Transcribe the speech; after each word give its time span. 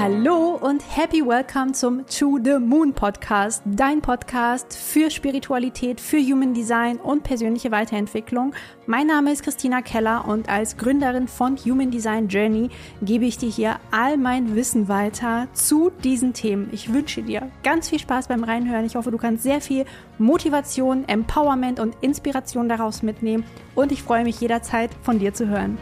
Hallo 0.00 0.58
und 0.58 0.82
happy 0.96 1.20
welcome 1.20 1.72
zum 1.72 2.06
To 2.06 2.38
the 2.42 2.58
Moon 2.58 2.94
Podcast, 2.94 3.62
dein 3.66 4.00
Podcast 4.00 4.74
für 4.74 5.10
Spiritualität, 5.10 6.00
für 6.00 6.16
Human 6.16 6.54
Design 6.54 6.96
und 6.96 7.22
persönliche 7.22 7.70
Weiterentwicklung. 7.70 8.54
Mein 8.86 9.08
Name 9.08 9.30
ist 9.30 9.42
Christina 9.42 9.82
Keller 9.82 10.26
und 10.26 10.48
als 10.48 10.78
Gründerin 10.78 11.28
von 11.28 11.58
Human 11.58 11.90
Design 11.90 12.28
Journey 12.28 12.70
gebe 13.02 13.26
ich 13.26 13.36
dir 13.36 13.50
hier 13.50 13.76
all 13.90 14.16
mein 14.16 14.56
Wissen 14.56 14.88
weiter 14.88 15.48
zu 15.52 15.90
diesen 16.02 16.32
Themen. 16.32 16.70
Ich 16.72 16.90
wünsche 16.90 17.22
dir 17.22 17.50
ganz 17.62 17.90
viel 17.90 17.98
Spaß 17.98 18.28
beim 18.28 18.42
Reinhören. 18.42 18.86
Ich 18.86 18.96
hoffe, 18.96 19.10
du 19.10 19.18
kannst 19.18 19.42
sehr 19.42 19.60
viel 19.60 19.84
Motivation, 20.16 21.06
Empowerment 21.08 21.78
und 21.78 21.94
Inspiration 22.00 22.70
daraus 22.70 23.02
mitnehmen 23.02 23.44
und 23.74 23.92
ich 23.92 24.02
freue 24.02 24.24
mich 24.24 24.40
jederzeit 24.40 24.92
von 25.02 25.18
dir 25.18 25.34
zu 25.34 25.46
hören. 25.46 25.76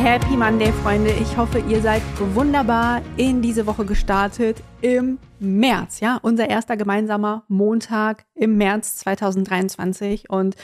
Happy 0.00 0.36
Monday, 0.36 0.72
Freunde. 0.84 1.10
Ich 1.10 1.36
hoffe, 1.36 1.58
ihr 1.58 1.82
seid 1.82 2.02
wunderbar 2.32 3.02
in 3.16 3.42
diese 3.42 3.66
Woche 3.66 3.84
gestartet 3.84 4.62
im 4.80 5.18
März. 5.40 5.98
Ja, 5.98 6.20
unser 6.22 6.48
erster 6.48 6.76
gemeinsamer 6.76 7.42
Montag 7.48 8.24
im 8.36 8.56
März 8.56 8.98
2023 8.98 10.30
und 10.30 10.54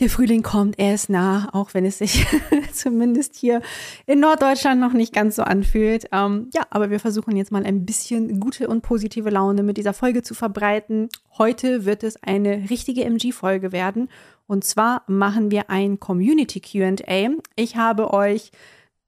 der 0.00 0.08
Frühling 0.08 0.42
kommt, 0.42 0.78
er 0.78 0.94
ist 0.94 1.10
nah, 1.10 1.50
auch 1.52 1.74
wenn 1.74 1.84
es 1.84 1.98
sich 1.98 2.26
zumindest 2.72 3.36
hier 3.36 3.60
in 4.06 4.20
Norddeutschland 4.20 4.80
noch 4.80 4.94
nicht 4.94 5.12
ganz 5.12 5.36
so 5.36 5.42
anfühlt. 5.42 6.06
Ähm, 6.10 6.48
ja, 6.54 6.62
aber 6.70 6.88
wir 6.88 7.00
versuchen 7.00 7.36
jetzt 7.36 7.52
mal 7.52 7.66
ein 7.66 7.84
bisschen 7.84 8.40
gute 8.40 8.66
und 8.66 8.80
positive 8.80 9.28
Laune 9.28 9.62
mit 9.62 9.76
dieser 9.76 9.92
Folge 9.92 10.22
zu 10.22 10.32
verbreiten. 10.32 11.10
Heute 11.36 11.84
wird 11.84 12.02
es 12.02 12.22
eine 12.22 12.70
richtige 12.70 13.04
MG-Folge 13.04 13.72
werden 13.72 14.08
und 14.50 14.64
zwar 14.64 15.04
machen 15.06 15.52
wir 15.52 15.70
ein 15.70 16.00
Community 16.00 16.58
QA. 16.58 17.30
Ich 17.54 17.76
habe 17.76 18.12
euch 18.12 18.50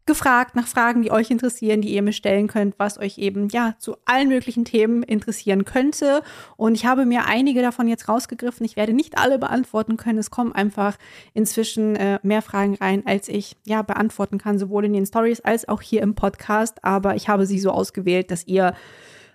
gefragt 0.06 0.54
nach 0.54 0.68
Fragen, 0.68 1.02
die 1.02 1.10
euch 1.10 1.32
interessieren, 1.32 1.80
die 1.80 1.92
ihr 1.92 2.02
mir 2.02 2.12
stellen 2.12 2.46
könnt, 2.46 2.76
was 2.78 2.96
euch 2.96 3.18
eben 3.18 3.48
ja 3.48 3.74
zu 3.80 3.96
allen 4.04 4.28
möglichen 4.28 4.64
Themen 4.64 5.02
interessieren 5.02 5.64
könnte. 5.64 6.22
Und 6.56 6.76
ich 6.76 6.86
habe 6.86 7.06
mir 7.06 7.26
einige 7.26 7.60
davon 7.60 7.88
jetzt 7.88 8.08
rausgegriffen. 8.08 8.64
Ich 8.64 8.76
werde 8.76 8.92
nicht 8.92 9.18
alle 9.18 9.36
beantworten 9.40 9.96
können. 9.96 10.20
Es 10.20 10.30
kommen 10.30 10.52
einfach 10.52 10.96
inzwischen 11.34 11.96
äh, 11.96 12.20
mehr 12.22 12.42
Fragen 12.42 12.76
rein, 12.76 13.02
als 13.04 13.28
ich 13.28 13.56
ja 13.64 13.82
beantworten 13.82 14.38
kann, 14.38 14.60
sowohl 14.60 14.84
in 14.84 14.92
den 14.92 15.06
Stories 15.06 15.40
als 15.40 15.68
auch 15.68 15.82
hier 15.82 16.02
im 16.02 16.14
Podcast. 16.14 16.84
Aber 16.84 17.16
ich 17.16 17.28
habe 17.28 17.46
sie 17.46 17.58
so 17.58 17.72
ausgewählt, 17.72 18.30
dass 18.30 18.46
ihr 18.46 18.74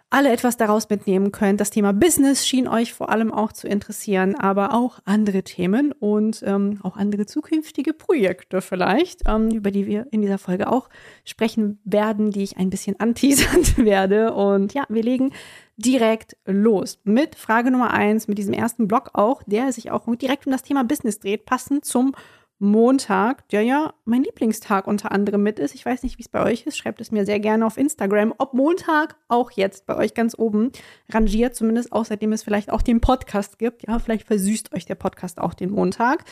alle 0.09 0.31
etwas 0.31 0.55
daraus 0.55 0.89
mitnehmen 0.89 1.31
könnt. 1.31 1.59
Das 1.59 1.69
Thema 1.69 1.91
Business 1.91 2.47
schien 2.47 2.67
euch 2.67 2.93
vor 2.93 3.09
allem 3.09 3.33
auch 3.33 3.51
zu 3.51 3.67
interessieren, 3.67 4.35
aber 4.35 4.73
auch 4.73 4.99
andere 5.03 5.43
Themen 5.43 5.91
und 5.91 6.43
ähm, 6.45 6.79
auch 6.83 6.95
andere 6.95 7.25
zukünftige 7.25 7.93
Projekte 7.93 8.61
vielleicht, 8.61 9.23
ähm, 9.27 9.49
über 9.51 9.69
die 9.69 9.85
wir 9.85 10.07
in 10.11 10.21
dieser 10.21 10.37
Folge 10.37 10.71
auch 10.71 10.89
sprechen 11.25 11.79
werden, 11.83 12.31
die 12.31 12.43
ich 12.43 12.57
ein 12.57 12.69
bisschen 12.69 12.97
anteasern 12.99 13.65
werde. 13.77 14.33
Und 14.33 14.73
ja, 14.73 14.85
wir 14.87 15.03
legen 15.03 15.33
direkt 15.75 16.37
los 16.45 16.99
mit 17.03 17.35
Frage 17.35 17.69
Nummer 17.69 17.91
eins, 17.91 18.29
mit 18.29 18.37
diesem 18.37 18.53
ersten 18.53 18.87
Blog 18.87 19.11
auch, 19.13 19.43
der 19.45 19.73
sich 19.73 19.91
auch 19.91 20.07
direkt 20.15 20.45
um 20.45 20.53
das 20.53 20.63
Thema 20.63 20.83
Business 20.85 21.19
dreht, 21.19 21.45
passend 21.45 21.83
zum 21.83 22.13
Montag, 22.59 23.47
der 23.49 23.61
ja 23.61 23.93
mein 24.05 24.23
Lieblingstag 24.23 24.87
unter 24.87 25.11
anderem 25.11 25.43
mit 25.43 25.59
ist. 25.59 25.75
Ich 25.75 25.85
weiß 25.85 26.01
nicht, 26.01 26.17
wie 26.17 26.23
es 26.23 26.29
bei 26.29 26.43
euch 26.43 26.65
ist. 26.65 26.77
Schreibt 26.77 26.99
es 27.01 27.11
mir 27.11 27.25
sehr 27.25 27.39
gerne 27.39 27.65
auf 27.65 27.77
Instagram, 27.77 28.33
ob 28.39 28.53
Montag 28.53 29.15
auch 29.27 29.51
jetzt 29.51 29.85
bei 29.85 29.95
euch 29.95 30.15
ganz 30.15 30.33
oben 30.37 30.71
rangiert, 31.09 31.55
zumindest 31.55 31.91
auch 31.91 32.05
seitdem 32.05 32.31
es 32.31 32.43
vielleicht 32.43 32.71
auch 32.71 32.81
den 32.81 32.99
Podcast 32.99 33.59
gibt. 33.59 33.87
Ja, 33.87 33.99
vielleicht 33.99 34.25
versüßt 34.25 34.73
euch 34.73 34.85
der 34.85 34.95
Podcast 34.95 35.39
auch 35.39 35.53
den 35.53 35.69
Montag. 35.69 36.23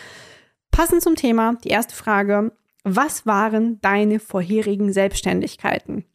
Passend 0.71 1.03
zum 1.03 1.15
Thema, 1.15 1.57
die 1.63 1.69
erste 1.69 1.95
Frage. 1.95 2.51
Was 2.83 3.25
waren 3.25 3.79
deine 3.81 4.19
vorherigen 4.19 4.91
Selbstständigkeiten? 4.93 6.05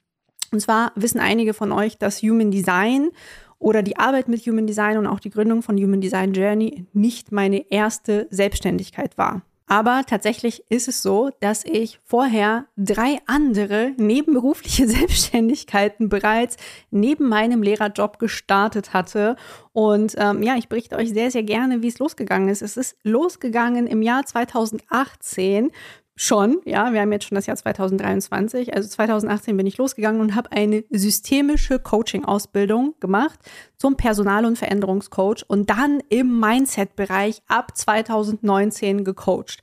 Und 0.53 0.61
zwar 0.61 0.93
wissen 0.97 1.21
einige 1.21 1.55
von 1.55 1.71
euch, 1.71 1.99
dass 1.99 2.23
Human 2.23 2.51
Design 2.51 3.11
oder 3.61 3.83
die 3.83 3.97
Arbeit 3.97 4.27
mit 4.27 4.41
Human 4.47 4.67
Design 4.67 4.99
und 4.99 5.07
auch 5.07 5.21
die 5.21 5.31
Gründung 5.31 5.63
von 5.63 5.77
Human 5.77 6.01
Design 6.01 6.33
Journey 6.33 6.87
nicht 6.93 7.31
meine 7.31 7.71
erste 7.71 8.27
Selbstständigkeit 8.31 9.17
war. 9.17 9.43
Aber 9.71 10.03
tatsächlich 10.05 10.65
ist 10.69 10.89
es 10.89 11.01
so, 11.01 11.31
dass 11.39 11.65
ich 11.65 12.01
vorher 12.03 12.65
drei 12.77 13.21
andere 13.27 13.93
nebenberufliche 13.99 14.89
Selbstständigkeiten 14.89 16.09
bereits 16.09 16.57
neben 16.91 17.29
meinem 17.29 17.63
Lehrerjob 17.63 18.19
gestartet 18.19 18.93
hatte. 18.95 19.37
Und 19.73 20.17
ähm, 20.19 20.43
ja, 20.43 20.57
ich 20.57 20.69
berichte 20.69 20.97
euch 20.97 21.11
sehr, 21.11 21.31
sehr 21.31 21.45
gerne, 21.45 21.83
wie 21.83 21.87
es 21.87 22.01
losgegangen 22.01 22.49
ist. 22.49 22.63
Es 22.63 22.77
ist 22.77 22.97
losgegangen 23.05 23.87
im 23.87 24.03
Jahr 24.03 24.27
2018 24.27 25.71
schon, 26.23 26.61
ja, 26.67 26.93
wir 26.93 27.01
haben 27.01 27.13
jetzt 27.13 27.25
schon 27.25 27.37
das 27.37 27.47
Jahr 27.47 27.57
2023, 27.57 28.75
also 28.75 28.87
2018 28.87 29.57
bin 29.57 29.67
ich 29.67 29.79
losgegangen 29.79 30.21
und 30.21 30.35
habe 30.35 30.53
eine 30.53 30.85
systemische 30.91 31.79
Coaching-Ausbildung 31.79 32.95
gemacht 33.01 33.39
zum 33.79 33.97
Personal- 33.97 34.45
und 34.45 34.59
Veränderungscoach 34.59 35.45
und 35.49 35.71
dann 35.71 36.03
im 36.11 36.39
Mindset-Bereich 36.39 37.41
ab 37.49 37.75
2019 37.75 39.03
gecoacht. 39.03 39.63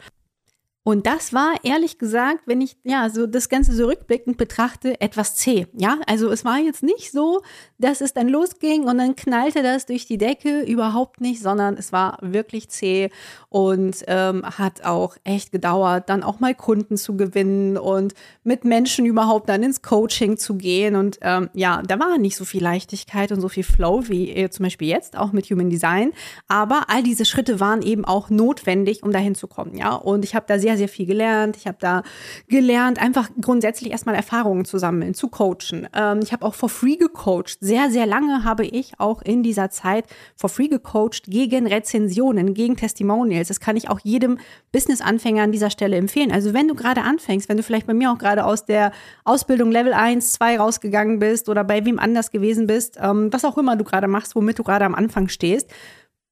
Und 0.88 1.06
das 1.06 1.34
war 1.34 1.56
ehrlich 1.64 1.98
gesagt, 1.98 2.44
wenn 2.46 2.62
ich 2.62 2.78
ja 2.86 3.09
so 3.09 3.28
das 3.28 3.50
Ganze 3.50 3.74
so 3.74 3.88
rückblickend 3.88 4.38
betrachte, 4.38 5.02
etwas 5.02 5.36
zäh. 5.36 5.68
Ja, 5.74 5.98
also 6.08 6.31
es 6.31 6.46
war 6.46 6.59
jetzt 6.59 6.81
nicht 6.81 7.12
so, 7.12 7.42
dass 7.78 8.00
es 8.00 8.14
dann 8.14 8.30
losging 8.30 8.86
und 8.86 8.98
dann 8.98 9.18
knallte 9.18 9.64
das 9.64 9.86
durch 9.86 10.06
die 10.06 10.18
Decke, 10.18 10.62
überhaupt 10.62 11.20
nicht, 11.20 11.42
sondern 11.42 11.75
es 11.75 11.92
war 11.92 12.20
wirklich 12.22 12.70
zäh 12.70 13.09
und 13.50 14.02
ähm, 14.08 14.46
hat 14.46 14.86
auch 14.86 15.18
echt 15.25 15.52
gedauert, 15.52 16.08
dann 16.08 16.24
auch 16.24 16.40
mal 16.40 16.56
Kunden 16.56 16.96
zu 16.96 17.18
gewinnen 17.18 17.78
und 17.78 18.14
mit 18.46 18.64
Menschen 18.64 19.06
überhaupt 19.06 19.50
dann 19.50 19.64
ins 19.64 19.81
Coaching 19.81 20.38
zu 20.38 20.56
gehen. 20.56 20.96
Und 20.96 21.18
ähm, 21.19 21.50
ja, 21.54 21.81
da 21.86 22.00
war 22.00 22.18
nicht 22.18 22.38
so 22.38 22.46
viel 22.46 22.64
Leichtigkeit 22.64 23.34
und 23.34 23.42
so 23.42 23.50
viel 23.50 23.64
Flow 23.64 24.08
wie 24.08 24.30
äh, 24.30 24.50
zum 24.50 24.64
Beispiel 24.64 24.88
jetzt 24.88 25.18
auch 25.18 25.34
mit 25.34 25.50
Human 25.50 25.69
Design. 25.69 26.14
Aber 26.48 26.86
all 26.88 27.04
diese 27.04 27.25
Schritte 27.25 27.59
waren 27.59 27.81
eben 27.81 28.06
auch 28.06 28.30
notwendig, 28.30 29.04
um 29.04 29.12
dahin 29.12 29.36
zu 29.36 29.48
kommen. 29.48 29.75
Ja, 29.75 29.94
und 29.94 30.24
ich 30.24 30.34
habe 30.34 30.46
da 30.48 30.58
sehr 30.58 30.76
sehr, 30.77 30.88
viel 30.88 31.05
gelernt. 31.05 31.57
Ich 31.57 31.67
habe 31.67 31.77
da 31.79 32.03
gelernt, 32.47 33.01
einfach 33.01 33.29
grundsätzlich 33.41 33.91
erstmal 33.91 34.15
Erfahrungen 34.15 34.65
zu 34.65 34.77
sammeln, 34.77 35.13
zu 35.13 35.27
coachen. 35.27 35.88
Ähm, 35.93 36.19
ich 36.23 36.31
habe 36.31 36.45
auch 36.45 36.53
for 36.53 36.69
free 36.69 36.95
gecoacht. 36.95 37.57
Sehr, 37.59 37.89
sehr 37.89 38.05
lange 38.05 38.43
habe 38.43 38.65
ich 38.65 38.99
auch 38.99 39.21
in 39.21 39.43
dieser 39.43 39.69
Zeit 39.69 40.05
for 40.35 40.49
free 40.49 40.67
gecoacht 40.67 41.23
gegen 41.27 41.67
Rezensionen, 41.67 42.53
gegen 42.53 42.77
Testimonials. 42.77 43.49
Das 43.49 43.59
kann 43.59 43.75
ich 43.75 43.89
auch 43.89 43.99
jedem 44.03 44.38
Business-Anfänger 44.71 45.43
an 45.43 45.51
dieser 45.51 45.69
Stelle 45.69 45.97
empfehlen. 45.97 46.31
Also 46.31 46.53
wenn 46.53 46.67
du 46.67 46.75
gerade 46.75 47.01
anfängst, 47.01 47.49
wenn 47.49 47.57
du 47.57 47.63
vielleicht 47.63 47.88
bei 47.88 47.94
mir 47.94 48.11
auch 48.11 48.17
gerade 48.17 48.45
aus 48.45 48.65
der 48.65 48.91
Ausbildung 49.23 49.71
Level 49.71 49.94
1, 49.94 50.33
2 50.33 50.59
rausgegangen 50.59 51.19
bist 51.19 51.49
oder 51.49 51.63
bei 51.63 51.83
wem 51.85 51.99
anders 51.99 52.31
gewesen 52.31 52.67
bist, 52.67 52.97
ähm, 53.01 53.31
was 53.31 53.45
auch 53.45 53.57
immer 53.57 53.75
du 53.75 53.83
gerade 53.83 54.07
machst, 54.07 54.35
womit 54.35 54.59
du 54.59 54.63
gerade 54.63 54.85
am 54.85 54.95
Anfang 54.95 55.27
stehst, 55.29 55.69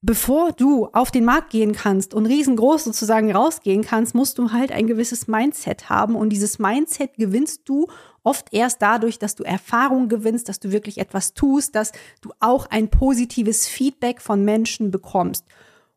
bevor 0.06 0.52
du 0.52 0.88
auf 0.94 1.10
den 1.10 1.26
Markt 1.26 1.50
gehen 1.50 1.74
kannst 1.74 2.14
und 2.14 2.28
riesengroß 2.28 2.84
sozusagen 2.84 3.32
rausgehen 3.32 3.84
kannst, 3.84 4.14
musst 4.14 4.38
du 4.38 4.52
halt 4.52 4.72
ein 4.72 4.86
gewisses 4.86 5.28
Mindset 5.28 5.90
haben. 5.90 6.16
Und 6.16 6.30
dieses 6.30 6.60
Mindset 6.60 7.16
gewinnst 7.16 7.62
du 7.66 7.88
oft 8.24 8.54
erst 8.54 8.84
dadurch, 8.84 9.18
dass 9.18 9.34
du 9.34 9.44
Erfahrung 9.44 10.08
gewinnst, 10.08 10.48
dass 10.48 10.60
du 10.60 10.72
wirklich 10.72 11.00
etwas 11.00 11.34
tust, 11.34 11.74
dass 11.76 11.92
du 12.22 12.30
auch 12.40 12.68
ein 12.68 12.90
positives 12.90 13.68
Feedback 13.68 14.22
von 14.22 14.46
Menschen 14.46 14.92
bekommst. 14.92 15.44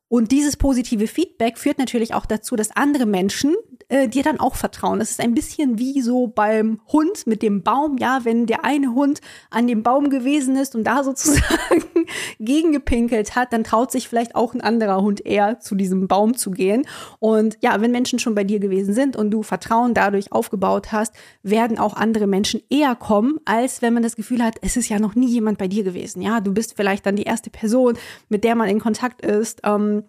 Und 0.09 0.33
dieses 0.33 0.57
positive 0.57 1.07
Feedback 1.07 1.59
führt 1.59 1.77
natürlich 1.77 2.15
auch 2.15 2.25
dazu, 2.25 2.57
dass 2.57 2.75
andere 2.75 3.05
Menschen 3.05 3.55
äh, 3.89 4.09
dir 4.09 4.23
dann 4.23 4.41
auch 4.41 4.55
vertrauen. 4.55 5.01
Das 5.01 5.11
ist 5.11 5.21
ein 5.21 5.35
bisschen 5.35 5.79
wie 5.79 6.01
so 6.01 6.29
beim 6.29 6.81
Hund 6.91 7.27
mit 7.27 7.43
dem 7.43 7.63
Baum. 7.63 7.99
Ja, 7.99 8.25
wenn 8.25 8.47
der 8.47 8.65
eine 8.65 8.95
Hund 8.95 9.21
an 9.51 9.67
dem 9.67 9.83
Baum 9.83 10.09
gewesen 10.09 10.57
ist 10.57 10.75
und 10.75 10.85
da 10.85 11.05
sozusagen 11.05 11.98
gegengepinkelt 12.41 13.37
hat, 13.37 13.53
dann 13.53 13.65
traut 13.65 13.91
sich 13.91 14.09
vielleicht 14.09 14.35
auch 14.35 14.55
ein 14.55 14.61
anderer 14.61 15.03
Hund 15.03 15.25
eher 15.25 15.61
zu 15.61 15.75
diesem 15.75 16.09
Baum 16.09 16.37
zu 16.37 16.51
gehen. 16.51 16.87
Und 17.19 17.59
ja, 17.61 17.81
wenn 17.81 17.91
Menschen 17.91 18.19
schon 18.19 18.35
bei 18.35 18.45
dir 18.45 18.61
gewesen 18.61 18.95
sind 18.95 19.17
und 19.17 19.31
du 19.31 19.43
Vertrauen 19.43 19.95
dadurch 19.95 20.33
aufgebaut 20.33 20.93
hast, 20.93 21.15
werden 21.43 21.79
auch 21.79 21.95
andere 21.95 22.27
Menschen 22.27 22.63
eher 22.71 22.95
kommen, 22.95 23.39
als 23.45 23.83
wenn 23.83 23.95
man 23.95 24.03
das 24.03 24.17
Gefühl 24.17 24.43
hat, 24.43 24.57
es 24.63 24.77
ist 24.77 24.89
ja 24.89 24.99
noch 24.99 25.15
nie 25.15 25.29
jemand 25.29 25.59
bei 25.59 25.69
dir 25.69 25.85
gewesen. 25.85 26.23
Ja, 26.23 26.41
du 26.41 26.53
bist 26.53 26.75
vielleicht 26.77 27.07
dann 27.07 27.17
die 27.17 27.25
erste 27.25 27.51
Person, 27.51 27.97
mit 28.29 28.45
der 28.45 28.55
man 28.55 28.69
in 28.69 28.81
Kontakt 28.81 29.25
ist. 29.25 29.61
Ähm, 29.65 30.05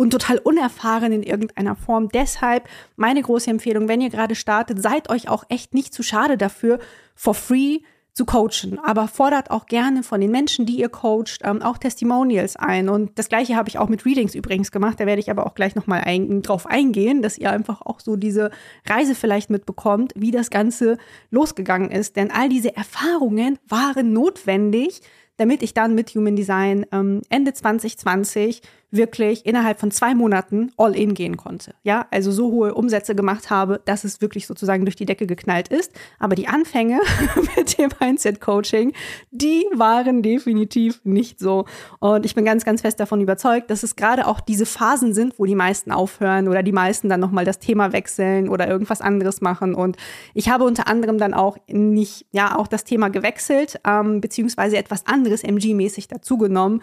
und 0.00 0.12
total 0.12 0.38
unerfahren 0.38 1.12
in 1.12 1.22
irgendeiner 1.22 1.76
Form. 1.76 2.08
Deshalb 2.08 2.66
meine 2.96 3.20
große 3.20 3.50
Empfehlung, 3.50 3.86
wenn 3.86 4.00
ihr 4.00 4.08
gerade 4.08 4.34
startet, 4.34 4.80
seid 4.82 5.10
euch 5.10 5.28
auch 5.28 5.44
echt 5.50 5.74
nicht 5.74 5.92
zu 5.92 6.02
schade 6.02 6.38
dafür, 6.38 6.78
for 7.14 7.34
free 7.34 7.80
zu 8.20 8.26
coachen, 8.26 8.78
aber 8.84 9.08
fordert 9.08 9.50
auch 9.50 9.64
gerne 9.64 10.02
von 10.02 10.20
den 10.20 10.30
Menschen, 10.30 10.66
die 10.66 10.78
ihr 10.78 10.90
coacht, 10.90 11.38
ähm, 11.42 11.62
auch 11.62 11.78
Testimonials 11.78 12.54
ein. 12.54 12.90
Und 12.90 13.18
das 13.18 13.30
gleiche 13.30 13.56
habe 13.56 13.70
ich 13.70 13.78
auch 13.78 13.88
mit 13.88 14.04
Readings 14.04 14.34
übrigens 14.34 14.70
gemacht. 14.70 15.00
Da 15.00 15.06
werde 15.06 15.20
ich 15.20 15.30
aber 15.30 15.46
auch 15.46 15.54
gleich 15.54 15.74
nochmal 15.74 16.02
ein, 16.04 16.42
drauf 16.42 16.66
eingehen, 16.66 17.22
dass 17.22 17.38
ihr 17.38 17.50
einfach 17.50 17.80
auch 17.80 17.98
so 17.98 18.16
diese 18.16 18.50
Reise 18.86 19.14
vielleicht 19.14 19.48
mitbekommt, 19.48 20.12
wie 20.16 20.32
das 20.32 20.50
Ganze 20.50 20.98
losgegangen 21.30 21.90
ist. 21.90 22.16
Denn 22.16 22.30
all 22.30 22.50
diese 22.50 22.76
Erfahrungen 22.76 23.58
waren 23.66 24.12
notwendig, 24.12 25.00
damit 25.38 25.62
ich 25.62 25.72
dann 25.72 25.94
mit 25.94 26.10
Human 26.10 26.36
Design 26.36 26.84
ähm, 26.92 27.22
Ende 27.30 27.54
2020 27.54 28.60
wirklich 28.90 29.46
innerhalb 29.46 29.78
von 29.78 29.90
zwei 29.90 30.14
Monaten 30.14 30.72
all 30.76 30.96
in 30.96 31.14
gehen 31.14 31.36
konnte. 31.36 31.74
Ja, 31.82 32.06
also 32.10 32.32
so 32.32 32.50
hohe 32.50 32.74
Umsätze 32.74 33.14
gemacht 33.14 33.50
habe, 33.50 33.80
dass 33.84 34.04
es 34.04 34.20
wirklich 34.20 34.46
sozusagen 34.46 34.84
durch 34.84 34.96
die 34.96 35.06
Decke 35.06 35.26
geknallt 35.26 35.68
ist. 35.68 35.92
Aber 36.18 36.34
die 36.34 36.48
Anfänge 36.48 37.00
mit 37.56 37.78
dem 37.78 37.90
Mindset 38.00 38.40
Coaching, 38.40 38.92
die 39.30 39.64
waren 39.74 40.22
definitiv 40.22 41.00
nicht 41.04 41.38
so. 41.38 41.66
Und 42.00 42.26
ich 42.26 42.34
bin 42.34 42.44
ganz, 42.44 42.64
ganz 42.64 42.80
fest 42.80 43.00
davon 43.00 43.20
überzeugt, 43.20 43.70
dass 43.70 43.82
es 43.82 43.96
gerade 43.96 44.26
auch 44.26 44.40
diese 44.40 44.66
Phasen 44.66 45.14
sind, 45.14 45.38
wo 45.38 45.44
die 45.44 45.54
meisten 45.54 45.92
aufhören 45.92 46.48
oder 46.48 46.62
die 46.62 46.72
meisten 46.72 47.08
dann 47.08 47.20
nochmal 47.20 47.44
das 47.44 47.58
Thema 47.58 47.92
wechseln 47.92 48.48
oder 48.48 48.68
irgendwas 48.68 49.00
anderes 49.00 49.40
machen. 49.40 49.74
Und 49.74 49.96
ich 50.34 50.48
habe 50.48 50.64
unter 50.64 50.88
anderem 50.88 51.18
dann 51.18 51.34
auch 51.34 51.56
nicht, 51.68 52.26
ja, 52.32 52.56
auch 52.58 52.66
das 52.66 52.84
Thema 52.84 53.08
gewechselt, 53.08 53.80
ähm, 53.86 54.20
beziehungsweise 54.20 54.76
etwas 54.76 55.06
anderes 55.06 55.44
MG-mäßig 55.44 56.08
dazugenommen 56.08 56.82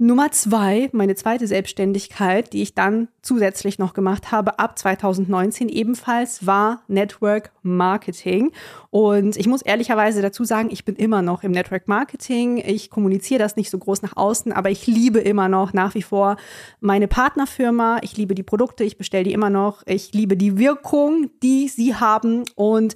Nummer 0.00 0.30
zwei, 0.30 0.90
meine 0.92 1.16
zweite 1.16 1.48
Selbstständigkeit, 1.48 2.52
die 2.52 2.62
ich 2.62 2.72
dann 2.72 3.08
zusätzlich 3.20 3.80
noch 3.80 3.94
gemacht 3.94 4.30
habe 4.30 4.60
ab 4.60 4.78
2019 4.78 5.68
ebenfalls, 5.68 6.46
war 6.46 6.82
Network 6.86 7.50
Marketing. 7.62 8.52
Und 8.90 9.36
ich 9.36 9.48
muss 9.48 9.60
ehrlicherweise 9.60 10.22
dazu 10.22 10.44
sagen, 10.44 10.68
ich 10.70 10.84
bin 10.84 10.94
immer 10.94 11.20
noch 11.20 11.42
im 11.42 11.50
Network 11.50 11.88
Marketing. 11.88 12.58
Ich 12.58 12.90
kommuniziere 12.90 13.40
das 13.40 13.56
nicht 13.56 13.70
so 13.70 13.78
groß 13.78 14.02
nach 14.02 14.16
außen, 14.16 14.52
aber 14.52 14.70
ich 14.70 14.86
liebe 14.86 15.18
immer 15.18 15.48
noch 15.48 15.72
nach 15.72 15.96
wie 15.96 16.02
vor 16.02 16.36
meine 16.78 17.08
Partnerfirma. 17.08 17.98
Ich 18.02 18.16
liebe 18.16 18.36
die 18.36 18.44
Produkte, 18.44 18.84
ich 18.84 18.98
bestelle 18.98 19.24
die 19.24 19.32
immer 19.32 19.50
noch. 19.50 19.82
Ich 19.84 20.12
liebe 20.12 20.36
die 20.36 20.58
Wirkung, 20.58 21.28
die 21.42 21.66
sie 21.66 21.96
haben. 21.96 22.44
Und 22.54 22.94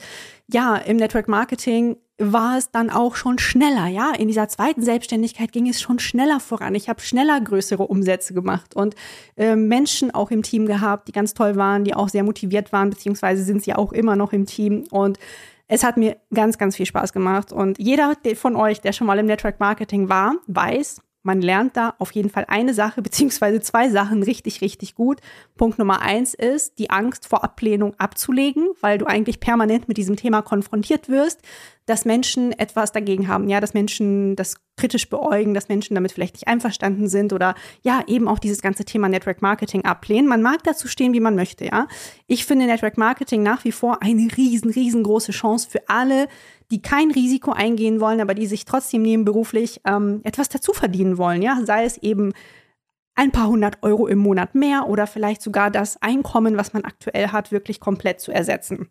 ja, 0.51 0.77
im 0.77 0.97
Network 0.97 1.29
Marketing 1.29 1.97
war 2.19 2.57
es 2.57 2.71
dann 2.71 2.91
auch 2.91 3.17
schon 3.17 3.39
schneller, 3.39 3.89
ja. 3.89 4.13
In 4.13 4.29
dieser 4.29 4.49
zweiten 4.49 4.83
Selbstständigkeit 4.83 5.51
ging 5.53 5.69
es 5.69 5.81
schon 5.81 5.99
schneller 5.99 6.41
voran. 6.41 6.75
Ich 6.75 6.89
habe 6.89 7.01
schneller 7.01 7.41
größere 7.41 7.83
Umsätze 7.85 8.33
gemacht 8.35 8.77
und 8.77 8.95
äh, 9.37 9.57
Menschen 9.57 10.13
auch 10.13 10.31
im 10.31 10.43
Team 10.43 10.67
gehabt, 10.67 11.09
die 11.09 11.13
ganz 11.13 11.35
toll 11.35 11.57
waren, 11.57 11.85
die 11.85 11.95
auch 11.95 12.09
sehr 12.09 12.23
motiviert 12.23 12.73
waren, 12.73 12.91
beziehungsweise 12.91 13.43
sind 13.43 13.63
sie 13.63 13.75
auch 13.75 13.93
immer 13.93 14.15
noch 14.15 14.33
im 14.33 14.47
Team 14.47 14.85
und 14.91 15.19
es 15.69 15.85
hat 15.85 15.97
mir 15.97 16.19
ganz, 16.35 16.59
ganz 16.59 16.77
viel 16.77 16.85
Spaß 16.85 17.15
gemacht. 17.15 17.51
Und 17.51 17.79
jeder 17.79 18.15
von 18.35 18.57
euch, 18.57 18.83
der 18.83 18.93
schon 18.93 19.07
mal 19.07 19.19
im 19.19 19.27
Network 19.27 19.59
Marketing 19.59 20.11
war, 20.11 20.35
weiß, 20.47 21.01
man 21.23 21.41
lernt 21.41 21.77
da 21.77 21.95
auf 21.99 22.13
jeden 22.13 22.31
Fall 22.31 22.45
eine 22.49 22.75
Sache 22.75 23.03
beziehungsweise 23.03 23.61
zwei 23.61 23.91
Sachen 23.91 24.23
richtig, 24.23 24.61
richtig 24.61 24.95
gut. 24.95 25.21
Punkt 25.57 25.79
Nummer 25.79 26.01
eins 26.01 26.35
ist, 26.35 26.79
die 26.79 26.91
Angst 26.91 27.27
vor 27.27 27.45
Ablehnung 27.45 27.95
abzulegen, 27.99 28.69
weil 28.81 28.99
du 28.99 29.07
eigentlich 29.07 29.41
permanent 29.41 29.89
mit 29.89 29.97
diesem 29.97 30.17
Thema 30.17 30.43
konfrontiert 30.43 31.09
wirst, 31.09 31.41
dass 31.87 32.05
Menschen 32.05 32.53
etwas 32.53 32.93
dagegen 32.93 33.29
haben, 33.29 33.49
ja, 33.49 33.61
dass 33.61 33.75
Menschen 33.75 34.37
das 34.37 34.57
kritisch 34.77 35.09
beäugen, 35.09 35.55
dass 35.55 35.69
Menschen 35.69 35.95
damit 35.95 36.13
vielleicht 36.13 36.35
nicht 36.35 36.49
einverstanden 36.49 37.09
sind 37.09 37.33
oder 37.33 37.55
ja, 37.83 38.03
eben 38.07 38.27
auch 38.27 38.39
dieses 38.39 38.63
ganze 38.63 38.85
Thema 38.85 39.09
Network 39.09 39.43
Marketing 39.43 39.85
ablehnen. 39.85 40.29
Man 40.29 40.43
mag 40.43 40.63
dazu 40.65 40.89
stehen, 40.89 41.13
wie 41.13 41.21
man 41.21 41.35
möchte, 41.35 41.67
ja. 41.67 41.89
Ich 42.27 42.47
finde 42.47 42.67
Network 42.67 42.97
Marketing 42.97 43.43
nach 43.43 43.65
wie 43.65 43.73
vor 43.73 44.03
eine 44.03 44.29
riesen, 44.37 44.71
riesengroße 44.71 45.33
Chance 45.33 45.69
für 45.71 45.89
alle, 45.89 46.27
die 46.71 46.81
kein 46.81 47.11
Risiko 47.11 47.53
eingehen 47.53 48.01
wollen, 48.01 48.21
aber 48.21 48.35
die 48.35 48.47
sich 48.47 48.65
trotzdem 48.65 49.03
nebenberuflich 49.03 49.83
ähm, 49.87 50.21
etwas 50.25 50.49
dazu 50.49 50.73
verdienen 50.73 51.19
wollen, 51.19 51.43
ja, 51.43 51.61
sei 51.65 51.85
es 51.85 51.99
eben 51.99 52.33
ein 53.15 53.31
paar 53.31 53.49
hundert 53.49 53.83
Euro 53.83 54.07
im 54.07 54.19
Monat 54.19 54.55
mehr 54.55 54.89
oder 54.89 55.07
vielleicht 55.07 55.43
sogar 55.43 55.71
das 55.71 56.01
Einkommen, 56.01 56.57
was 56.57 56.73
man 56.73 56.85
aktuell 56.85 57.29
hat, 57.29 57.53
wirklich 57.53 57.79
komplett 57.79 58.21
zu 58.21 58.33
ersetzen. 58.33 58.89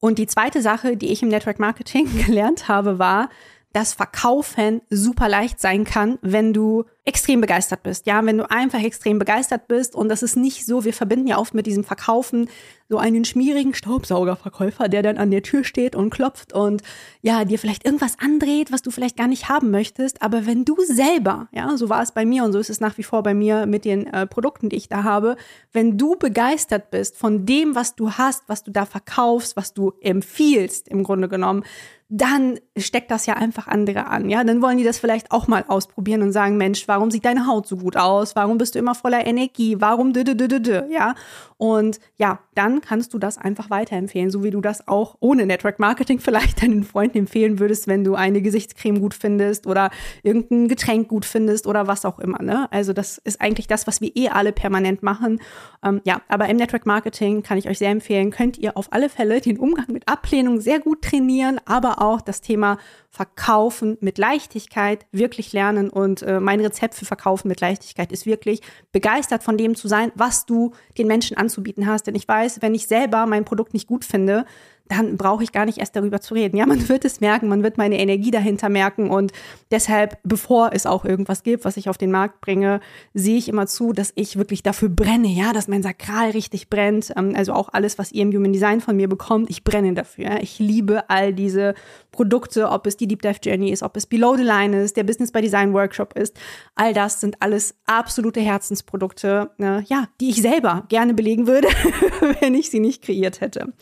Und 0.00 0.18
die 0.18 0.26
zweite 0.26 0.62
Sache, 0.62 0.96
die 0.96 1.12
ich 1.12 1.22
im 1.22 1.28
Network 1.28 1.58
Marketing 1.58 2.08
gelernt 2.26 2.68
habe, 2.68 2.98
war, 2.98 3.28
dass 3.72 3.94
Verkaufen 3.94 4.82
super 4.90 5.28
leicht 5.28 5.60
sein 5.60 5.84
kann, 5.84 6.18
wenn 6.22 6.52
du 6.52 6.84
extrem 7.10 7.40
begeistert 7.40 7.82
bist. 7.82 8.06
Ja, 8.06 8.24
wenn 8.24 8.38
du 8.38 8.48
einfach 8.48 8.80
extrem 8.80 9.18
begeistert 9.18 9.66
bist 9.66 9.96
und 9.96 10.08
das 10.08 10.22
ist 10.22 10.36
nicht 10.36 10.64
so, 10.64 10.84
wir 10.84 10.92
verbinden 10.92 11.26
ja 11.26 11.38
oft 11.38 11.54
mit 11.54 11.66
diesem 11.66 11.82
Verkaufen 11.82 12.48
so 12.88 12.98
einen 12.98 13.24
schmierigen 13.24 13.74
Staubsaugerverkäufer, 13.74 14.88
der 14.88 15.02
dann 15.02 15.18
an 15.18 15.32
der 15.32 15.42
Tür 15.42 15.64
steht 15.64 15.96
und 15.96 16.10
klopft 16.10 16.52
und 16.52 16.82
ja, 17.20 17.44
dir 17.44 17.58
vielleicht 17.58 17.84
irgendwas 17.84 18.16
andreht, 18.20 18.70
was 18.70 18.82
du 18.82 18.92
vielleicht 18.92 19.16
gar 19.16 19.26
nicht 19.26 19.48
haben 19.48 19.72
möchtest, 19.72 20.22
aber 20.22 20.46
wenn 20.46 20.64
du 20.64 20.76
selber, 20.82 21.48
ja, 21.52 21.76
so 21.76 21.88
war 21.88 22.02
es 22.02 22.12
bei 22.12 22.24
mir 22.24 22.44
und 22.44 22.52
so 22.52 22.60
ist 22.60 22.70
es 22.70 22.80
nach 22.80 22.96
wie 22.96 23.02
vor 23.02 23.24
bei 23.24 23.34
mir 23.34 23.66
mit 23.66 23.84
den 23.84 24.06
äh, 24.06 24.26
Produkten, 24.26 24.68
die 24.68 24.76
ich 24.76 24.88
da 24.88 25.02
habe, 25.02 25.36
wenn 25.72 25.98
du 25.98 26.14
begeistert 26.16 26.92
bist 26.92 27.16
von 27.16 27.44
dem, 27.44 27.74
was 27.74 27.96
du 27.96 28.12
hast, 28.12 28.44
was 28.46 28.62
du 28.62 28.70
da 28.70 28.86
verkaufst, 28.86 29.56
was 29.56 29.74
du 29.74 29.92
empfiehlst 30.00 30.88
im 30.88 31.02
Grunde 31.02 31.28
genommen, 31.28 31.64
dann 32.12 32.58
steckt 32.76 33.12
das 33.12 33.26
ja 33.26 33.34
einfach 33.34 33.68
andere 33.68 34.08
an. 34.08 34.28
Ja, 34.28 34.42
dann 34.42 34.60
wollen 34.60 34.78
die 34.78 34.84
das 34.84 34.98
vielleicht 34.98 35.30
auch 35.30 35.46
mal 35.46 35.64
ausprobieren 35.68 36.22
und 36.22 36.32
sagen, 36.32 36.56
Mensch, 36.56 36.88
warum 36.88 36.99
sieht 37.08 37.24
deine 37.24 37.46
Haut 37.46 37.68
so 37.68 37.76
gut 37.76 37.96
aus? 37.96 38.34
Warum 38.34 38.58
bist 38.58 38.74
du 38.74 38.80
immer 38.80 38.96
voller 38.96 39.24
Energie? 39.24 39.80
Warum 39.80 40.12
dü, 40.12 40.24
dü, 40.24 40.34
dü, 40.34 40.60
dü, 40.60 40.82
ja? 40.90 41.14
Und 41.56 42.00
ja, 42.16 42.40
dann 42.54 42.80
kannst 42.80 43.12
du 43.12 43.18
das 43.18 43.36
einfach 43.36 43.68
weiterempfehlen, 43.68 44.30
so 44.30 44.42
wie 44.42 44.50
du 44.50 44.62
das 44.62 44.88
auch 44.88 45.16
ohne 45.20 45.44
Network 45.44 45.78
Marketing 45.78 46.18
vielleicht 46.20 46.62
deinen 46.62 46.84
Freunden 46.84 47.18
empfehlen 47.18 47.58
würdest, 47.58 47.86
wenn 47.86 48.02
du 48.02 48.14
eine 48.14 48.42
Gesichtscreme 48.42 48.98
gut 48.98 49.14
findest 49.14 49.66
oder 49.66 49.90
irgendein 50.22 50.68
Getränk 50.68 51.08
gut 51.08 51.24
findest 51.24 51.66
oder 51.66 51.86
was 51.86 52.04
auch 52.04 52.18
immer. 52.18 52.42
Ne? 52.42 52.66
Also 52.72 52.92
das 52.92 53.18
ist 53.18 53.40
eigentlich 53.40 53.66
das, 53.66 53.86
was 53.86 54.00
wir 54.00 54.10
eh 54.16 54.30
alle 54.30 54.52
permanent 54.52 55.02
machen. 55.02 55.40
Ähm, 55.84 56.00
ja, 56.04 56.22
aber 56.28 56.48
im 56.48 56.56
Network 56.56 56.86
Marketing 56.86 57.42
kann 57.42 57.58
ich 57.58 57.68
euch 57.68 57.78
sehr 57.78 57.90
empfehlen, 57.90 58.30
könnt 58.30 58.58
ihr 58.58 58.76
auf 58.76 58.92
alle 58.92 59.08
Fälle 59.08 59.40
den 59.40 59.58
Umgang 59.58 59.86
mit 59.88 60.08
Ablehnung 60.08 60.60
sehr 60.60 60.80
gut 60.80 61.02
trainieren, 61.02 61.60
aber 61.66 62.02
auch 62.02 62.20
das 62.20 62.40
Thema 62.40 62.78
Verkaufen 63.12 63.98
mit 64.00 64.18
Leichtigkeit 64.18 65.04
wirklich 65.10 65.52
lernen. 65.52 65.90
Und 65.90 66.22
äh, 66.22 66.38
mein 66.38 66.60
Rezept 66.60 66.94
für 66.94 67.04
Verkaufen 67.04 67.48
mit 67.48 67.60
Leichtigkeit 67.60 68.12
ist 68.12 68.24
wirklich 68.24 68.60
begeistert 68.92 69.42
von 69.42 69.58
dem 69.58 69.74
zu 69.74 69.88
sein, 69.88 70.12
was 70.14 70.46
du 70.46 70.72
den 70.96 71.08
Menschen 71.08 71.36
anzubieten 71.36 71.86
hast. 71.86 72.06
Denn 72.06 72.14
ich 72.14 72.28
weiß, 72.28 72.62
wenn 72.62 72.74
ich 72.74 72.86
selber 72.86 73.26
mein 73.26 73.44
Produkt 73.44 73.74
nicht 73.74 73.88
gut 73.88 74.04
finde, 74.04 74.46
dann 74.90 75.16
brauche 75.16 75.44
ich 75.44 75.52
gar 75.52 75.66
nicht 75.66 75.78
erst 75.78 75.94
darüber 75.94 76.20
zu 76.20 76.34
reden. 76.34 76.56
Ja, 76.56 76.66
man 76.66 76.88
wird 76.88 77.04
es 77.04 77.20
merken, 77.20 77.48
man 77.48 77.62
wird 77.62 77.78
meine 77.78 77.98
Energie 77.98 78.32
dahinter 78.32 78.68
merken 78.68 79.08
und 79.08 79.32
deshalb, 79.70 80.18
bevor 80.24 80.70
es 80.72 80.84
auch 80.84 81.04
irgendwas 81.04 81.44
gibt, 81.44 81.64
was 81.64 81.76
ich 81.76 81.88
auf 81.88 81.96
den 81.96 82.10
Markt 82.10 82.40
bringe, 82.40 82.80
sehe 83.14 83.38
ich 83.38 83.48
immer 83.48 83.68
zu, 83.68 83.92
dass 83.92 84.12
ich 84.16 84.36
wirklich 84.36 84.64
dafür 84.64 84.88
brenne, 84.88 85.28
ja, 85.28 85.52
dass 85.52 85.68
mein 85.68 85.84
Sakral 85.84 86.30
richtig 86.30 86.68
brennt. 86.68 87.12
Ähm, 87.16 87.34
also 87.36 87.52
auch 87.52 87.68
alles, 87.72 87.98
was 87.98 88.10
ihr 88.10 88.22
im 88.22 88.32
Human 88.32 88.52
Design 88.52 88.80
von 88.80 88.96
mir 88.96 89.08
bekommt, 89.08 89.48
ich 89.48 89.62
brenne 89.62 89.94
dafür. 89.94 90.40
Ich 90.40 90.58
liebe 90.58 91.08
all 91.08 91.32
diese 91.32 91.74
Produkte, 92.10 92.68
ob 92.68 92.86
es 92.86 92.96
die 92.96 93.06
Deep 93.06 93.22
Dive 93.22 93.38
Journey 93.42 93.70
ist, 93.70 93.84
ob 93.84 93.96
es 93.96 94.06
Below 94.06 94.36
the 94.36 94.42
Line 94.42 94.82
ist, 94.82 94.96
der 94.96 95.04
Business 95.04 95.30
by 95.30 95.40
Design 95.40 95.72
Workshop 95.72 96.14
ist. 96.16 96.36
All 96.74 96.92
das 96.92 97.20
sind 97.20 97.36
alles 97.40 97.76
absolute 97.86 98.40
Herzensprodukte, 98.40 99.50
äh, 99.60 99.82
ja, 99.82 100.08
die 100.20 100.30
ich 100.30 100.42
selber 100.42 100.84
gerne 100.88 101.14
belegen 101.14 101.46
würde, 101.46 101.68
wenn 102.40 102.54
ich 102.56 102.70
sie 102.70 102.80
nicht 102.80 103.02
kreiert 103.02 103.40
hätte. 103.40 103.72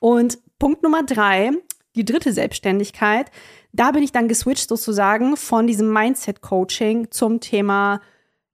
Und 0.00 0.38
Punkt 0.58 0.82
Nummer 0.82 1.02
drei, 1.02 1.52
die 1.94 2.04
dritte 2.04 2.32
Selbstständigkeit, 2.32 3.30
da 3.72 3.90
bin 3.90 4.02
ich 4.02 4.12
dann 4.12 4.28
geswitcht 4.28 4.68
sozusagen 4.68 5.36
von 5.36 5.66
diesem 5.66 5.92
Mindset-Coaching 5.92 7.10
zum 7.10 7.40
Thema 7.40 8.00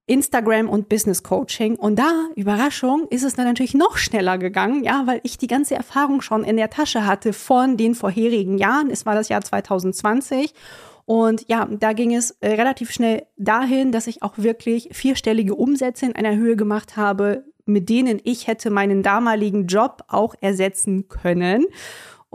Instagram 0.07 0.69
und 0.69 0.87
Business 0.87 1.23
Coaching. 1.23 1.75
Und 1.75 1.97
da, 1.97 2.27
Überraschung, 2.35 3.07
ist 3.09 3.23
es 3.23 3.35
dann 3.35 3.45
natürlich 3.45 3.73
noch 3.73 3.97
schneller 3.97 4.37
gegangen, 4.37 4.83
ja, 4.83 5.03
weil 5.05 5.19
ich 5.23 5.37
die 5.37 5.47
ganze 5.47 5.75
Erfahrung 5.75 6.21
schon 6.21 6.43
in 6.43 6.57
der 6.57 6.69
Tasche 6.69 7.05
hatte 7.05 7.33
von 7.33 7.77
den 7.77 7.95
vorherigen 7.95 8.57
Jahren. 8.57 8.91
Es 8.91 9.05
war 9.05 9.15
das 9.15 9.29
Jahr 9.29 9.41
2020. 9.41 10.53
Und 11.05 11.47
ja, 11.47 11.67
da 11.69 11.93
ging 11.93 12.15
es 12.15 12.31
äh, 12.41 12.53
relativ 12.53 12.91
schnell 12.91 13.25
dahin, 13.37 13.91
dass 13.91 14.07
ich 14.07 14.23
auch 14.23 14.33
wirklich 14.37 14.89
vierstellige 14.91 15.55
Umsätze 15.55 16.05
in 16.05 16.15
einer 16.15 16.35
Höhe 16.35 16.55
gemacht 16.55 16.97
habe, 16.97 17.45
mit 17.65 17.89
denen 17.89 18.19
ich 18.23 18.47
hätte 18.47 18.69
meinen 18.69 19.03
damaligen 19.03 19.67
Job 19.67 20.03
auch 20.07 20.35
ersetzen 20.41 21.07
können. 21.07 21.65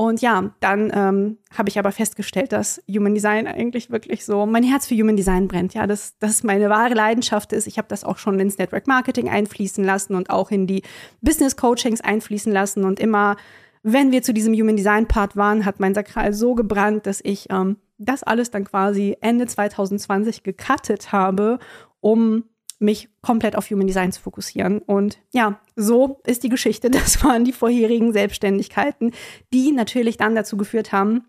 Und 0.00 0.22
ja, 0.22 0.54
dann 0.60 0.90
ähm, 0.94 1.36
habe 1.52 1.68
ich 1.68 1.78
aber 1.78 1.92
festgestellt, 1.92 2.52
dass 2.52 2.82
Human 2.88 3.14
Design 3.14 3.46
eigentlich 3.46 3.90
wirklich 3.90 4.24
so 4.24 4.46
mein 4.46 4.62
Herz 4.62 4.86
für 4.86 4.94
Human 4.94 5.16
Design 5.16 5.46
brennt. 5.46 5.74
Ja, 5.74 5.86
dass 5.86 6.16
das 6.18 6.42
meine 6.42 6.70
wahre 6.70 6.94
Leidenschaft 6.94 7.52
ist. 7.52 7.66
Ich 7.66 7.76
habe 7.76 7.88
das 7.88 8.02
auch 8.02 8.16
schon 8.16 8.40
ins 8.40 8.56
Network 8.56 8.86
Marketing 8.86 9.28
einfließen 9.28 9.84
lassen 9.84 10.14
und 10.14 10.30
auch 10.30 10.50
in 10.50 10.66
die 10.66 10.82
Business 11.20 11.54
Coachings 11.56 12.00
einfließen 12.00 12.50
lassen. 12.50 12.84
Und 12.84 12.98
immer, 12.98 13.36
wenn 13.82 14.10
wir 14.10 14.22
zu 14.22 14.32
diesem 14.32 14.54
Human 14.54 14.76
Design 14.76 15.06
Part 15.06 15.36
waren, 15.36 15.66
hat 15.66 15.80
mein 15.80 15.94
Sakral 15.94 16.32
so 16.32 16.54
gebrannt, 16.54 17.04
dass 17.06 17.20
ich 17.22 17.48
ähm, 17.50 17.76
das 17.98 18.22
alles 18.22 18.50
dann 18.50 18.64
quasi 18.64 19.18
Ende 19.20 19.46
2020 19.46 20.42
gecuttet 20.42 21.12
habe, 21.12 21.58
um 22.00 22.44
mich 22.80 23.08
komplett 23.22 23.56
auf 23.56 23.70
Human 23.70 23.86
Design 23.86 24.10
zu 24.10 24.20
fokussieren. 24.20 24.80
Und 24.80 25.18
ja, 25.32 25.60
so 25.76 26.20
ist 26.26 26.42
die 26.42 26.48
Geschichte. 26.48 26.90
Das 27.00 27.22
waren 27.24 27.44
die 27.44 27.52
vorherigen 27.52 28.12
Selbstständigkeiten, 28.12 29.12
die 29.52 29.70
natürlich 29.72 30.16
dann 30.16 30.34
dazu 30.34 30.56
geführt 30.56 30.92
haben, 30.92 31.26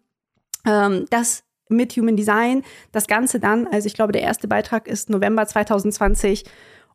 ähm, 0.66 1.06
dass 1.10 1.44
mit 1.70 1.94
Human 1.94 2.16
Design 2.16 2.64
das 2.92 3.08
Ganze 3.08 3.40
dann, 3.40 3.68
also 3.68 3.88
ich 3.88 3.94
glaube, 3.94 4.12
der 4.12 4.22
erste 4.22 4.48
Beitrag 4.48 4.88
ist 4.88 5.10
November 5.10 5.46
2020 5.46 6.44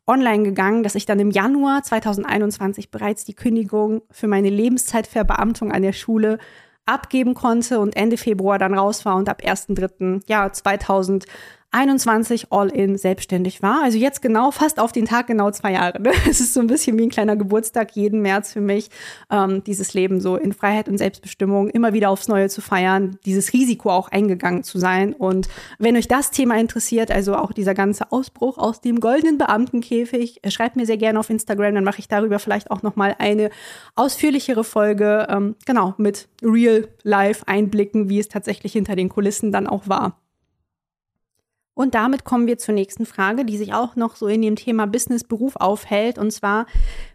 online 0.05 0.43
gegangen, 0.43 0.83
dass 0.83 0.95
ich 0.95 1.05
dann 1.05 1.19
im 1.19 1.31
Januar 1.31 1.83
2021 1.83 2.91
bereits 2.91 3.25
die 3.25 3.33
Kündigung 3.33 4.01
für 4.09 4.27
meine 4.27 4.49
Lebenszeitverbeamtung 4.49 5.71
an 5.71 5.81
der 5.81 5.93
Schule 5.93 6.37
abgeben 6.85 7.33
konnte 7.33 7.79
und 7.79 7.95
Ende 7.95 8.17
Februar 8.17 8.57
dann 8.57 8.73
raus 8.73 9.03
war 9.03 9.17
und 9.17 9.27
ab 9.27 9.41
1.3. 9.43 10.21
Ja, 10.27 10.51
2021 10.51 11.29
21 11.71 12.51
all-in 12.51 12.97
selbstständig 12.97 13.61
war. 13.61 13.83
Also 13.83 13.97
jetzt 13.97 14.21
genau, 14.21 14.51
fast 14.51 14.79
auf 14.79 14.93
den 14.93 15.05
Tag 15.05 15.27
genau 15.27 15.51
zwei 15.51 15.73
Jahre. 15.73 16.01
Ne? 16.01 16.11
Es 16.29 16.39
ist 16.39 16.53
so 16.53 16.61
ein 16.61 16.67
bisschen 16.67 16.97
wie 16.97 17.03
ein 17.03 17.09
kleiner 17.09 17.35
Geburtstag 17.35 17.95
jeden 17.95 18.21
März 18.21 18.53
für 18.53 18.61
mich, 18.61 18.89
ähm, 19.29 19.63
dieses 19.63 19.93
Leben 19.93 20.21
so 20.21 20.37
in 20.37 20.53
Freiheit 20.53 20.87
und 20.87 20.97
Selbstbestimmung 20.97 21.69
immer 21.69 21.93
wieder 21.93 22.09
aufs 22.09 22.29
Neue 22.29 22.49
zu 22.49 22.61
feiern, 22.61 23.17
dieses 23.25 23.51
Risiko 23.53 23.91
auch 23.91 24.07
eingegangen 24.09 24.63
zu 24.63 24.79
sein. 24.79 25.13
Und 25.13 25.49
wenn 25.77 25.97
euch 25.97 26.07
das 26.07 26.31
Thema 26.31 26.57
interessiert, 26.57 27.11
also 27.11 27.35
auch 27.35 27.51
dieser 27.51 27.73
ganze 27.73 28.11
Ausbruch 28.11 28.57
aus 28.57 28.79
dem 28.79 28.99
goldenen 28.99 29.37
Beamtenkäfig, 29.37 30.39
äh, 30.43 30.51
schreibt 30.51 30.77
mir 30.77 30.85
sehr 30.85 30.97
gerne 30.97 31.19
auf 31.19 31.29
Instagram, 31.29 31.75
dann 31.75 31.83
mache 31.83 31.99
ich 31.99 32.07
darüber 32.07 32.39
vielleicht 32.39 32.71
auch 32.71 32.81
nochmal 32.81 33.15
eine 33.19 33.49
ausführlichere 33.95 34.63
Folge, 34.63 35.27
ähm, 35.29 35.55
genau, 35.65 35.93
mit 35.97 36.29
Real-Life-Einblicken, 36.41 38.09
wie 38.09 38.19
es 38.19 38.29
tatsächlich 38.29 38.73
hinter 38.73 38.95
den 38.95 39.09
Kulissen 39.09 39.51
dann 39.51 39.67
auch 39.67 39.87
war. 39.87 40.17
Und 41.77 41.93
damit 41.93 42.23
kommen 42.23 42.47
wir 42.47 42.57
zur 42.57 42.73
nächsten 42.73 43.05
Frage, 43.05 43.45
die 43.45 43.55
sich 43.55 43.71
auch 43.71 43.95
noch 43.95 44.15
so 44.15 44.25
in 44.27 44.41
dem 44.41 44.55
Thema 44.55 44.87
Business-Beruf 44.87 45.57
aufhält. 45.57 46.17
Und 46.17 46.31
zwar, 46.31 46.65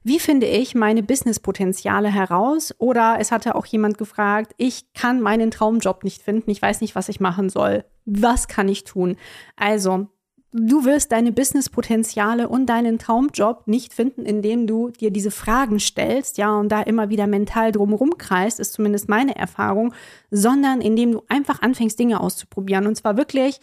wie 0.04 0.21
finde 0.21 0.47
ich 0.47 0.76
meine 0.76 1.02
Business-Potenziale 1.02 2.09
heraus? 2.09 2.73
Oder 2.78 3.16
es 3.19 3.33
hatte 3.33 3.57
auch 3.57 3.66
jemand 3.66 3.99
gefragt, 3.99 4.52
ich 4.59 4.92
kann 4.92 5.21
meinen 5.21 5.50
Traumjob 5.50 6.04
nicht 6.04 6.23
finden, 6.23 6.49
ich 6.49 6.62
weiß 6.62 6.81
nicht, 6.81 6.95
was 6.95 7.09
ich 7.09 7.19
machen 7.19 7.50
soll. 7.50 7.85
Was 8.04 8.47
kann 8.47 8.69
ich 8.69 8.85
tun? 8.85 9.16
Also, 9.57 10.07
du 10.53 10.85
wirst 10.85 11.13
deine 11.13 11.33
Business-Potenziale 11.33 12.49
und 12.49 12.67
deinen 12.67 12.99
Traumjob 12.99 13.67
nicht 13.67 13.93
finden, 13.93 14.25
indem 14.25 14.67
du 14.67 14.91
dir 14.91 15.11
diese 15.11 15.31
Fragen 15.31 15.81
stellst, 15.81 16.39
ja, 16.39 16.55
und 16.55 16.69
da 16.69 16.83
immer 16.83 17.09
wieder 17.09 17.27
mental 17.27 17.73
drumherum 17.73 18.19
kreist, 18.19 18.61
ist 18.61 18.75
zumindest 18.75 19.09
meine 19.09 19.35
Erfahrung, 19.37 19.95
sondern 20.31 20.81
indem 20.81 21.13
du 21.13 21.23
einfach 21.29 21.63
anfängst, 21.63 21.99
Dinge 21.99 22.21
auszuprobieren. 22.21 22.87
Und 22.87 22.97
zwar 22.97 23.17
wirklich 23.17 23.61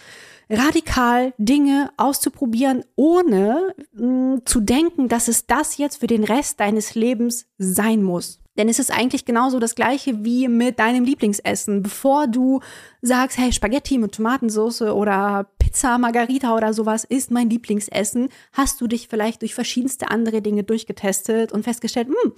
radikal 0.50 1.34
Dinge 1.38 1.92
auszuprobieren, 1.98 2.84
ohne 2.96 3.74
mh, 3.94 4.06
mm, 4.06 4.42
zu 4.46 4.60
denken, 4.60 5.08
dass 5.08 5.28
es 5.28 5.46
das 5.46 5.78
jetzt 5.78 5.98
für 5.98 6.08
den 6.08 6.24
Rest 6.24 6.60
deines 6.60 6.96
Lebens 6.96 7.46
sein 7.58 8.04
muss. 8.04 8.40
Denn 8.60 8.68
es 8.68 8.78
ist 8.78 8.92
eigentlich 8.92 9.24
genauso 9.24 9.58
das 9.58 9.74
gleiche 9.74 10.26
wie 10.26 10.50
mit 10.50 10.80
deinem 10.80 11.06
Lieblingsessen. 11.06 11.82
Bevor 11.82 12.28
du 12.28 12.60
sagst, 13.02 13.38
hey, 13.38 13.54
Spaghetti 13.54 13.98
mit 13.98 14.16
Tomatensauce 14.16 14.82
oder 14.82 15.50
Pizza 15.60 15.98
Margarita 15.98 16.54
oder 16.54 16.74
sowas 16.74 17.06
ist 17.06 17.32
mein 17.32 17.50
Lieblingsessen, 17.50 18.28
hast 18.52 18.82
du 18.82 18.88
dich 18.88 19.08
vielleicht 19.08 19.44
durch 19.44 19.56
verschiedenste 19.56 20.12
andere 20.12 20.42
Dinge 20.42 20.66
durchgetestet 20.66 21.54
und 21.54 21.64
festgestellt, 21.64 22.10
hm, 22.10 22.34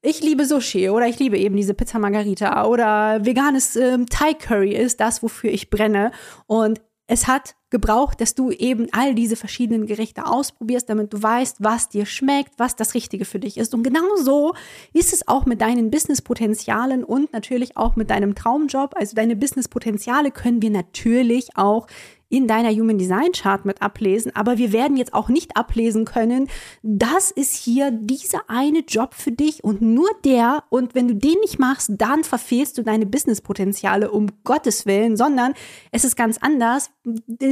ich 0.00 0.20
liebe 0.22 0.44
Sushi 0.44 0.90
oder 0.90 1.08
ich 1.08 1.18
liebe 1.18 1.36
eben 1.38 1.56
diese 1.56 1.74
Pizza 1.74 1.98
Margarita 1.98 2.66
oder 2.66 3.24
veganes 3.24 3.74
ähm, 3.74 4.06
Thai 4.06 4.34
Curry 4.34 4.76
ist 4.76 5.00
das, 5.00 5.24
wofür 5.24 5.50
ich 5.50 5.70
brenne. 5.70 6.12
Und 6.46 6.80
es 7.06 7.26
hat 7.26 7.54
gebraucht, 7.70 8.20
dass 8.20 8.34
du 8.34 8.50
eben 8.50 8.86
all 8.92 9.14
diese 9.14 9.36
verschiedenen 9.36 9.86
Gerichte 9.86 10.26
ausprobierst, 10.26 10.88
damit 10.88 11.12
du 11.12 11.22
weißt, 11.22 11.56
was 11.58 11.88
dir 11.88 12.06
schmeckt, 12.06 12.52
was 12.56 12.76
das 12.76 12.94
Richtige 12.94 13.24
für 13.24 13.38
dich 13.38 13.58
ist. 13.58 13.74
Und 13.74 13.82
genau 13.82 14.16
so 14.16 14.54
ist 14.92 15.12
es 15.12 15.26
auch 15.28 15.44
mit 15.44 15.60
deinen 15.60 15.90
Business-Potenzialen 15.90 17.04
und 17.04 17.32
natürlich 17.32 17.76
auch 17.76 17.96
mit 17.96 18.10
deinem 18.10 18.34
Traumjob. 18.34 18.94
Also 18.96 19.16
deine 19.16 19.36
Business-Potenziale 19.36 20.30
können 20.30 20.62
wir 20.62 20.70
natürlich 20.70 21.56
auch 21.56 21.86
in 22.34 22.48
deiner 22.48 22.70
Human 22.70 22.98
Design 22.98 23.30
Chart 23.32 23.64
mit 23.64 23.80
ablesen, 23.80 24.34
aber 24.34 24.58
wir 24.58 24.72
werden 24.72 24.96
jetzt 24.96 25.14
auch 25.14 25.28
nicht 25.28 25.56
ablesen 25.56 26.04
können, 26.04 26.48
das 26.82 27.30
ist 27.30 27.54
hier 27.54 27.92
dieser 27.92 28.50
eine 28.50 28.80
Job 28.80 29.14
für 29.14 29.30
dich 29.30 29.62
und 29.62 29.82
nur 29.82 30.08
der 30.24 30.64
und 30.68 30.96
wenn 30.96 31.06
du 31.06 31.14
den 31.14 31.38
nicht 31.42 31.60
machst, 31.60 31.92
dann 31.96 32.24
verfehlst 32.24 32.76
du 32.76 32.82
deine 32.82 33.06
Business-Potenziale 33.06 34.10
um 34.10 34.26
Gottes 34.42 34.84
Willen, 34.84 35.16
sondern 35.16 35.54
es 35.92 36.02
ist 36.02 36.16
ganz 36.16 36.38
anders. 36.38 36.90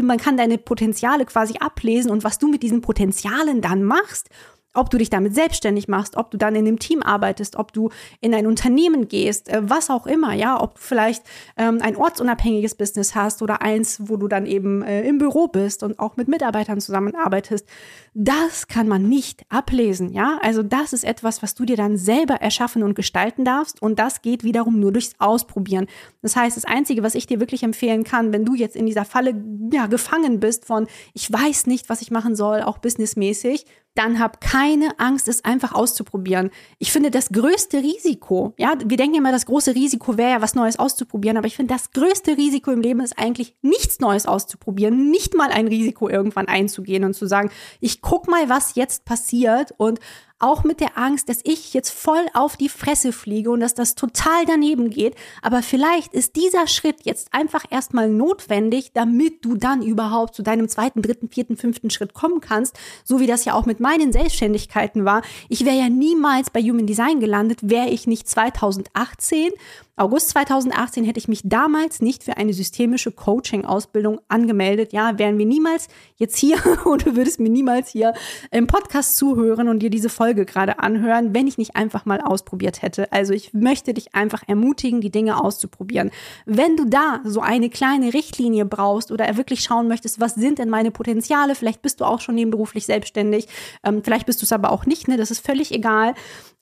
Man 0.03 0.19
kann 0.19 0.37
deine 0.37 0.59
Potenziale 0.59 1.27
quasi 1.27 1.55
ablesen 1.61 2.11
und 2.11 2.25
was 2.25 2.39
du 2.39 2.49
mit 2.49 2.65
diesen 2.65 2.81
Potenzialen 2.81 3.61
dann 3.61 3.85
machst 3.85 4.31
ob 4.75 4.91
du 4.91 4.99
dich 4.99 5.11
damit 5.11 5.35
selbstständig 5.35 5.89
machst, 5.89 6.17
ob 6.17 6.31
du 6.31 6.39
dann 6.39 6.55
in 6.55 6.67
einem 6.67 6.79
Team 6.79 7.03
arbeitest, 7.03 7.57
ob 7.57 7.73
du 7.73 7.91
in 8.21 8.35
ein 8.35 8.47
Unternehmen 8.47 9.09
gehst, 9.09 9.49
äh, 9.49 9.61
was 9.63 9.91
auch 9.91 10.07
immer, 10.07 10.33
ja, 10.33 10.61
ob 10.61 10.75
du 10.75 10.81
vielleicht 10.81 11.23
ähm, 11.57 11.79
ein 11.83 11.97
ortsunabhängiges 11.97 12.75
Business 12.75 13.15
hast 13.15 13.43
oder 13.43 13.63
eins, 13.63 14.01
wo 14.05 14.17
du 14.17 14.29
dann 14.29 14.47
eben 14.47 14.83
äh, 14.83 15.03
im 15.03 15.19
Büro 15.19 15.49
bist 15.49 15.83
und 15.83 15.99
auch 15.99 16.17
mit 16.17 16.29
Mitarbeitern 16.29 16.81
zusammenarbeitest, 16.81 17.67
das 18.15 18.69
kann 18.69 18.89
man 18.89 19.09
nicht 19.09 19.43
ablesen, 19.49 20.13
ja. 20.13 20.39
Also 20.43 20.63
das 20.63 20.93
ist 20.93 21.05
etwas, 21.05 21.43
was 21.43 21.55
du 21.55 21.65
dir 21.65 21.77
dann 21.77 21.97
selber 21.97 22.35
erschaffen 22.35 22.83
und 22.83 22.95
gestalten 22.95 23.45
darfst 23.45 23.81
und 23.81 23.99
das 23.99 24.23
geht 24.23 24.45
wiederum 24.45 24.81
nur 24.81 24.93
durchs 24.93 25.15
Ausprobieren. 25.19 25.87
Das 26.21 26.37
heißt, 26.37 26.57
das 26.57 26.65
Einzige, 26.65 27.03
was 27.03 27.15
ich 27.15 27.27
dir 27.27 27.41
wirklich 27.41 27.63
empfehlen 27.63 28.05
kann, 28.05 28.33
wenn 28.33 28.45
du 28.45 28.55
jetzt 28.55 28.77
in 28.77 28.87
dieser 28.87 29.05
Falle 29.05 29.35
ja 29.73 29.87
gefangen 29.87 30.41
bist 30.41 30.65
von 30.65 30.87
ich 31.15 31.33
weiß 31.33 31.67
nicht, 31.67 31.89
was 31.89 32.03
ich 32.03 32.11
machen 32.11 32.37
soll, 32.37 32.63
auch 32.63 32.79
businessmäßig, 32.79 33.67
dann 33.95 34.19
hab 34.19 34.41
keine 34.41 34.99
Angst, 34.99 35.29
es 35.29 35.45
einfach 35.45 35.75
auszuprobieren. 35.75 36.51
Ich 36.79 36.93
finde, 36.93 37.11
das 37.11 37.29
größte 37.29 37.79
Risiko, 37.79 38.55
ja, 38.57 38.75
wir 38.85 38.97
denken 38.97 39.17
immer, 39.17 39.33
das 39.33 39.47
große 39.47 39.75
Risiko 39.75 40.17
wäre 40.17 40.31
ja, 40.31 40.43
was 40.43 40.55
Neues 40.55 40.79
auszuprobieren, 40.79 41.37
aber 41.37 41.47
ich 41.47 41.57
finde, 41.57 41.75
das 41.75 41.91
größte 41.91 42.37
Risiko 42.37 42.71
im 42.71 42.81
Leben 42.81 43.01
ist 43.01 43.19
eigentlich, 43.19 43.55
nichts 43.61 44.01
Neues 44.01 44.27
auszuprobieren, 44.27 45.11
nicht 45.11 45.37
mal 45.37 45.51
ein 45.51 45.69
Risiko 45.69 46.09
irgendwann 46.09 46.49
einzugehen 46.49 47.05
und 47.05 47.15
zu 47.15 47.27
sagen, 47.27 47.51
ich 47.81 48.01
guck 48.01 48.29
mal, 48.29 48.49
was 48.49 48.75
jetzt 48.77 49.05
passiert 49.05 49.75
und 49.77 50.01
auch 50.43 50.65
mit 50.65 50.81
der 50.81 50.99
Angst, 50.99 51.29
dass 51.29 51.41
ich 51.45 51.73
jetzt 51.73 51.91
voll 51.91 52.27
auf 52.35 52.57
die 52.57 52.69
Fresse 52.69 53.13
fliege 53.13 53.51
und 53.51 53.61
dass 53.61 53.75
das 53.75 53.95
total 53.95 54.45
daneben 54.47 54.91
geht. 54.91 55.15
Aber 55.41 55.63
vielleicht 55.63 56.15
ist 56.15 56.37
dieser 56.37 56.67
Schritt 56.67 57.05
jetzt 57.05 57.33
einfach 57.33 57.65
erstmal 57.71 58.11
notwendig, 58.11 58.93
damit 58.93 59.45
du 59.45 59.57
dann 59.57 59.83
überhaupt 59.83 60.35
zu 60.35 60.43
deinem 60.43 60.69
zweiten, 60.69 61.03
dritten, 61.03 61.29
vierten, 61.29 61.57
fünften 61.57 61.91
Schritt 61.91 62.15
kommen 62.15 62.41
kannst. 62.41 62.77
So 63.05 63.21
wie 63.21 63.27
das 63.27 63.45
ja 63.45 63.55
auch 63.55 63.67
mit 63.67 63.81
meinen 63.81 64.13
Selbstständigkeiten 64.13 65.05
war. 65.05 65.23
Ich 65.49 65.65
wäre 65.65 65.77
ja 65.77 65.89
niemals 65.89 66.51
bei 66.51 66.61
Human 66.61 66.87
Design 66.87 67.21
gelandet, 67.21 67.61
wäre 67.63 67.89
ich 67.89 68.07
nicht 68.07 68.29
2018 68.29 69.53
August 69.95 70.31
2018 70.31 71.05
hätte 71.05 71.19
ich 71.19 71.29
mich 71.29 71.43
damals 71.45 72.01
nicht 72.01 72.25
für 72.25 72.39
eine 72.39 72.55
systemische 72.55 73.13
Coaching-Ausbildung 73.13 74.23
angemeldet. 74.27 74.95
Ja, 74.95 75.19
wären 75.19 75.37
wir 75.37 75.45
niemals 75.45 75.89
jetzt 76.17 76.39
hier 76.39 76.57
und 76.87 77.05
du 77.05 77.15
würdest 77.15 77.41
mir 77.41 77.51
niemals 77.51 77.91
hier 77.91 78.15
im 78.51 78.67
Podcast 78.67 79.19
zuhören 79.19 79.69
und 79.69 79.81
dir 79.81 79.91
diese 79.91 80.09
Folge 80.09 80.47
gerade 80.47 80.79
anhören, 80.79 81.35
wenn 81.35 81.47
ich 81.47 81.59
nicht 81.59 81.77
einfach 81.77 82.07
mal 82.07 82.23
ausprobiert 82.23 82.81
hätte. 82.81 83.13
Also 83.13 83.35
ich 83.35 83.53
möchte 83.53 83.93
dich 83.93 84.15
einfach 84.15 84.43
ermutigen, 84.47 85.03
die 85.03 85.11
Dinge 85.11 85.39
auszuprobieren. 85.39 86.11
Wenn 86.47 86.79
du 86.79 86.87
da 86.87 87.21
so 87.25 87.43
eine 87.43 87.69
kleine 87.69 88.15
Richtlinie 88.15 88.65
brauchst 88.65 89.13
oder 89.13 89.37
wirklich 89.37 89.63
schauen 89.63 89.89
möchtest, 89.89 90.21
was 90.21 90.35
sind 90.35 90.59
denn 90.59 90.71
meine 90.71 90.91
Potenziale, 90.91 91.55
vielleicht 91.55 91.83
bist 91.83 92.01
du 92.01 92.07
auch 92.07 92.23
schon 92.23 92.37
nebenberuflich 92.37 92.87
selbstständig, 92.87 93.47
ähm, 93.85 94.03
vielleicht 94.03 94.25
bist 94.25 94.41
du 94.41 94.47
es 94.47 94.53
aber 94.53 94.73
auch 94.73 94.87
nicht, 94.87 95.07
ne? 95.07 95.19
Das 95.19 95.31
ist 95.31 95.45
völlig 95.45 95.71
egal. 95.71 96.15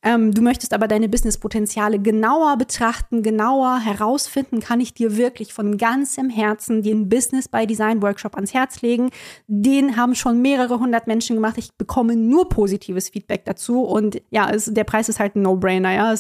Ähm, 0.03 0.33
du 0.33 0.41
möchtest 0.41 0.73
aber 0.73 0.89
deine 0.89 1.09
Business-Potenziale 1.09 1.99
genauer 1.99 2.57
betrachten, 2.57 3.20
genauer 3.23 3.79
herausfinden, 3.81 4.61
kann 4.61 4.81
ich 4.81 4.95
dir 4.95 5.17
wirklich 5.17 5.53
von 5.53 5.79
ganzem 5.79 6.31
Herzen 6.31 6.83
den 6.83 7.09
Business 7.09 7.49
by 7.49 7.67
Design 7.67 8.03
Workshop 8.03 8.35
ans 8.35 8.55
Herz 8.55 8.83
legen. 8.83 9.11
Den 9.47 9.97
haben 9.97 10.15
schon 10.15 10.43
mehrere 10.43 10.79
hundert 10.79 11.07
Menschen 11.07 11.37
gemacht. 11.37 11.59
Ich 11.59 11.73
bekomme 11.75 12.17
nur 12.17 12.49
positives 12.49 13.09
Feedback 13.09 13.45
dazu 13.45 13.83
und 13.83 14.23
ja, 14.31 14.51
es, 14.51 14.67
der 14.67 14.85
Preis 14.85 15.09
ist 15.09 15.21
halt 15.21 15.37
ein 15.37 15.43
No-Brainer. 15.43 15.93
Ja, 15.93 16.15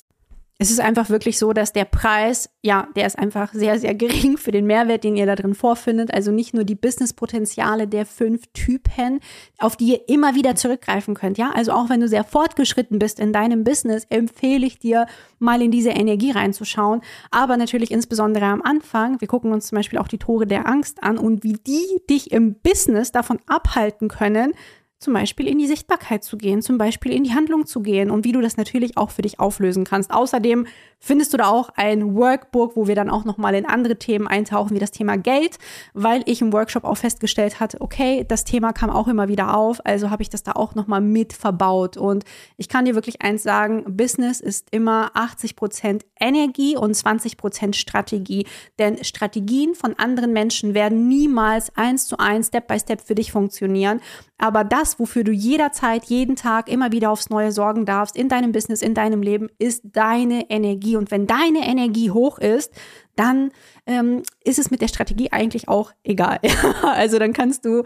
es 0.61 0.71
ist 0.71 0.81
einfach 0.81 1.09
wirklich 1.09 1.39
so, 1.39 1.55
dass 1.55 1.73
der 1.73 1.87
Preis, 1.87 2.51
ja, 2.61 2.87
der 2.95 3.07
ist 3.07 3.19
einfach 3.19 3.55
sehr, 3.55 3.79
sehr 3.79 3.95
gering 3.95 4.37
für 4.37 4.51
den 4.51 4.67
Mehrwert, 4.67 5.05
den 5.05 5.17
ihr 5.17 5.25
da 5.25 5.35
drin 5.35 5.55
vorfindet. 5.55 6.13
Also 6.13 6.33
nicht 6.33 6.53
nur 6.53 6.65
die 6.65 6.75
Businesspotenziale 6.75 7.89
der 7.89 8.05
fünf 8.05 8.43
Typen, 8.53 9.21
auf 9.57 9.79
die 9.79 9.93
ihr 9.93 10.09
immer 10.11 10.35
wieder 10.35 10.57
zurückgreifen 10.57 11.15
könnt. 11.15 11.39
Ja, 11.39 11.51
also 11.55 11.73
auch 11.73 11.89
wenn 11.89 12.01
du 12.01 12.09
sehr 12.09 12.25
fortgeschritten 12.25 12.99
bist 12.99 13.21
in 13.21 13.33
deinem 13.33 13.65
Business, 13.65 14.05
empfehle 14.11 14.67
ich 14.67 14.79
dir, 14.79 15.07
mal 15.39 15.63
in 15.63 15.71
diese 15.71 15.91
Energie 15.91 16.31
reinzuschauen. 16.31 17.01
Aber 17.31 17.57
natürlich 17.57 17.91
insbesondere 17.91 18.45
am 18.45 18.61
Anfang. 18.61 19.19
Wir 19.19 19.29
gucken 19.29 19.53
uns 19.53 19.69
zum 19.69 19.77
Beispiel 19.77 19.99
auch 19.99 20.09
die 20.09 20.19
Tore 20.19 20.47
der 20.47 20.69
Angst 20.69 21.03
an 21.03 21.17
und 21.17 21.43
wie 21.43 21.55
die 21.55 22.03
dich 22.11 22.33
im 22.33 22.57
Business 22.57 23.13
davon 23.13 23.39
abhalten 23.47 24.09
können, 24.09 24.53
zum 25.01 25.15
Beispiel 25.15 25.49
in 25.49 25.59
die 25.59 25.67
Sichtbarkeit 25.67 26.23
zu 26.23 26.37
gehen, 26.37 26.61
zum 26.61 26.77
Beispiel 26.77 27.13
in 27.13 27.25
die 27.25 27.33
Handlung 27.33 27.65
zu 27.65 27.81
gehen 27.81 28.11
und 28.11 28.27
wie 28.27 28.33
du 28.33 28.43
das 28.43 28.59
natürlich 28.59 28.99
auch 28.99 29.11
für 29.11 29.23
dich 29.23 29.41
auflösen 29.41 29.85
kannst. 29.85 30.11
Außerdem 30.11 30.67
findest 30.99 31.33
du 31.33 31.39
da 31.39 31.49
auch 31.49 31.71
ein 31.75 32.15
Workbook, 32.15 32.77
wo 32.77 32.87
wir 32.87 32.95
dann 32.95 33.09
auch 33.09 33.25
nochmal 33.25 33.55
in 33.55 33.65
andere 33.65 33.97
Themen 33.97 34.29
eintauchen, 34.29 34.75
wie 34.75 34.79
das 34.79 34.91
Thema 34.91 35.17
Geld, 35.17 35.57
weil 35.95 36.23
ich 36.27 36.43
im 36.43 36.53
Workshop 36.53 36.85
auch 36.85 36.99
festgestellt 36.99 37.61
hatte, 37.61 37.81
okay, 37.81 38.27
das 38.29 38.45
Thema 38.45 38.75
kam 38.75 38.91
auch 38.91 39.09
immer 39.09 39.29
wieder 39.29 39.57
auf, 39.57 39.81
also 39.87 40.11
habe 40.11 40.23
ich 40.23 40.29
das 40.29 40.43
da 40.43 40.53
auch 40.53 40.75
nochmal 40.75 41.01
mit 41.01 41.33
verbaut. 41.33 41.97
Und 41.97 42.25
ich 42.59 42.69
kann 42.69 42.85
dir 42.85 42.95
wirklich 42.95 43.23
eins 43.23 43.43
sagen, 43.43 43.97
Business 43.97 44.41
ist 44.41 44.69
immer 44.71 45.13
80 45.15 45.57
Prozent 45.57 46.05
Energie 46.21 46.77
und 46.77 46.93
20 46.95 47.39
Prozent 47.39 47.75
Strategie. 47.75 48.47
Denn 48.79 49.03
Strategien 49.03 49.75
von 49.75 49.99
anderen 49.99 50.35
Menschen 50.35 50.75
werden 50.75 51.09
niemals 51.09 51.75
eins 51.75 52.07
zu 52.07 52.19
eins, 52.19 52.49
Step 52.49 52.69
by 52.69 52.79
Step 52.79 53.01
für 53.01 53.15
dich 53.15 53.33
funktionieren. 53.33 54.03
Aber 54.41 54.65
das, 54.65 54.99
wofür 54.99 55.23
du 55.23 55.33
jederzeit, 55.33 56.05
jeden 56.07 56.35
Tag 56.35 56.69
immer 56.69 56.93
wieder 56.93 57.11
aufs 57.11 57.29
Neue 57.29 57.53
sorgen 57.53 57.85
darfst, 57.85 58.17
in 58.17 58.31
deinem 58.31 58.53
Business, 58.53 58.81
in 58.81 58.95
deinem 58.95 59.23
Leben, 59.23 59.49
ist 59.59 59.83
deine 59.85 60.49
Energie. 60.49 60.97
Und 60.97 61.11
wenn 61.11 61.27
deine 61.27 61.69
Energie 61.69 62.11
hoch 62.11 62.39
ist, 62.39 62.73
dann 63.17 63.51
ähm, 63.87 64.23
ist 64.43 64.59
es 64.59 64.71
mit 64.71 64.81
der 64.81 64.89
Strategie 64.89 65.31
eigentlich 65.31 65.69
auch 65.69 65.93
egal. 66.05 66.41
also 66.83 67.19
dann 67.19 67.35
kannst 67.35 67.67
du 67.67 67.83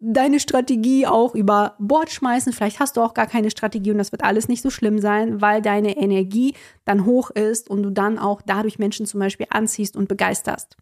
deine 0.00 0.40
Strategie 0.40 1.06
auch 1.06 1.34
über 1.34 1.74
Bord 1.78 2.10
schmeißen. 2.10 2.54
Vielleicht 2.54 2.80
hast 2.80 2.96
du 2.96 3.02
auch 3.02 3.12
gar 3.12 3.26
keine 3.26 3.50
Strategie 3.50 3.90
und 3.90 3.98
das 3.98 4.10
wird 4.10 4.24
alles 4.24 4.48
nicht 4.48 4.62
so 4.62 4.70
schlimm 4.70 5.00
sein, 5.00 5.42
weil 5.42 5.60
deine 5.60 5.98
Energie 5.98 6.54
dann 6.86 7.04
hoch 7.04 7.28
ist 7.30 7.68
und 7.68 7.82
du 7.82 7.90
dann 7.90 8.18
auch 8.18 8.40
dadurch 8.46 8.78
Menschen 8.78 9.04
zum 9.04 9.20
Beispiel 9.20 9.46
anziehst 9.50 9.94
und 9.94 10.08
begeisterst. 10.08 10.76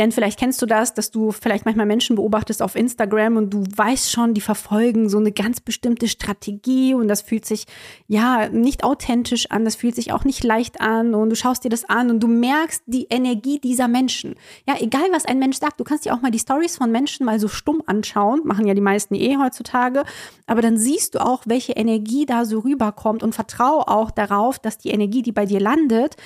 Denn 0.00 0.12
vielleicht 0.12 0.38
kennst 0.38 0.62
du 0.62 0.64
das, 0.64 0.94
dass 0.94 1.10
du 1.10 1.30
vielleicht 1.30 1.66
manchmal 1.66 1.84
Menschen 1.84 2.16
beobachtest 2.16 2.62
auf 2.62 2.74
Instagram 2.74 3.36
und 3.36 3.50
du 3.50 3.64
weißt 3.76 4.10
schon, 4.10 4.32
die 4.32 4.40
verfolgen 4.40 5.10
so 5.10 5.18
eine 5.18 5.30
ganz 5.30 5.60
bestimmte 5.60 6.08
Strategie 6.08 6.94
und 6.94 7.06
das 7.06 7.20
fühlt 7.20 7.44
sich 7.44 7.66
ja 8.08 8.48
nicht 8.48 8.82
authentisch 8.82 9.50
an, 9.50 9.66
das 9.66 9.76
fühlt 9.76 9.94
sich 9.94 10.10
auch 10.14 10.24
nicht 10.24 10.42
leicht 10.42 10.80
an 10.80 11.14
und 11.14 11.28
du 11.28 11.36
schaust 11.36 11.64
dir 11.64 11.68
das 11.68 11.84
an 11.84 12.08
und 12.08 12.20
du 12.20 12.28
merkst 12.28 12.84
die 12.86 13.08
Energie 13.10 13.60
dieser 13.60 13.88
Menschen. 13.88 14.36
Ja, 14.66 14.76
egal 14.80 15.04
was 15.12 15.26
ein 15.26 15.38
Mensch 15.38 15.58
sagt, 15.58 15.78
du 15.78 15.84
kannst 15.84 16.06
dir 16.06 16.14
auch 16.14 16.22
mal 16.22 16.30
die 16.30 16.38
Stories 16.38 16.78
von 16.78 16.90
Menschen 16.90 17.26
mal 17.26 17.38
so 17.38 17.48
stumm 17.48 17.82
anschauen, 17.84 18.40
machen 18.44 18.66
ja 18.66 18.72
die 18.72 18.80
meisten 18.80 19.14
eh 19.14 19.36
heutzutage, 19.36 20.04
aber 20.46 20.62
dann 20.62 20.78
siehst 20.78 21.14
du 21.14 21.18
auch, 21.18 21.42
welche 21.44 21.72
Energie 21.72 22.24
da 22.24 22.46
so 22.46 22.60
rüberkommt 22.60 23.22
und 23.22 23.34
vertrau 23.34 23.82
auch 23.86 24.10
darauf, 24.10 24.58
dass 24.58 24.78
die 24.78 24.92
Energie, 24.92 25.20
die 25.20 25.32
bei 25.32 25.44
dir 25.44 25.60
landet, 25.60 26.16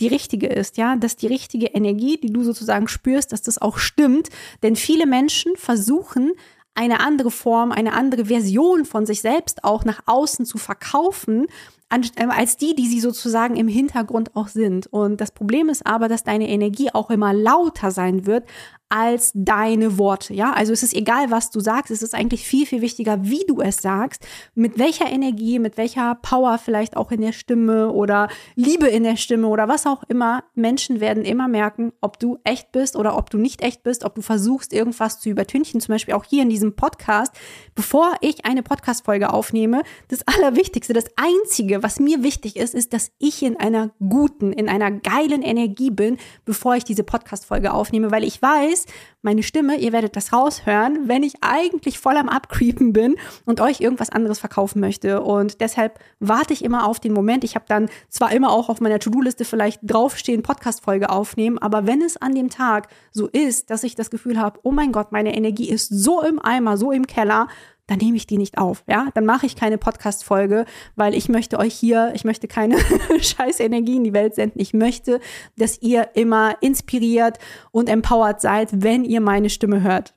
die 0.00 0.08
richtige 0.08 0.46
ist, 0.46 0.76
ja, 0.76 0.96
dass 0.96 1.16
die 1.16 1.26
richtige 1.26 1.66
Energie, 1.66 2.18
die 2.18 2.32
du 2.32 2.42
sozusagen 2.42 2.88
spürst, 2.88 3.32
dass 3.32 3.42
das 3.42 3.60
auch 3.60 3.78
stimmt. 3.78 4.28
Denn 4.62 4.76
viele 4.76 5.06
Menschen 5.06 5.56
versuchen, 5.56 6.32
eine 6.74 7.00
andere 7.00 7.30
Form, 7.30 7.70
eine 7.70 7.92
andere 7.92 8.26
Version 8.26 8.84
von 8.84 9.04
sich 9.04 9.20
selbst 9.20 9.64
auch 9.64 9.84
nach 9.84 10.00
außen 10.06 10.46
zu 10.46 10.58
verkaufen, 10.58 11.46
äh, 11.90 12.26
als 12.28 12.56
die, 12.56 12.74
die 12.74 12.86
sie 12.86 13.00
sozusagen 13.00 13.56
im 13.56 13.68
Hintergrund 13.68 14.34
auch 14.34 14.48
sind. 14.48 14.86
Und 14.86 15.20
das 15.20 15.32
Problem 15.32 15.68
ist 15.68 15.86
aber, 15.86 16.08
dass 16.08 16.24
deine 16.24 16.48
Energie 16.48 16.90
auch 16.92 17.10
immer 17.10 17.34
lauter 17.34 17.90
sein 17.90 18.24
wird 18.26 18.44
als 18.92 19.32
deine 19.34 19.96
Worte. 19.96 20.34
Ja, 20.34 20.52
also 20.52 20.70
es 20.70 20.82
ist 20.82 20.92
egal, 20.92 21.30
was 21.30 21.50
du 21.50 21.60
sagst. 21.60 21.90
Es 21.90 22.02
ist 22.02 22.14
eigentlich 22.14 22.44
viel, 22.44 22.66
viel 22.66 22.82
wichtiger, 22.82 23.24
wie 23.24 23.42
du 23.48 23.62
es 23.62 23.78
sagst, 23.78 24.26
mit 24.54 24.78
welcher 24.78 25.10
Energie, 25.10 25.58
mit 25.58 25.78
welcher 25.78 26.16
Power 26.16 26.58
vielleicht 26.58 26.98
auch 26.98 27.10
in 27.10 27.22
der 27.22 27.32
Stimme 27.32 27.90
oder 27.90 28.28
Liebe 28.54 28.86
in 28.86 29.02
der 29.02 29.16
Stimme 29.16 29.48
oder 29.48 29.66
was 29.66 29.86
auch 29.86 30.02
immer. 30.08 30.44
Menschen 30.54 31.00
werden 31.00 31.24
immer 31.24 31.48
merken, 31.48 31.94
ob 32.02 32.18
du 32.18 32.36
echt 32.44 32.70
bist 32.72 32.94
oder 32.94 33.16
ob 33.16 33.30
du 33.30 33.38
nicht 33.38 33.62
echt 33.62 33.82
bist, 33.82 34.04
ob 34.04 34.14
du 34.14 34.20
versuchst, 34.20 34.74
irgendwas 34.74 35.20
zu 35.20 35.30
übertünchen. 35.30 35.80
Zum 35.80 35.94
Beispiel 35.94 36.12
auch 36.12 36.24
hier 36.24 36.42
in 36.42 36.50
diesem 36.50 36.76
Podcast. 36.76 37.32
Bevor 37.74 38.12
ich 38.20 38.44
eine 38.44 38.62
Podcast-Folge 38.62 39.32
aufnehme, 39.32 39.84
das 40.08 40.20
Allerwichtigste, 40.26 40.92
das 40.92 41.06
Einzige, 41.16 41.82
was 41.82 41.98
mir 41.98 42.22
wichtig 42.22 42.56
ist, 42.56 42.74
ist, 42.74 42.92
dass 42.92 43.10
ich 43.18 43.42
in 43.42 43.58
einer 43.58 43.92
guten, 44.06 44.52
in 44.52 44.68
einer 44.68 44.90
geilen 44.90 45.40
Energie 45.40 45.90
bin, 45.90 46.18
bevor 46.44 46.76
ich 46.76 46.84
diese 46.84 47.04
Podcast-Folge 47.04 47.72
aufnehme, 47.72 48.10
weil 48.10 48.24
ich 48.24 48.42
weiß, 48.42 48.81
ist, 48.82 48.92
meine 49.24 49.44
Stimme, 49.44 49.76
ihr 49.76 49.92
werdet 49.92 50.16
das 50.16 50.32
raushören, 50.32 51.06
wenn 51.06 51.22
ich 51.22 51.34
eigentlich 51.42 51.98
voll 52.00 52.16
am 52.16 52.28
Abcreepen 52.28 52.92
bin 52.92 53.14
und 53.44 53.60
euch 53.60 53.80
irgendwas 53.80 54.10
anderes 54.10 54.40
verkaufen 54.40 54.80
möchte. 54.80 55.22
Und 55.22 55.60
deshalb 55.60 56.00
warte 56.18 56.52
ich 56.52 56.64
immer 56.64 56.86
auf 56.86 56.98
den 56.98 57.12
Moment. 57.12 57.44
Ich 57.44 57.54
habe 57.54 57.64
dann 57.68 57.88
zwar 58.08 58.32
immer 58.32 58.50
auch 58.50 58.68
auf 58.68 58.80
meiner 58.80 58.98
To-Do-Liste 58.98 59.44
vielleicht 59.44 59.80
draufstehen, 59.82 60.42
Podcast-Folge 60.42 61.10
aufnehmen, 61.10 61.58
aber 61.58 61.86
wenn 61.86 62.02
es 62.02 62.16
an 62.16 62.34
dem 62.34 62.50
Tag 62.50 62.88
so 63.12 63.28
ist, 63.28 63.70
dass 63.70 63.84
ich 63.84 63.94
das 63.94 64.10
Gefühl 64.10 64.40
habe, 64.40 64.58
oh 64.64 64.72
mein 64.72 64.90
Gott, 64.90 65.12
meine 65.12 65.36
Energie 65.36 65.68
ist 65.68 65.88
so 65.88 66.20
im 66.22 66.40
Eimer, 66.44 66.76
so 66.76 66.90
im 66.90 67.06
Keller, 67.06 67.46
dann 67.86 67.98
nehme 67.98 68.16
ich 68.16 68.26
die 68.26 68.38
nicht 68.38 68.58
auf, 68.58 68.84
ja? 68.88 69.08
Dann 69.14 69.26
mache 69.26 69.46
ich 69.46 69.56
keine 69.56 69.76
Podcast-Folge, 69.76 70.66
weil 70.94 71.14
ich 71.14 71.28
möchte 71.28 71.58
euch 71.58 71.74
hier, 71.74 72.12
ich 72.14 72.24
möchte 72.24 72.48
keine 72.48 72.76
scheiß 73.20 73.60
Energie 73.60 73.96
in 73.96 74.04
die 74.04 74.12
Welt 74.12 74.34
senden. 74.34 74.60
Ich 74.60 74.72
möchte, 74.72 75.20
dass 75.56 75.80
ihr 75.82 76.10
immer 76.14 76.56
inspiriert 76.60 77.38
und 77.70 77.88
empowered 77.88 78.40
seid, 78.40 78.68
wenn 78.72 79.04
ihr 79.04 79.20
meine 79.20 79.50
Stimme 79.50 79.82
hört. 79.82 80.14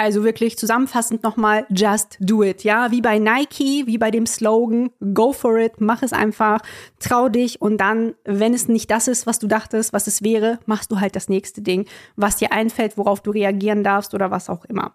Also 0.00 0.24
wirklich 0.24 0.56
zusammenfassend 0.56 1.22
nochmal, 1.24 1.66
just 1.68 2.16
do 2.20 2.42
it. 2.42 2.64
Ja, 2.64 2.90
wie 2.90 3.02
bei 3.02 3.18
Nike, 3.18 3.86
wie 3.86 3.98
bei 3.98 4.10
dem 4.10 4.24
Slogan, 4.24 4.88
go 5.12 5.34
for 5.34 5.58
it, 5.58 5.74
mach 5.78 6.02
es 6.02 6.14
einfach, 6.14 6.60
trau 7.00 7.28
dich 7.28 7.60
und 7.60 7.78
dann, 7.82 8.14
wenn 8.24 8.54
es 8.54 8.66
nicht 8.66 8.90
das 8.90 9.08
ist, 9.08 9.26
was 9.26 9.40
du 9.40 9.46
dachtest, 9.46 9.92
was 9.92 10.06
es 10.06 10.22
wäre, 10.22 10.58
machst 10.64 10.90
du 10.90 11.00
halt 11.00 11.16
das 11.16 11.28
nächste 11.28 11.60
Ding, 11.60 11.86
was 12.16 12.36
dir 12.36 12.50
einfällt, 12.50 12.96
worauf 12.96 13.20
du 13.20 13.30
reagieren 13.30 13.84
darfst 13.84 14.14
oder 14.14 14.30
was 14.30 14.48
auch 14.48 14.64
immer. 14.64 14.94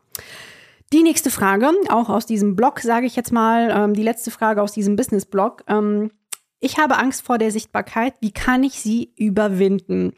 Die 0.94 1.04
nächste 1.04 1.32
Frage, 1.32 1.72
auch 1.90 2.10
aus 2.10 2.26
diesem 2.26 2.56
Blog, 2.56 2.80
sage 2.80 3.08
ich 3.08 3.16
jetzt 3.16 3.32
mal, 3.32 3.72
ähm, 3.72 3.94
die 3.94 4.04
letzte 4.04 4.32
Frage 4.32 4.62
aus 4.62 4.72
diesem 4.72 4.96
Business-Blog. 4.96 5.64
Ähm, 5.68 6.12
ich 6.60 6.78
habe 6.78 6.98
Angst 6.98 7.24
vor 7.24 7.38
der 7.38 7.52
Sichtbarkeit. 7.52 8.14
Wie 8.22 8.32
kann 8.32 8.64
ich 8.64 8.80
sie 8.80 9.12
überwinden? 9.16 10.14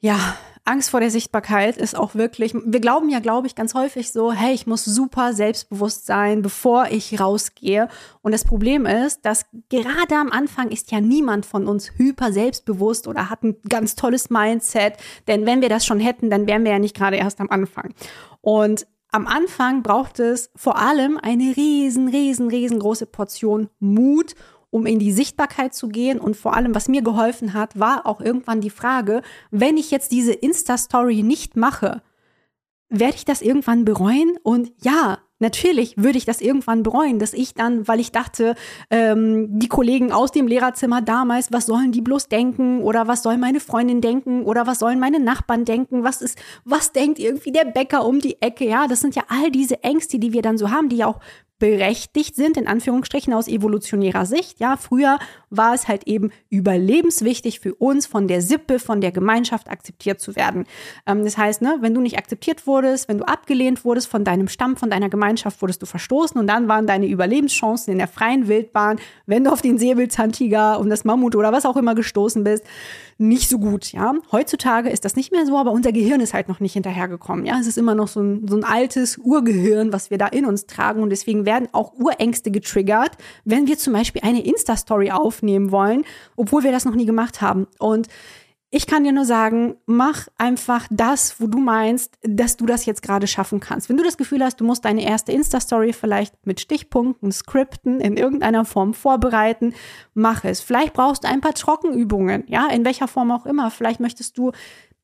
Ja, 0.00 0.36
Angst 0.66 0.90
vor 0.90 1.00
der 1.00 1.10
Sichtbarkeit 1.10 1.76
ist 1.76 1.94
auch 1.94 2.14
wirklich, 2.14 2.54
wir 2.54 2.80
glauben 2.80 3.10
ja, 3.10 3.18
glaube 3.18 3.46
ich, 3.46 3.54
ganz 3.54 3.74
häufig 3.74 4.12
so, 4.12 4.32
hey, 4.32 4.54
ich 4.54 4.66
muss 4.66 4.84
super 4.84 5.34
selbstbewusst 5.34 6.06
sein, 6.06 6.40
bevor 6.40 6.86
ich 6.90 7.20
rausgehe. 7.20 7.88
Und 8.22 8.32
das 8.32 8.44
Problem 8.44 8.86
ist, 8.86 9.26
dass 9.26 9.44
gerade 9.68 10.16
am 10.16 10.30
Anfang 10.30 10.70
ist 10.70 10.90
ja 10.90 11.02
niemand 11.02 11.44
von 11.44 11.66
uns 11.66 11.92
hyper 11.98 12.32
selbstbewusst 12.32 13.08
oder 13.08 13.28
hat 13.28 13.42
ein 13.42 13.56
ganz 13.68 13.94
tolles 13.94 14.30
Mindset. 14.30 14.94
Denn 15.26 15.44
wenn 15.44 15.60
wir 15.60 15.68
das 15.68 15.84
schon 15.84 16.00
hätten, 16.00 16.30
dann 16.30 16.46
wären 16.46 16.64
wir 16.64 16.72
ja 16.72 16.78
nicht 16.78 16.96
gerade 16.96 17.16
erst 17.16 17.40
am 17.40 17.50
Anfang. 17.50 17.92
Und 18.40 18.86
am 19.14 19.28
Anfang 19.28 19.84
braucht 19.84 20.18
es 20.18 20.50
vor 20.56 20.76
allem 20.76 21.18
eine 21.22 21.56
riesen, 21.56 22.08
riesen, 22.08 22.48
riesengroße 22.48 23.06
Portion 23.06 23.68
Mut, 23.78 24.34
um 24.70 24.86
in 24.86 24.98
die 24.98 25.12
Sichtbarkeit 25.12 25.72
zu 25.72 25.86
gehen. 25.86 26.18
Und 26.18 26.36
vor 26.36 26.54
allem, 26.54 26.74
was 26.74 26.88
mir 26.88 27.00
geholfen 27.00 27.54
hat, 27.54 27.78
war 27.78 28.06
auch 28.06 28.20
irgendwann 28.20 28.60
die 28.60 28.70
Frage, 28.70 29.22
wenn 29.52 29.76
ich 29.76 29.92
jetzt 29.92 30.10
diese 30.10 30.32
Insta-Story 30.32 31.22
nicht 31.22 31.54
mache, 31.54 32.02
werde 32.88 33.14
ich 33.14 33.24
das 33.24 33.40
irgendwann 33.40 33.84
bereuen? 33.84 34.36
Und 34.42 34.72
ja, 34.82 35.18
Natürlich 35.44 35.98
würde 35.98 36.16
ich 36.16 36.24
das 36.24 36.40
irgendwann 36.40 36.82
bereuen, 36.82 37.18
dass 37.18 37.34
ich 37.34 37.52
dann, 37.52 37.86
weil 37.86 38.00
ich 38.00 38.12
dachte, 38.12 38.54
ähm, 38.88 39.46
die 39.50 39.68
Kollegen 39.68 40.10
aus 40.10 40.32
dem 40.32 40.46
Lehrerzimmer 40.46 41.02
damals, 41.02 41.52
was 41.52 41.66
sollen 41.66 41.92
die 41.92 42.00
bloß 42.00 42.28
denken 42.28 42.80
oder 42.80 43.08
was 43.08 43.22
soll 43.22 43.36
meine 43.36 43.60
Freundin 43.60 44.00
denken 44.00 44.44
oder 44.44 44.66
was 44.66 44.78
sollen 44.78 44.98
meine 44.98 45.20
Nachbarn 45.20 45.66
denken, 45.66 46.02
was 46.02 46.22
ist, 46.22 46.38
was 46.64 46.92
denkt 46.92 47.18
irgendwie 47.18 47.52
der 47.52 47.66
Bäcker 47.66 48.06
um 48.06 48.20
die 48.20 48.40
Ecke, 48.40 48.66
ja, 48.66 48.86
das 48.88 49.02
sind 49.02 49.16
ja 49.16 49.24
all 49.28 49.50
diese 49.50 49.84
Ängste, 49.84 50.18
die 50.18 50.32
wir 50.32 50.40
dann 50.40 50.56
so 50.56 50.70
haben, 50.70 50.88
die 50.88 50.96
ja 50.96 51.08
auch 51.08 51.20
berechtigt 51.64 52.36
sind, 52.36 52.58
in 52.58 52.66
Anführungsstrichen 52.66 53.32
aus 53.32 53.48
evolutionärer 53.48 54.26
Sicht. 54.26 54.60
Ja, 54.60 54.76
früher 54.76 55.18
war 55.48 55.72
es 55.72 55.88
halt 55.88 56.06
eben 56.06 56.30
überlebenswichtig 56.50 57.58
für 57.58 57.74
uns, 57.74 58.04
von 58.04 58.28
der 58.28 58.42
Sippe, 58.42 58.78
von 58.78 59.00
der 59.00 59.12
Gemeinschaft 59.12 59.70
akzeptiert 59.70 60.20
zu 60.20 60.36
werden. 60.36 60.66
Ähm, 61.06 61.24
das 61.24 61.38
heißt, 61.38 61.62
ne, 61.62 61.78
wenn 61.80 61.94
du 61.94 62.02
nicht 62.02 62.18
akzeptiert 62.18 62.66
wurdest, 62.66 63.08
wenn 63.08 63.16
du 63.16 63.24
abgelehnt 63.24 63.82
wurdest 63.86 64.08
von 64.08 64.24
deinem 64.24 64.48
Stamm, 64.48 64.76
von 64.76 64.90
deiner 64.90 65.08
Gemeinschaft, 65.08 65.62
wurdest 65.62 65.80
du 65.80 65.86
verstoßen 65.86 66.38
und 66.38 66.46
dann 66.48 66.68
waren 66.68 66.86
deine 66.86 67.06
Überlebenschancen 67.06 67.92
in 67.92 67.98
der 67.98 68.08
freien 68.08 68.46
Wildbahn, 68.46 68.98
wenn 69.24 69.44
du 69.44 69.50
auf 69.50 69.62
den 69.62 69.78
Säbelzahntiger 69.78 70.78
und 70.78 70.90
das 70.90 71.04
Mammut 71.04 71.34
oder 71.34 71.50
was 71.50 71.64
auch 71.64 71.78
immer 71.78 71.94
gestoßen 71.94 72.44
bist, 72.44 72.64
nicht 73.18 73.48
so 73.48 73.58
gut, 73.58 73.92
ja. 73.92 74.14
Heutzutage 74.32 74.90
ist 74.90 75.04
das 75.04 75.16
nicht 75.16 75.32
mehr 75.32 75.46
so, 75.46 75.58
aber 75.58 75.72
unser 75.72 75.92
Gehirn 75.92 76.20
ist 76.20 76.34
halt 76.34 76.48
noch 76.48 76.60
nicht 76.60 76.72
hinterhergekommen, 76.72 77.46
ja. 77.46 77.58
Es 77.60 77.66
ist 77.66 77.78
immer 77.78 77.94
noch 77.94 78.08
so 78.08 78.20
ein, 78.20 78.46
so 78.48 78.56
ein 78.56 78.64
altes 78.64 79.18
Urgehirn, 79.18 79.92
was 79.92 80.10
wir 80.10 80.18
da 80.18 80.26
in 80.26 80.46
uns 80.46 80.66
tragen 80.66 81.02
und 81.02 81.10
deswegen 81.10 81.46
werden 81.46 81.68
auch 81.72 81.92
Urängste 81.94 82.50
getriggert, 82.50 83.12
wenn 83.44 83.66
wir 83.66 83.78
zum 83.78 83.92
Beispiel 83.92 84.22
eine 84.24 84.44
Insta-Story 84.44 85.10
aufnehmen 85.10 85.70
wollen, 85.70 86.04
obwohl 86.36 86.64
wir 86.64 86.72
das 86.72 86.84
noch 86.84 86.94
nie 86.94 87.06
gemacht 87.06 87.40
haben. 87.40 87.66
Und 87.78 88.08
ich 88.76 88.88
kann 88.88 89.04
dir 89.04 89.12
nur 89.12 89.24
sagen, 89.24 89.76
mach 89.86 90.26
einfach 90.36 90.88
das, 90.90 91.40
wo 91.40 91.46
du 91.46 91.58
meinst, 91.58 92.18
dass 92.22 92.56
du 92.56 92.66
das 92.66 92.86
jetzt 92.86 93.02
gerade 93.02 93.28
schaffen 93.28 93.60
kannst. 93.60 93.88
Wenn 93.88 93.96
du 93.96 94.02
das 94.02 94.16
Gefühl 94.16 94.42
hast, 94.42 94.60
du 94.60 94.64
musst 94.64 94.84
deine 94.84 95.04
erste 95.04 95.30
Insta-Story 95.30 95.92
vielleicht 95.92 96.44
mit 96.44 96.58
Stichpunkten, 96.58 97.30
Skripten 97.30 98.00
in 98.00 98.16
irgendeiner 98.16 98.64
Form 98.64 98.92
vorbereiten, 98.92 99.74
mach 100.14 100.42
es. 100.42 100.60
Vielleicht 100.60 100.92
brauchst 100.92 101.22
du 101.22 101.28
ein 101.28 101.40
paar 101.40 101.54
Trockenübungen, 101.54 102.42
ja, 102.48 102.66
in 102.66 102.84
welcher 102.84 103.06
Form 103.06 103.30
auch 103.30 103.46
immer. 103.46 103.70
Vielleicht 103.70 104.00
möchtest 104.00 104.36
du 104.38 104.50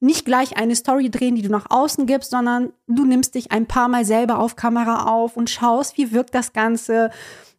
nicht 0.00 0.24
gleich 0.24 0.56
eine 0.56 0.74
Story 0.74 1.08
drehen, 1.08 1.36
die 1.36 1.42
du 1.42 1.50
nach 1.50 1.66
außen 1.70 2.06
gibst, 2.06 2.32
sondern 2.32 2.72
du 2.88 3.04
nimmst 3.04 3.36
dich 3.36 3.52
ein 3.52 3.66
paar 3.66 3.86
Mal 3.86 4.04
selber 4.04 4.40
auf 4.40 4.56
Kamera 4.56 5.04
auf 5.04 5.36
und 5.36 5.48
schaust, 5.48 5.96
wie 5.96 6.10
wirkt 6.10 6.34
das 6.34 6.52
Ganze 6.52 7.10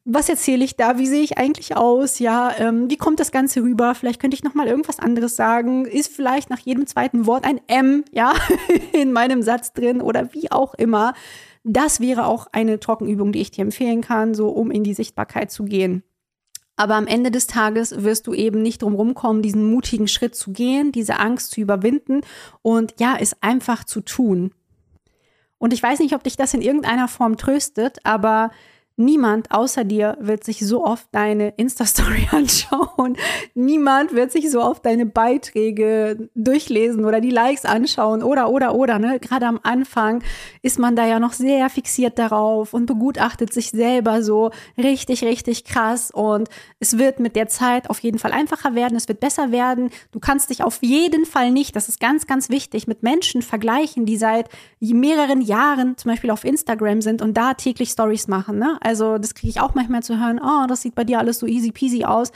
was 0.03 0.29
erzähle 0.29 0.65
ich 0.65 0.75
da? 0.75 0.97
Wie 0.97 1.05
sehe 1.05 1.21
ich 1.21 1.37
eigentlich 1.37 1.77
aus? 1.77 2.17
Ja, 2.19 2.51
ähm, 2.57 2.89
wie 2.89 2.97
kommt 2.97 3.19
das 3.19 3.31
Ganze 3.31 3.61
rüber? 3.61 3.93
Vielleicht 3.93 4.19
könnte 4.19 4.35
ich 4.35 4.43
noch 4.43 4.55
mal 4.55 4.67
irgendwas 4.67 4.99
anderes 4.99 5.35
sagen. 5.35 5.85
Ist 5.85 6.11
vielleicht 6.11 6.49
nach 6.49 6.59
jedem 6.59 6.87
zweiten 6.87 7.27
Wort 7.27 7.45
ein 7.45 7.61
M, 7.67 8.03
ja, 8.11 8.33
in 8.93 9.13
meinem 9.13 9.43
Satz 9.43 9.73
drin 9.73 10.01
oder 10.01 10.33
wie 10.33 10.51
auch 10.51 10.73
immer. 10.73 11.13
Das 11.63 11.99
wäre 11.99 12.25
auch 12.25 12.47
eine 12.51 12.79
Trockenübung, 12.79 13.31
die 13.31 13.41
ich 13.41 13.51
dir 13.51 13.61
empfehlen 13.61 14.01
kann, 14.01 14.33
so 14.33 14.49
um 14.49 14.71
in 14.71 14.83
die 14.83 14.95
Sichtbarkeit 14.95 15.51
zu 15.51 15.65
gehen. 15.65 16.03
Aber 16.75 16.95
am 16.95 17.05
Ende 17.05 17.29
des 17.29 17.45
Tages 17.45 18.03
wirst 18.03 18.25
du 18.25 18.33
eben 18.33 18.63
nicht 18.63 18.81
drum 18.81 18.95
rumkommen, 18.95 19.43
diesen 19.43 19.69
mutigen 19.69 20.07
Schritt 20.07 20.35
zu 20.35 20.51
gehen, 20.51 20.91
diese 20.91 21.19
Angst 21.19 21.51
zu 21.51 21.61
überwinden 21.61 22.21
und 22.63 22.95
ja, 22.99 23.15
es 23.19 23.35
einfach 23.43 23.83
zu 23.83 24.01
tun. 24.01 24.51
Und 25.59 25.73
ich 25.73 25.83
weiß 25.83 25.99
nicht, 25.99 26.15
ob 26.15 26.23
dich 26.23 26.37
das 26.37 26.55
in 26.55 26.63
irgendeiner 26.63 27.07
Form 27.07 27.37
tröstet, 27.37 27.99
aber 28.03 28.49
Niemand 28.97 29.51
außer 29.51 29.83
dir 29.83 30.17
wird 30.19 30.43
sich 30.43 30.59
so 30.59 30.83
oft 30.85 31.07
deine 31.11 31.49
Insta-Story 31.57 32.27
anschauen. 32.31 33.17
Niemand 33.55 34.13
wird 34.13 34.31
sich 34.31 34.51
so 34.51 34.61
oft 34.61 34.85
deine 34.85 35.05
Beiträge 35.05 36.29
durchlesen 36.35 37.05
oder 37.05 37.21
die 37.21 37.29
Likes 37.29 37.65
anschauen 37.65 38.21
oder, 38.21 38.49
oder, 38.49 38.75
oder. 38.75 38.99
Ne? 38.99 39.19
Gerade 39.19 39.47
am 39.47 39.59
Anfang 39.63 40.23
ist 40.61 40.77
man 40.77 40.95
da 40.95 41.05
ja 41.05 41.19
noch 41.19 41.33
sehr 41.33 41.69
fixiert 41.69 42.19
darauf 42.19 42.73
und 42.73 42.85
begutachtet 42.85 43.53
sich 43.53 43.69
selber 43.69 44.21
so 44.21 44.51
richtig, 44.77 45.23
richtig 45.23 45.63
krass. 45.63 46.11
Und 46.11 46.49
es 46.79 46.97
wird 46.97 47.19
mit 47.19 47.35
der 47.35 47.47
Zeit 47.47 47.89
auf 47.89 47.99
jeden 47.99 48.19
Fall 48.19 48.33
einfacher 48.33 48.75
werden. 48.75 48.97
Es 48.97 49.07
wird 49.07 49.21
besser 49.21 49.51
werden. 49.51 49.89
Du 50.11 50.19
kannst 50.19 50.49
dich 50.49 50.63
auf 50.63 50.79
jeden 50.81 51.25
Fall 51.25 51.51
nicht, 51.51 51.75
das 51.75 51.87
ist 51.87 51.99
ganz, 51.99 52.27
ganz 52.27 52.49
wichtig, 52.49 52.87
mit 52.87 53.03
Menschen 53.03 53.41
vergleichen, 53.41 54.05
die 54.05 54.17
seit 54.17 54.49
mehreren 54.79 55.41
Jahren 55.41 55.97
zum 55.97 56.11
Beispiel 56.11 56.31
auf 56.31 56.43
Instagram 56.43 57.01
sind 57.01 57.21
und 57.21 57.35
da 57.35 57.53
täglich 57.53 57.89
Stories 57.89 58.27
machen. 58.27 58.59
Ne? 58.59 58.77
Also 58.81 59.17
das 59.17 59.33
kriege 59.33 59.49
ich 59.49 59.61
auch 59.61 59.75
manchmal 59.75 60.03
zu 60.03 60.19
hören, 60.19 60.39
oh, 60.43 60.65
das 60.67 60.81
sieht 60.81 60.95
bei 60.95 61.03
dir 61.03 61.19
alles 61.19 61.39
so 61.39 61.45
easy 61.45 61.71
peasy 61.71 62.03
aus. 62.03 62.31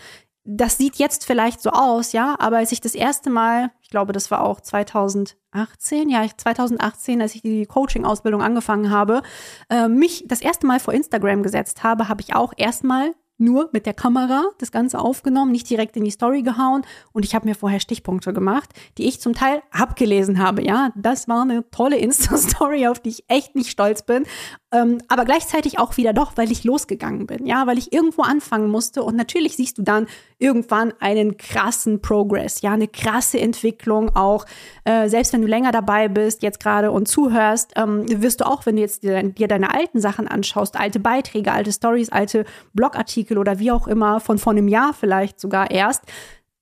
Das 0.47 0.77
sieht 0.77 0.97
jetzt 0.97 1.25
vielleicht 1.25 1.59
so 1.61 1.71
aus, 1.71 2.11
ja, 2.11 2.35
aber 2.37 2.57
als 2.57 2.71
ich 2.71 2.79
das 2.79 2.93
erste 2.93 3.31
Mal, 3.31 3.71
ich 3.81 3.89
glaube, 3.89 4.13
das 4.13 4.29
war 4.29 4.43
auch 4.43 4.61
2018, 4.61 6.07
ja, 6.07 6.23
2018, 6.37 7.19
als 7.19 7.33
ich 7.33 7.41
die 7.41 7.65
Coaching-Ausbildung 7.65 8.43
angefangen 8.43 8.91
habe, 8.91 9.23
äh, 9.71 9.87
mich 9.87 10.23
das 10.27 10.41
erste 10.41 10.67
Mal 10.67 10.79
vor 10.79 10.93
Instagram 10.93 11.41
gesetzt 11.41 11.83
habe, 11.83 12.09
habe 12.09 12.21
ich 12.21 12.35
auch 12.35 12.53
erstmal 12.57 13.15
nur 13.37 13.69
mit 13.73 13.85
der 13.85 13.93
Kamera 13.93 14.45
das 14.59 14.71
Ganze 14.71 14.99
aufgenommen, 14.99 15.51
nicht 15.51 15.69
direkt 15.69 15.97
in 15.97 16.03
die 16.03 16.11
Story 16.11 16.41
gehauen 16.41 16.83
und 17.11 17.25
ich 17.25 17.35
habe 17.35 17.47
mir 17.47 17.55
vorher 17.55 17.79
Stichpunkte 17.79 18.33
gemacht, 18.33 18.69
die 18.97 19.07
ich 19.07 19.19
zum 19.19 19.33
Teil 19.33 19.61
abgelesen 19.71 20.39
habe. 20.39 20.63
Ja, 20.63 20.91
das 20.95 21.27
war 21.27 21.41
eine 21.41 21.69
tolle 21.71 21.97
Insta-Story, 21.97 22.87
auf 22.87 22.99
die 22.99 23.09
ich 23.09 23.25
echt 23.27 23.55
nicht 23.55 23.69
stolz 23.69 24.03
bin, 24.03 24.25
ähm, 24.71 24.99
aber 25.07 25.25
gleichzeitig 25.25 25.79
auch 25.79 25.97
wieder 25.97 26.13
doch, 26.13 26.33
weil 26.35 26.51
ich 26.51 26.63
losgegangen 26.63 27.27
bin. 27.27 27.45
Ja, 27.45 27.67
weil 27.67 27.77
ich 27.77 27.93
irgendwo 27.93 28.21
anfangen 28.21 28.69
musste 28.69 29.03
und 29.03 29.15
natürlich 29.15 29.55
siehst 29.55 29.77
du 29.77 29.81
dann 29.81 30.07
irgendwann 30.37 30.93
einen 30.99 31.37
krassen 31.37 32.01
Progress, 32.01 32.61
ja, 32.61 32.73
eine 32.73 32.87
krasse 32.87 33.39
Entwicklung 33.39 34.15
auch. 34.15 34.45
Äh, 34.83 35.07
selbst 35.07 35.33
wenn 35.33 35.41
du 35.41 35.47
länger 35.47 35.71
dabei 35.71 36.07
bist, 36.07 36.43
jetzt 36.43 36.59
gerade 36.59 36.91
und 36.91 37.07
zuhörst, 37.07 37.73
ähm, 37.75 38.05
wirst 38.21 38.41
du 38.41 38.45
auch, 38.45 38.65
wenn 38.65 38.75
du 38.75 38.81
jetzt 38.81 39.03
dir, 39.03 39.21
dir 39.23 39.47
deine 39.47 39.73
alten 39.73 39.99
Sachen 40.01 40.27
anschaust, 40.27 40.77
alte 40.77 40.99
Beiträge, 40.99 41.51
alte 41.51 41.71
Stories, 41.71 42.09
alte 42.09 42.45
Blogartikel 42.73 43.37
oder 43.37 43.59
wie 43.59 43.71
auch 43.71 43.87
immer, 43.87 44.19
von 44.19 44.37
vor 44.37 44.51
einem 44.51 44.67
Jahr 44.67 44.93
vielleicht 44.93 45.39
sogar 45.39 45.71
erst, 45.71 46.03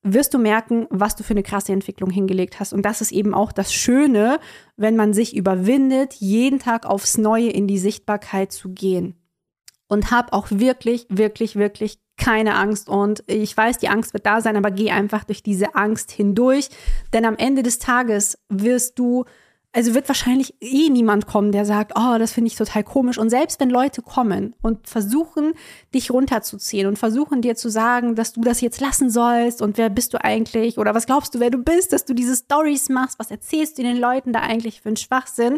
wirst 0.03 0.33
du 0.33 0.37
merken, 0.37 0.85
was 0.89 1.15
du 1.15 1.23
für 1.23 1.33
eine 1.33 1.43
krasse 1.43 1.71
Entwicklung 1.71 2.09
hingelegt 2.09 2.59
hast. 2.59 2.73
Und 2.73 2.83
das 2.83 3.01
ist 3.01 3.11
eben 3.11 3.33
auch 3.33 3.51
das 3.51 3.73
Schöne, 3.73 4.39
wenn 4.75 4.95
man 4.95 5.13
sich 5.13 5.35
überwindet, 5.35 6.13
jeden 6.15 6.59
Tag 6.59 6.85
aufs 6.85 7.17
Neue 7.17 7.49
in 7.49 7.67
die 7.67 7.79
Sichtbarkeit 7.79 8.51
zu 8.51 8.69
gehen. 8.69 9.15
Und 9.87 10.11
hab 10.11 10.33
auch 10.33 10.47
wirklich, 10.49 11.05
wirklich, 11.09 11.55
wirklich 11.55 12.02
keine 12.17 12.55
Angst. 12.55 12.89
Und 12.89 13.23
ich 13.27 13.55
weiß, 13.55 13.77
die 13.77 13.89
Angst 13.89 14.13
wird 14.13 14.25
da 14.25 14.41
sein, 14.41 14.55
aber 14.55 14.71
geh 14.71 14.91
einfach 14.91 15.23
durch 15.23 15.43
diese 15.43 15.75
Angst 15.75 16.11
hindurch. 16.11 16.69
Denn 17.13 17.25
am 17.25 17.37
Ende 17.37 17.63
des 17.63 17.79
Tages 17.79 18.37
wirst 18.49 18.99
du 18.99 19.25
also 19.75 19.95
wird 19.95 20.07
wahrscheinlich 20.07 20.53
eh 20.61 20.89
niemand 20.89 21.25
kommen, 21.25 21.51
der 21.51 21.65
sagt, 21.65 21.93
oh, 21.95 22.17
das 22.19 22.31
finde 22.31 22.47
ich 22.49 22.55
total 22.55 22.83
komisch. 22.83 23.17
Und 23.17 23.31
selbst 23.31 23.59
wenn 23.59 23.71
Leute 23.71 24.03
kommen 24.03 24.55
und 24.61 24.87
versuchen, 24.87 25.53
dich 25.95 26.11
runterzuziehen 26.11 26.85
und 26.85 26.99
versuchen 26.99 27.41
dir 27.41 27.55
zu 27.55 27.69
sagen, 27.69 28.15
dass 28.15 28.33
du 28.33 28.41
das 28.41 28.61
jetzt 28.61 28.79
lassen 28.79 29.09
sollst 29.09 29.63
und 29.63 29.79
wer 29.79 29.89
bist 29.89 30.13
du 30.13 30.23
eigentlich 30.23 30.77
oder 30.77 30.93
was 30.93 31.07
glaubst 31.07 31.33
du, 31.33 31.39
wer 31.39 31.49
du 31.49 31.57
bist, 31.57 31.91
dass 31.91 32.05
du 32.05 32.13
diese 32.13 32.35
Stories 32.35 32.89
machst, 32.89 33.17
was 33.17 33.31
erzählst 33.31 33.79
du 33.79 33.81
den 33.81 33.97
Leuten 33.97 34.31
da 34.31 34.41
eigentlich 34.41 34.81
für 34.81 34.89
einen 34.89 34.97
Schwachsinn? 34.97 35.57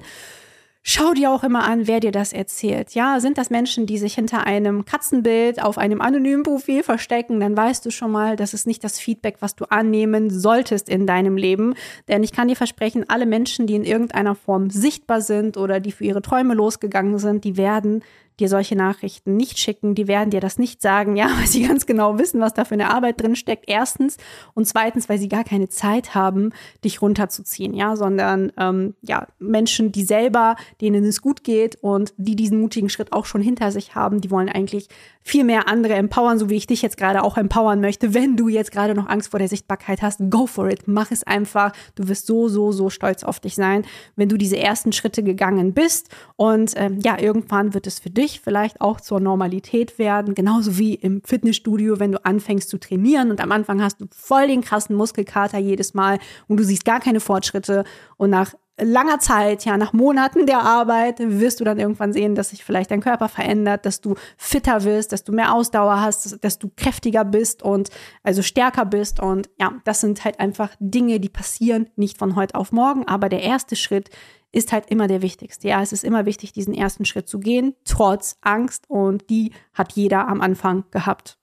Schau 0.88 1.14
dir 1.14 1.32
auch 1.32 1.44
immer 1.44 1.64
an, 1.64 1.88
wer 1.88 2.00
dir 2.00 2.12
das 2.12 2.32
erzählt. 2.32 2.92
Ja, 2.94 3.20
sind 3.20 3.40
das 3.40 3.50
Menschen, 3.50 3.88
die 3.88 3.98
sich 3.98 4.14
hinter 4.14 4.46
einem 4.46 4.86
Katzenbild 4.86 5.60
auf 5.60 5.80
einem 5.80 6.00
anonymen 6.00 6.44
Profil 6.44 6.84
verstecken, 6.84 7.40
dann 7.40 7.58
weißt 7.58 7.84
du 7.88 7.90
schon 7.90 8.12
mal, 8.12 8.36
das 8.36 8.54
ist 8.54 8.68
nicht 8.68 8.84
das 8.84 9.00
Feedback, 9.00 9.38
was 9.40 9.56
du 9.56 9.66
annehmen 9.66 10.30
solltest 10.30 10.88
in 10.88 11.08
deinem 11.08 11.38
Leben. 11.38 11.74
Denn 12.08 12.22
ich 12.22 12.34
kann 12.34 12.50
dir 12.50 12.56
versprechen, 12.56 13.04
alle 13.10 13.26
Menschen, 13.26 13.66
die 13.66 13.74
in 13.74 13.84
irgendeiner 13.84 14.36
Form 14.36 14.70
sichtbar 14.70 15.22
sind 15.22 15.58
oder 15.58 15.80
die 15.80 15.92
für 15.92 16.04
ihre 16.04 16.22
Träume 16.22 16.54
losgegangen 16.54 17.18
sind, 17.18 17.46
die 17.46 17.58
werden 17.58 18.04
dir 18.40 18.50
solche 18.50 18.76
Nachrichten 18.76 19.36
nicht 19.36 19.58
schicken, 19.60 19.96
die 19.96 20.08
werden 20.08 20.30
dir 20.30 20.42
das 20.42 20.58
nicht 20.58 20.82
sagen, 20.82 21.16
ja, 21.16 21.30
weil 21.40 21.48
sie 21.48 21.64
ganz 21.68 21.86
genau 21.86 22.20
wissen, 22.20 22.42
was 22.42 22.54
da 22.54 22.66
für 22.66 22.74
eine 22.74 22.94
Arbeit 22.94 23.22
drin 23.22 23.36
steckt. 23.36 23.66
Erstens 23.68 24.18
und 24.54 24.68
zweitens, 24.68 25.10
weil 25.10 25.18
sie 25.18 25.30
gar 25.30 25.44
keine 25.44 25.70
Zeit 25.70 26.16
haben, 26.16 26.52
dich 26.84 27.02
runterzuziehen, 27.02 27.74
ja, 27.74 27.96
sondern 27.96 28.52
ähm, 28.58 28.96
ja 29.02 29.28
Menschen, 29.40 29.92
die 29.92 30.04
selber, 30.04 30.56
denen 30.82 31.06
es 31.06 31.22
gut 31.22 31.44
geht 31.44 31.78
und 31.82 32.14
die 32.18 32.36
diesen 32.36 32.60
mutigen 32.60 32.90
Schritt 32.90 33.14
auch 33.14 33.26
schon 33.26 33.42
hinter 33.42 33.72
sich 33.72 33.96
haben, 33.96 34.22
die 34.22 34.32
wollen 34.32 34.50
eigentlich 34.50 34.88
viel 35.22 35.44
mehr 35.44 35.68
andere 35.68 35.94
empowern, 35.96 36.38
so 36.38 36.50
wie 36.50 36.56
ich 36.56 36.68
dich 36.68 36.82
jetzt 36.82 36.98
gerade 36.98 37.24
auch 37.24 37.38
empowern 37.38 37.82
möchte. 37.82 38.14
Wenn 38.14 38.36
du 38.36 38.48
jetzt 38.48 38.72
gerade 38.72 38.94
noch 38.94 39.08
Angst 39.08 39.32
vor 39.32 39.40
der 39.40 39.48
Sichtbarkeit 39.48 40.02
hast, 40.02 40.20
go 40.30 40.46
for 40.46 40.70
it, 40.70 40.88
mach 40.88 41.10
es 41.12 41.24
einfach. 41.24 41.72
Du 41.96 42.08
wirst 42.08 42.28
so, 42.28 42.48
so, 42.48 42.72
so 42.72 42.90
stolz 42.90 43.24
auf 43.24 43.40
dich 43.40 43.56
sein, 43.56 43.86
wenn 44.16 44.30
du 44.30 44.38
diese 44.38 44.58
ersten 44.58 44.92
Schritte 44.92 45.24
gegangen 45.24 45.74
bist 45.74 46.10
und 46.36 46.74
ähm, 46.76 47.00
ja, 47.02 47.20
irgendwann 47.20 47.74
wird 47.74 47.88
es 47.88 48.00
für 48.00 48.10
dich 48.10 48.25
dich 48.26 48.42
vielleicht 48.42 48.82
auch 48.82 49.00
zur 49.00 49.20
Normalität 49.20 49.98
werden, 49.98 50.36
genauso 50.36 50.78
wie 50.78 50.96
im 50.96 51.22
Fitnessstudio, 51.24 52.00
wenn 52.00 52.12
du 52.12 52.26
anfängst 52.26 52.70
zu 52.70 52.78
trainieren 52.78 53.32
und 53.32 53.42
am 53.42 53.52
Anfang 53.52 53.82
hast 53.82 54.02
du 54.02 54.08
voll 54.12 54.48
den 54.48 54.62
krassen 54.62 54.96
Muskelkater 54.96 55.58
jedes 55.58 55.94
Mal 55.94 56.20
und 56.48 56.58
du 56.58 56.64
siehst 56.64 56.86
gar 56.86 57.00
keine 57.00 57.20
Fortschritte 57.20 57.84
und 58.18 58.30
nach 58.30 58.54
langer 58.78 59.20
Zeit, 59.20 59.64
ja, 59.64 59.78
nach 59.78 59.94
Monaten 59.94 60.46
der 60.46 60.60
Arbeit, 60.60 61.20
wirst 61.20 61.60
du 61.60 61.64
dann 61.64 61.80
irgendwann 61.80 62.12
sehen, 62.12 62.36
dass 62.36 62.50
sich 62.50 62.64
vielleicht 62.64 62.92
dein 62.92 63.02
Körper 63.02 63.30
verändert, 63.30 63.86
dass 63.86 64.02
du 64.02 64.16
fitter 64.38 64.84
wirst, 64.84 65.14
dass 65.14 65.24
du 65.24 65.32
mehr 65.32 65.54
Ausdauer 65.54 66.02
hast, 66.02 66.44
dass 66.44 66.60
du 66.60 66.70
kräftiger 66.76 67.24
bist 67.24 67.64
und 67.64 67.90
also 68.24 68.42
stärker 68.42 68.86
bist. 68.86 69.22
Und 69.22 69.50
ja, 69.60 69.74
das 69.86 70.02
sind 70.02 70.26
halt 70.26 70.40
einfach 70.40 70.72
Dinge, 70.80 71.20
die 71.20 71.30
passieren 71.30 71.90
nicht 71.96 72.18
von 72.18 72.36
heute 72.36 72.56
auf 72.56 72.72
morgen. 72.74 73.08
Aber 73.08 73.30
der 73.30 73.44
erste 73.44 73.78
Schritt 73.78 74.10
ist 74.56 74.72
halt 74.72 74.90
immer 74.90 75.08
der 75.08 75.22
wichtigste. 75.22 75.68
Ja, 75.68 75.82
es 75.82 75.92
ist 75.92 76.06
immer 76.06 76.26
wichtig, 76.26 76.54
diesen 76.54 76.74
ersten 76.74 77.04
Schritt 77.04 77.28
zu 77.28 77.40
gehen, 77.40 77.76
trotz 77.84 78.38
Angst. 78.42 78.86
Und 78.88 79.30
die 79.30 79.52
hat 79.74 79.92
jeder 79.94 80.30
am 80.30 80.40
Anfang 80.40 80.86
gehabt. 80.92 81.38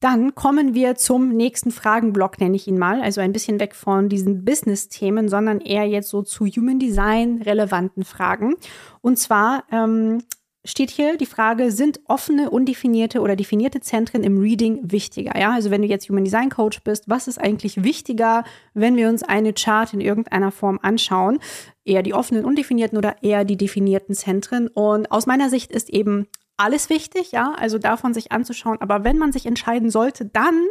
Dann 0.00 0.34
kommen 0.34 0.74
wir 0.74 0.94
zum 0.94 1.28
nächsten 1.28 1.70
Fragenblock, 1.70 2.40
nenne 2.40 2.56
ich 2.56 2.66
ihn 2.66 2.78
mal. 2.78 3.02
Also 3.02 3.20
ein 3.20 3.32
bisschen 3.32 3.60
weg 3.60 3.74
von 3.74 4.08
diesen 4.08 4.44
Business-Themen, 4.44 5.28
sondern 5.28 5.60
eher 5.60 5.86
jetzt 5.86 6.08
so 6.08 6.22
zu 6.22 6.46
Human 6.46 6.78
Design 6.78 7.42
relevanten 7.42 8.04
Fragen. 8.04 8.54
Und 9.02 9.18
zwar 9.18 9.64
ähm, 9.70 10.22
steht 10.66 10.90
hier 10.90 11.16
die 11.16 11.26
Frage, 11.26 11.70
sind 11.70 12.00
offene, 12.06 12.50
undefinierte 12.50 13.20
oder 13.20 13.36
definierte 13.36 13.80
Zentren 13.80 14.22
im 14.22 14.38
Reading 14.38 14.80
wichtiger? 14.82 15.38
Ja, 15.38 15.52
also 15.52 15.70
wenn 15.70 15.82
du 15.82 15.88
jetzt 15.88 16.08
Human 16.08 16.24
Design 16.24 16.50
Coach 16.50 16.82
bist, 16.82 17.08
was 17.08 17.28
ist 17.28 17.38
eigentlich 17.38 17.82
wichtiger, 17.82 18.44
wenn 18.74 18.96
wir 18.96 19.08
uns 19.08 19.22
eine 19.22 19.54
Chart 19.54 19.92
in 19.94 20.00
irgendeiner 20.00 20.50
Form 20.50 20.78
anschauen? 20.82 21.38
Eher 21.84 22.02
die 22.02 22.14
offenen, 22.14 22.44
undefinierten 22.44 22.98
oder 22.98 23.22
eher 23.22 23.44
die 23.44 23.56
definierten 23.56 24.14
Zentren? 24.14 24.68
Und 24.68 25.10
aus 25.10 25.26
meiner 25.26 25.48
Sicht 25.48 25.72
ist 25.72 25.88
eben 25.88 26.26
alles 26.56 26.90
wichtig, 26.90 27.32
ja, 27.32 27.54
also 27.56 27.78
davon 27.78 28.14
sich 28.14 28.32
anzuschauen. 28.32 28.80
Aber 28.80 29.04
wenn 29.04 29.18
man 29.18 29.32
sich 29.32 29.46
entscheiden 29.46 29.90
sollte, 29.90 30.24
dann 30.26 30.66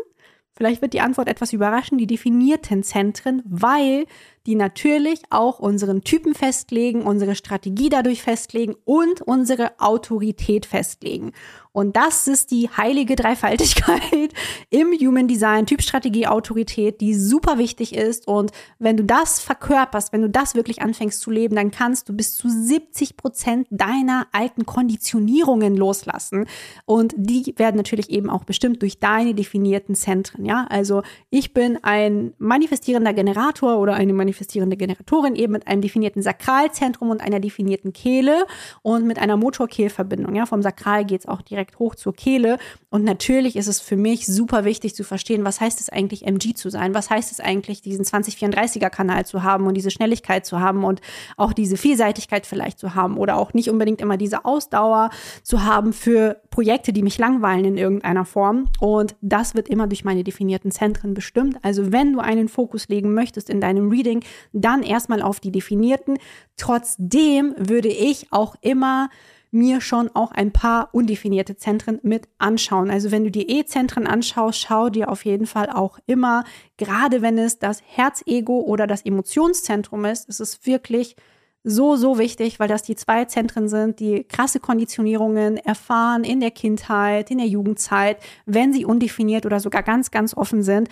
Vielleicht 0.57 0.81
wird 0.81 0.93
die 0.93 1.01
Antwort 1.01 1.27
etwas 1.27 1.51
überraschen, 1.51 1.97
die 1.97 2.07
definierten 2.07 2.81
Zentren, 2.81 3.41
weil 3.45 4.05
die 4.45 4.55
natürlich 4.55 5.21
auch 5.29 5.59
unseren 5.59 6.03
Typen 6.03 6.33
festlegen, 6.33 7.01
unsere 7.01 7.35
Strategie 7.35 7.89
dadurch 7.89 8.21
festlegen 8.21 8.75
und 8.85 9.21
unsere 9.21 9.79
Autorität 9.79 10.65
festlegen. 10.65 11.33
Und 11.75 11.97
das 11.97 12.27
ist 12.27 12.51
die 12.51 12.69
heilige 12.69 13.17
Dreifaltigkeit 13.17 14.31
im 14.69 14.93
Human 14.93 15.27
Design, 15.27 15.65
Typstrategie, 15.65 16.25
Autorität, 16.25 17.01
die 17.01 17.13
super 17.13 17.57
wichtig 17.57 17.93
ist. 17.93 18.29
Und 18.29 18.51
wenn 18.79 18.95
du 18.95 19.03
das 19.03 19.41
verkörperst, 19.41 20.13
wenn 20.13 20.21
du 20.21 20.29
das 20.29 20.55
wirklich 20.55 20.81
anfängst 20.81 21.19
zu 21.19 21.31
leben, 21.31 21.53
dann 21.57 21.71
kannst 21.71 22.07
du 22.07 22.13
bis 22.13 22.33
zu 22.33 22.47
70 22.47 23.17
Prozent 23.17 23.67
deiner 23.71 24.25
alten 24.31 24.65
Konditionierungen 24.65 25.75
loslassen. 25.75 26.47
Und 26.85 27.13
die 27.17 27.53
werden 27.57 27.75
natürlich 27.75 28.09
eben 28.09 28.29
auch 28.29 28.45
bestimmt 28.45 28.81
durch 28.81 28.99
deine 28.99 29.33
definierten 29.33 29.95
Zentren. 29.95 30.45
Ja, 30.45 30.67
also 30.69 31.03
ich 31.29 31.53
bin 31.53 31.77
ein 31.83 32.31
manifestierender 32.37 33.13
Generator 33.13 33.79
oder 33.79 33.95
eine 33.95 34.13
manifestierende 34.13 34.77
Generatorin 34.77 35.35
eben 35.35 35.51
mit 35.51 35.67
einem 35.67 35.81
definierten 35.81 36.21
Sakralzentrum 36.21 37.09
und 37.09 37.19
einer 37.19 37.41
definierten 37.41 37.91
Kehle 37.91 38.45
und 38.81 39.05
mit 39.05 39.19
einer 39.19 39.35
Motorkehlverbindung. 39.35 40.35
Ja, 40.35 40.45
vom 40.45 40.61
Sakral 40.61 41.03
geht 41.03 41.19
es 41.19 41.27
auch 41.27 41.41
direkt 41.41 41.64
direkt 41.65 41.79
hoch 41.79 41.95
zur 41.95 42.13
Kehle. 42.13 42.57
Und 42.89 43.03
natürlich 43.03 43.55
ist 43.55 43.67
es 43.67 43.81
für 43.81 43.97
mich 43.97 44.25
super 44.25 44.63
wichtig 44.63 44.95
zu 44.95 45.03
verstehen, 45.03 45.43
was 45.43 45.59
heißt 45.59 45.81
es 45.81 45.89
eigentlich, 45.89 46.25
MG 46.25 46.53
zu 46.53 46.69
sein? 46.69 46.93
Was 46.93 47.09
heißt 47.09 47.31
es 47.31 47.39
eigentlich, 47.39 47.81
diesen 47.81 48.05
2034er 48.05 48.89
Kanal 48.89 49.25
zu 49.25 49.43
haben 49.43 49.67
und 49.67 49.75
diese 49.75 49.91
Schnelligkeit 49.91 50.45
zu 50.45 50.59
haben 50.59 50.83
und 50.83 51.01
auch 51.37 51.53
diese 51.53 51.77
Vielseitigkeit 51.77 52.45
vielleicht 52.45 52.79
zu 52.79 52.95
haben 52.95 53.17
oder 53.17 53.37
auch 53.37 53.53
nicht 53.53 53.69
unbedingt 53.69 54.01
immer 54.01 54.17
diese 54.17 54.45
Ausdauer 54.45 55.09
zu 55.43 55.63
haben 55.63 55.93
für 55.93 56.41
Projekte, 56.49 56.93
die 56.93 57.03
mich 57.03 57.17
langweilen 57.17 57.65
in 57.65 57.77
irgendeiner 57.77 58.25
Form. 58.25 58.69
Und 58.79 59.15
das 59.21 59.55
wird 59.55 59.67
immer 59.67 59.87
durch 59.87 60.05
meine 60.05 60.23
definierten 60.23 60.71
Zentren 60.71 61.13
bestimmt. 61.13 61.57
Also 61.63 61.91
wenn 61.91 62.13
du 62.13 62.19
einen 62.19 62.47
Fokus 62.47 62.87
legen 62.87 63.13
möchtest 63.13 63.49
in 63.49 63.59
deinem 63.59 63.89
Reading, 63.89 64.23
dann 64.53 64.83
erstmal 64.83 65.21
auf 65.21 65.39
die 65.39 65.51
definierten. 65.51 66.17
Trotzdem 66.57 67.53
würde 67.57 67.89
ich 67.89 68.27
auch 68.31 68.55
immer 68.61 69.09
mir 69.55 69.79
schon 69.79 70.09
auch 70.13 70.31
ein 70.31 70.51
paar 70.51 70.89
undefinierte 70.91 71.55
Zentren 71.55 71.99
mit 72.03 72.27
anschauen. 72.37 72.91
Also 72.91 73.11
wenn 73.11 73.23
du 73.23 73.31
die 73.31 73.49
E-Zentren 73.49 74.05
anschaust, 74.05 74.59
schau 74.59 74.89
dir 74.89 75.09
auf 75.09 75.23
jeden 75.25 75.47
Fall 75.47 75.69
auch 75.69 75.97
immer, 76.05 76.43
gerade 76.77 77.21
wenn 77.21 77.37
es 77.37 77.57
das 77.57 77.81
Herzego 77.85 78.59
oder 78.59 78.85
das 78.85 79.03
Emotionszentrum 79.03 80.03
ist, 80.05 80.27
ist 80.27 80.41
es 80.41 80.65
wirklich 80.65 81.15
so, 81.63 81.95
so 81.95 82.19
wichtig, 82.19 82.59
weil 82.59 82.67
das 82.67 82.83
die 82.83 82.95
zwei 82.95 83.25
Zentren 83.25 83.69
sind, 83.69 83.99
die 83.99 84.25
krasse 84.25 84.59
Konditionierungen 84.59 85.57
erfahren 85.57 86.23
in 86.23 86.41
der 86.41 86.51
Kindheit, 86.51 87.31
in 87.31 87.39
der 87.39 87.47
Jugendzeit, 87.47 88.17
wenn 88.45 88.73
sie 88.73 88.85
undefiniert 88.85 89.45
oder 89.45 89.59
sogar 89.59 89.81
ganz, 89.81 90.11
ganz 90.11 90.35
offen 90.35 90.63
sind, 90.63 90.89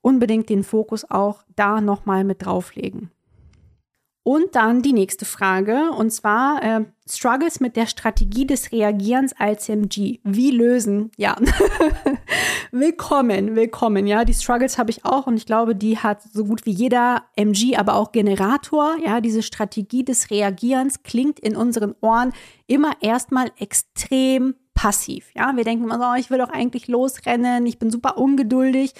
unbedingt 0.00 0.48
den 0.48 0.62
Fokus 0.62 1.04
auch 1.10 1.42
da 1.56 1.80
nochmal 1.80 2.24
mit 2.24 2.46
drauflegen. 2.46 3.10
Und 4.26 4.54
dann 4.54 4.80
die 4.80 4.94
nächste 4.94 5.26
Frage, 5.26 5.90
und 5.90 6.10
zwar 6.10 6.62
äh, 6.62 6.86
Struggles 7.06 7.60
mit 7.60 7.76
der 7.76 7.86
Strategie 7.86 8.46
des 8.46 8.72
Reagierens 8.72 9.34
als 9.38 9.68
MG. 9.68 10.18
Wie 10.24 10.50
lösen? 10.50 11.10
Ja, 11.18 11.36
willkommen, 12.72 13.54
willkommen. 13.54 14.06
Ja, 14.06 14.24
die 14.24 14.32
Struggles 14.32 14.78
habe 14.78 14.90
ich 14.90 15.04
auch 15.04 15.26
und 15.26 15.36
ich 15.36 15.44
glaube, 15.44 15.76
die 15.76 15.98
hat 15.98 16.22
so 16.22 16.46
gut 16.46 16.64
wie 16.64 16.70
jeder 16.70 17.24
MG, 17.36 17.76
aber 17.76 17.96
auch 17.96 18.12
Generator. 18.12 18.96
Ja, 19.04 19.20
diese 19.20 19.42
Strategie 19.42 20.06
des 20.06 20.30
Reagierens 20.30 21.02
klingt 21.02 21.38
in 21.38 21.54
unseren 21.54 21.94
Ohren 22.00 22.32
immer 22.66 22.92
erstmal 23.02 23.50
extrem 23.58 24.54
passiv. 24.72 25.32
Ja, 25.36 25.54
wir 25.54 25.64
denken 25.64 25.84
immer 25.84 25.98
so, 25.98 26.04
oh, 26.04 26.18
ich 26.18 26.30
will 26.30 26.38
doch 26.38 26.48
eigentlich 26.48 26.88
losrennen, 26.88 27.66
ich 27.66 27.78
bin 27.78 27.90
super 27.90 28.16
ungeduldig 28.16 28.94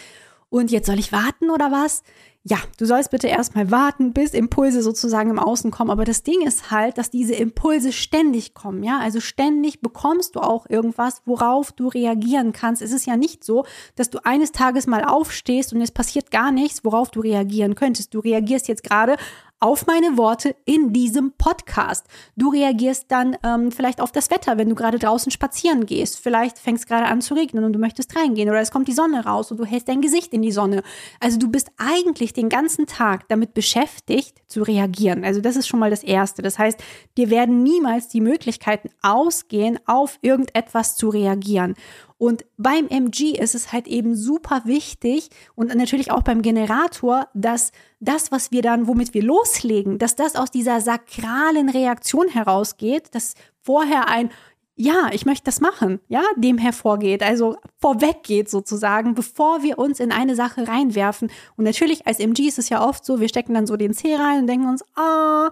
und 0.50 0.70
jetzt 0.70 0.86
soll 0.86 0.98
ich 0.98 1.12
warten 1.12 1.48
oder 1.48 1.72
was? 1.72 2.02
Ja, 2.46 2.58
du 2.78 2.84
sollst 2.84 3.10
bitte 3.10 3.26
erstmal 3.26 3.70
warten, 3.70 4.12
bis 4.12 4.34
Impulse 4.34 4.82
sozusagen 4.82 5.30
im 5.30 5.38
Außen 5.38 5.70
kommen. 5.70 5.90
Aber 5.90 6.04
das 6.04 6.22
Ding 6.22 6.46
ist 6.46 6.70
halt, 6.70 6.98
dass 6.98 7.10
diese 7.10 7.34
Impulse 7.34 7.90
ständig 7.90 8.52
kommen, 8.52 8.82
ja. 8.82 8.98
Also 8.98 9.20
ständig 9.20 9.80
bekommst 9.80 10.36
du 10.36 10.40
auch 10.40 10.68
irgendwas, 10.68 11.22
worauf 11.24 11.72
du 11.72 11.88
reagieren 11.88 12.52
kannst. 12.52 12.82
Es 12.82 12.92
ist 12.92 13.06
ja 13.06 13.16
nicht 13.16 13.44
so, 13.44 13.64
dass 13.96 14.10
du 14.10 14.18
eines 14.26 14.52
Tages 14.52 14.86
mal 14.86 15.04
aufstehst 15.04 15.72
und 15.72 15.80
es 15.80 15.90
passiert 15.90 16.30
gar 16.30 16.52
nichts, 16.52 16.84
worauf 16.84 17.10
du 17.10 17.20
reagieren 17.20 17.74
könntest. 17.76 18.12
Du 18.12 18.18
reagierst 18.18 18.68
jetzt 18.68 18.84
gerade 18.84 19.16
auf 19.64 19.86
meine 19.86 20.18
Worte 20.18 20.54
in 20.66 20.92
diesem 20.92 21.32
Podcast. 21.38 22.04
Du 22.36 22.50
reagierst 22.50 23.06
dann 23.08 23.34
ähm, 23.42 23.72
vielleicht 23.72 24.02
auf 24.02 24.12
das 24.12 24.30
Wetter, 24.30 24.58
wenn 24.58 24.68
du 24.68 24.74
gerade 24.74 24.98
draußen 24.98 25.32
spazieren 25.32 25.86
gehst. 25.86 26.20
Vielleicht 26.20 26.58
fängt 26.58 26.80
es 26.80 26.86
gerade 26.86 27.06
an 27.06 27.22
zu 27.22 27.32
regnen 27.32 27.64
und 27.64 27.72
du 27.72 27.78
möchtest 27.78 28.14
reingehen 28.14 28.50
oder 28.50 28.60
es 28.60 28.70
kommt 28.70 28.88
die 28.88 28.92
Sonne 28.92 29.24
raus 29.24 29.50
und 29.50 29.56
du 29.56 29.64
hältst 29.64 29.88
dein 29.88 30.02
Gesicht 30.02 30.34
in 30.34 30.42
die 30.42 30.52
Sonne. 30.52 30.82
Also 31.18 31.38
du 31.38 31.50
bist 31.50 31.70
eigentlich 31.78 32.34
den 32.34 32.50
ganzen 32.50 32.84
Tag 32.84 33.26
damit 33.30 33.54
beschäftigt 33.54 34.36
zu 34.48 34.62
reagieren. 34.64 35.24
Also 35.24 35.40
das 35.40 35.56
ist 35.56 35.66
schon 35.66 35.80
mal 35.80 35.88
das 35.88 36.02
Erste. 36.02 36.42
Das 36.42 36.58
heißt, 36.58 36.78
dir 37.16 37.30
werden 37.30 37.62
niemals 37.62 38.08
die 38.08 38.20
Möglichkeiten 38.20 38.90
ausgehen, 39.00 39.78
auf 39.86 40.18
irgendetwas 40.20 40.94
zu 40.94 41.08
reagieren. 41.08 41.74
Und 42.16 42.44
beim 42.56 42.86
MG 42.88 43.32
ist 43.38 43.54
es 43.54 43.72
halt 43.72 43.88
eben 43.88 44.14
super 44.14 44.62
wichtig 44.64 45.30
und 45.56 45.74
natürlich 45.74 46.10
auch 46.10 46.22
beim 46.22 46.42
Generator, 46.42 47.28
dass 47.34 47.72
das, 47.98 48.30
was 48.30 48.52
wir 48.52 48.62
dann, 48.62 48.86
womit 48.86 49.14
wir 49.14 49.22
loslegen, 49.22 49.98
dass 49.98 50.14
das 50.14 50.36
aus 50.36 50.50
dieser 50.50 50.80
sakralen 50.80 51.68
Reaktion 51.68 52.28
herausgeht, 52.28 53.14
dass 53.14 53.34
vorher 53.60 54.08
ein 54.08 54.30
ja, 54.76 55.10
ich 55.12 55.24
möchte 55.24 55.44
das 55.44 55.60
machen, 55.60 56.00
ja, 56.08 56.22
dem 56.36 56.58
hervorgeht, 56.58 57.22
also 57.22 57.56
vorweggeht 57.78 58.50
sozusagen, 58.50 59.14
bevor 59.14 59.62
wir 59.62 59.78
uns 59.78 60.00
in 60.00 60.10
eine 60.10 60.34
Sache 60.34 60.66
reinwerfen. 60.66 61.30
Und 61.56 61.64
natürlich 61.64 62.06
als 62.08 62.18
MG 62.18 62.48
ist 62.48 62.58
es 62.58 62.70
ja 62.70 62.84
oft 62.84 63.04
so, 63.04 63.20
wir 63.20 63.28
stecken 63.28 63.54
dann 63.54 63.68
so 63.68 63.76
den 63.76 63.94
C 63.94 64.16
rein 64.16 64.40
und 64.40 64.46
denken 64.48 64.68
uns, 64.68 64.84
ah, 64.96 65.50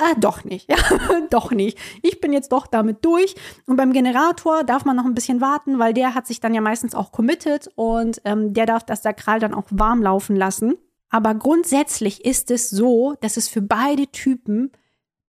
ah, 0.00 0.14
doch 0.18 0.44
nicht, 0.44 0.70
ja, 0.70 0.76
doch 1.30 1.50
nicht. 1.50 1.78
Ich 2.02 2.20
bin 2.20 2.32
jetzt 2.32 2.52
doch 2.52 2.66
damit 2.66 3.04
durch. 3.04 3.34
Und 3.66 3.76
beim 3.76 3.92
Generator 3.92 4.64
darf 4.64 4.84
man 4.84 4.96
noch 4.96 5.04
ein 5.04 5.14
bisschen 5.14 5.40
warten, 5.40 5.78
weil 5.78 5.94
der 5.94 6.14
hat 6.14 6.26
sich 6.26 6.40
dann 6.40 6.54
ja 6.54 6.60
meistens 6.60 6.94
auch 6.94 7.12
committed 7.12 7.70
und 7.74 8.20
ähm, 8.24 8.52
der 8.52 8.66
darf 8.66 8.84
das 8.84 9.02
Sakral 9.02 9.40
dann 9.40 9.54
auch 9.54 9.66
warm 9.70 10.02
laufen 10.02 10.36
lassen. 10.36 10.76
Aber 11.10 11.34
grundsätzlich 11.34 12.24
ist 12.24 12.50
es 12.50 12.70
so, 12.70 13.14
dass 13.20 13.36
es 13.36 13.48
für 13.48 13.62
beide 13.62 14.06
Typen 14.06 14.70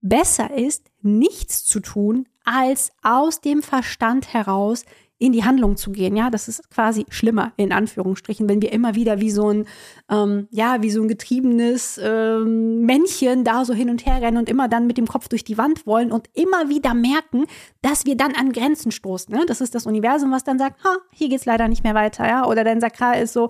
besser 0.01 0.53
ist, 0.53 0.91
nichts 1.01 1.65
zu 1.65 1.79
tun, 1.79 2.27
als 2.43 2.91
aus 3.03 3.41
dem 3.41 3.61
Verstand 3.61 4.33
heraus 4.33 4.83
in 5.21 5.33
die 5.33 5.43
Handlung 5.43 5.77
zu 5.77 5.91
gehen. 5.91 6.15
Ja, 6.15 6.31
das 6.31 6.47
ist 6.47 6.71
quasi 6.71 7.05
schlimmer, 7.09 7.53
in 7.55 7.71
Anführungsstrichen, 7.71 8.49
wenn 8.49 8.59
wir 8.61 8.73
immer 8.73 8.95
wieder 8.95 9.21
wie 9.21 9.29
so 9.29 9.49
ein, 9.49 9.67
ähm, 10.09 10.47
ja, 10.49 10.81
wie 10.81 10.89
so 10.89 10.99
ein 10.99 11.07
getriebenes 11.07 11.99
ähm, 12.03 12.81
Männchen 12.81 13.43
da 13.43 13.63
so 13.63 13.75
hin 13.75 13.91
und 13.91 14.03
her 14.07 14.19
rennen 14.19 14.37
und 14.37 14.49
immer 14.49 14.67
dann 14.67 14.87
mit 14.87 14.97
dem 14.97 15.05
Kopf 15.05 15.27
durch 15.27 15.43
die 15.43 15.59
Wand 15.59 15.85
wollen 15.85 16.11
und 16.11 16.27
immer 16.33 16.69
wieder 16.69 16.95
merken, 16.95 17.45
dass 17.83 18.07
wir 18.07 18.17
dann 18.17 18.33
an 18.33 18.51
Grenzen 18.51 18.91
stoßen. 18.91 19.33
Ne? 19.33 19.45
Das 19.45 19.61
ist 19.61 19.75
das 19.75 19.85
Universum, 19.85 20.31
was 20.31 20.43
dann 20.43 20.57
sagt, 20.57 20.83
ha, 20.83 20.97
hier 21.13 21.29
geht's 21.29 21.45
leider 21.45 21.67
nicht 21.67 21.83
mehr 21.83 21.93
weiter, 21.93 22.27
ja, 22.27 22.47
oder 22.47 22.63
dein 22.63 22.81
Sakral 22.81 23.21
ist 23.21 23.33
so, 23.33 23.49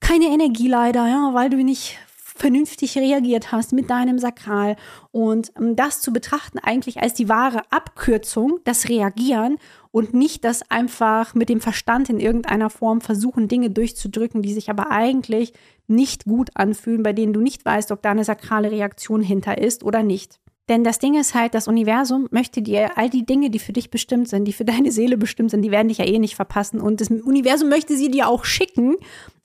keine 0.00 0.26
Energie 0.26 0.68
leider, 0.68 1.08
ja, 1.08 1.30
weil 1.32 1.48
du 1.48 1.56
nicht 1.64 1.96
vernünftig 2.34 2.96
reagiert 2.96 3.52
hast 3.52 3.72
mit 3.72 3.90
deinem 3.90 4.18
Sakral 4.18 4.76
und 5.10 5.52
ähm, 5.58 5.76
das 5.76 6.00
zu 6.00 6.12
betrachten 6.12 6.58
eigentlich 6.58 7.00
als 7.00 7.14
die 7.14 7.28
wahre 7.28 7.62
Abkürzung, 7.70 8.60
das 8.64 8.88
Reagieren 8.88 9.58
und 9.90 10.14
nicht 10.14 10.44
das 10.44 10.70
einfach 10.70 11.34
mit 11.34 11.48
dem 11.48 11.60
Verstand 11.60 12.08
in 12.08 12.20
irgendeiner 12.20 12.70
Form 12.70 13.00
versuchen, 13.00 13.48
Dinge 13.48 13.70
durchzudrücken, 13.70 14.42
die 14.42 14.54
sich 14.54 14.70
aber 14.70 14.90
eigentlich 14.90 15.52
nicht 15.86 16.24
gut 16.24 16.50
anfühlen, 16.54 17.02
bei 17.02 17.12
denen 17.12 17.32
du 17.32 17.40
nicht 17.40 17.64
weißt, 17.64 17.92
ob 17.92 18.02
da 18.02 18.10
eine 18.10 18.24
sakrale 18.24 18.70
Reaktion 18.70 19.22
hinter 19.22 19.58
ist 19.58 19.84
oder 19.84 20.02
nicht. 20.02 20.40
Denn 20.68 20.84
das 20.84 20.98
Ding 20.98 21.18
ist 21.18 21.34
halt, 21.34 21.54
das 21.54 21.66
Universum 21.66 22.28
möchte 22.30 22.62
dir 22.62 22.96
all 22.96 23.10
die 23.10 23.26
Dinge, 23.26 23.50
die 23.50 23.58
für 23.58 23.72
dich 23.72 23.90
bestimmt 23.90 24.28
sind, 24.28 24.44
die 24.44 24.52
für 24.52 24.64
deine 24.72 24.92
Seele 24.92 25.16
bestimmt 25.16 25.50
sind, 25.50 25.62
die 25.62 25.70
werden 25.70 25.88
dich 25.88 25.98
ja 25.98 26.06
eh 26.06 26.18
nicht 26.18 26.36
verpassen. 26.36 26.80
Und 26.80 27.00
das 27.00 27.10
Universum 27.10 27.68
möchte 27.68 27.96
sie 27.96 28.10
dir 28.10 28.28
auch 28.28 28.44
schicken. 28.44 28.96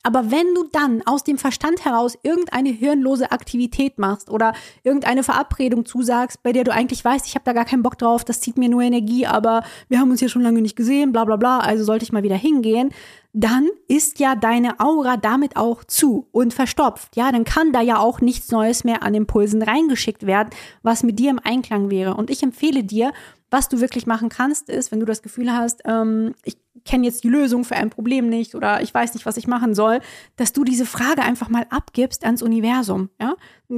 Aber 0.04 0.32
wenn 0.32 0.54
du 0.56 0.64
dann 0.72 1.02
aus 1.06 1.24
dem 1.24 1.38
Verstand 1.38 1.84
heraus 1.84 2.18
irgendeine 2.24 2.70
hirnlose 2.70 3.32
Aktivität 3.32 3.98
machst 3.98 4.30
oder 4.30 4.54
irgendeine 4.84 5.22
Verabredung 5.22 5.86
zusagst, 5.86 6.42
bei 6.44 6.54
der 6.54 6.64
du 6.64 6.72
eigentlich 6.72 7.04
weißt, 7.04 7.28
ich 7.28 7.36
habe 7.36 7.44
da 7.44 7.52
gar 7.52 7.66
keinen 7.66 7.84
Bock 7.84 7.98
drauf, 7.98 8.24
das 8.24 8.40
zieht 8.40 8.58
mir 8.58 8.70
nur 8.70 8.84
Energie, 8.84 9.26
aber 9.26 9.64
wir 9.90 10.00
haben 10.00 10.12
uns 10.12 10.22
ja 10.22 10.30
schon 10.30 10.44
lange 10.44 10.62
nicht 10.62 10.78
gesehen, 10.78 11.12
bla 11.12 11.26
bla 11.26 11.36
bla, 11.36 11.60
also 11.60 11.84
sollte 11.84 12.04
ich 12.04 12.14
mal 12.14 12.24
wieder 12.24 12.38
hingehen, 12.38 12.92
dann 13.40 13.70
ist 13.88 14.18
ja 14.20 14.34
deine 14.34 14.80
Aura 14.80 15.16
damit 15.16 15.58
auch 15.58 15.84
zu 15.84 16.28
und 16.32 16.56
verstopft. 16.56 17.16
Ja, 17.16 17.32
dann 17.32 17.44
kann 17.44 17.72
da 17.72 17.82
ja 17.82 18.00
auch 18.00 18.20
nichts 18.20 18.50
Neues 18.50 18.84
mehr 18.84 19.04
an 19.04 19.14
Impulsen 19.14 19.62
reingeschickt 19.62 20.26
werden, 20.26 20.50
was 20.82 21.04
mit 21.04 21.20
dir 21.20 21.30
im 21.30 21.40
Einklang 21.44 21.92
wäre. 21.92 22.16
Und 22.16 22.32
ich 22.32 22.42
empfehle 22.42 22.84
dir, 22.84 23.14
was 23.52 23.70
du 23.70 23.80
wirklich 23.80 24.08
machen 24.08 24.30
kannst, 24.30 24.70
ist, 24.70 24.92
wenn 24.92 25.00
du 25.00 25.06
das 25.06 25.22
Gefühl 25.22 25.54
hast, 25.54 25.84
ähm, 25.86 26.34
ich 26.44 26.58
kenne 26.88 27.06
jetzt 27.06 27.24
die 27.24 27.30
Lösung 27.30 27.64
für 27.64 27.76
ein 27.76 27.90
Problem 27.90 28.30
nicht 28.30 28.56
oder 28.56 28.82
ich 28.82 28.94
weiß 28.94 29.14
nicht, 29.14 29.26
was 29.26 29.38
ich 29.38 29.48
machen 29.48 29.76
soll, 29.76 30.00
dass 30.38 30.54
du 30.54 30.64
diese 30.64 30.86
Frage 30.86 31.22
einfach 31.22 31.50
mal 31.50 31.68
abgibst 31.70 32.26
ans 32.26 32.42
Universum. 32.42 33.10
Ja? 33.22 33.36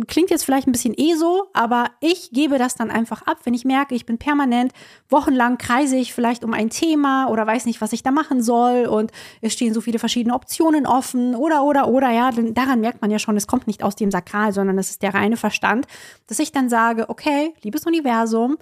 Klingt 0.08 0.30
jetzt 0.30 0.45
vielleicht 0.45 0.67
ein 0.67 0.72
bisschen 0.72 0.93
eh 0.95 1.15
so, 1.15 1.48
aber 1.54 1.88
ich 2.00 2.30
gebe 2.32 2.58
das 2.58 2.76
dann 2.76 2.91
einfach 2.91 3.24
ab, 3.24 3.39
wenn 3.43 3.54
ich 3.54 3.65
merke, 3.65 3.95
ich 3.95 4.06
bin 4.06 4.19
permanent, 4.19 4.72
wochenlang 5.10 5.58
kreise 5.58 5.98
ich 5.98 6.13
vielleicht 6.13 6.43
um 6.43 6.54
ein 6.54 6.69
Thema 6.69 7.28
oder 7.30 7.45
weiß 7.45 7.65
nicht, 7.65 7.82
was 7.82 7.91
ich 7.91 8.04
da 8.04 8.12
machen 8.12 8.41
soll 8.43 8.86
und 8.86 9.12
es 9.41 9.54
stehen 9.54 9.74
so 9.74 9.82
viele 9.82 10.00
verschiedene 10.00 10.36
Optionen 10.36 10.86
offen 10.86 11.36
oder, 11.36 11.63
oder, 11.63 11.88
oder, 11.88 12.12
ja, 12.12 12.32
denn 12.32 12.54
daran 12.54 12.80
merkt 12.80 13.02
man 13.02 13.10
ja 13.10 13.19
schon, 13.19 13.36
es 13.36 13.48
kommt 13.48 13.65
nicht 13.67 13.84
aus 13.84 13.95
dem 13.95 14.12
Sakral, 14.12 14.54
sondern 14.54 14.78
es 14.78 14.91
ist 14.91 15.02
der 15.02 15.15
reine 15.15 15.38
Verstand, 15.38 15.88
dass 16.28 16.39
ich 16.39 16.52
dann 16.52 16.69
sage, 16.69 17.10
okay, 17.10 17.54
liebes 17.63 17.86
Universum, 17.86 18.58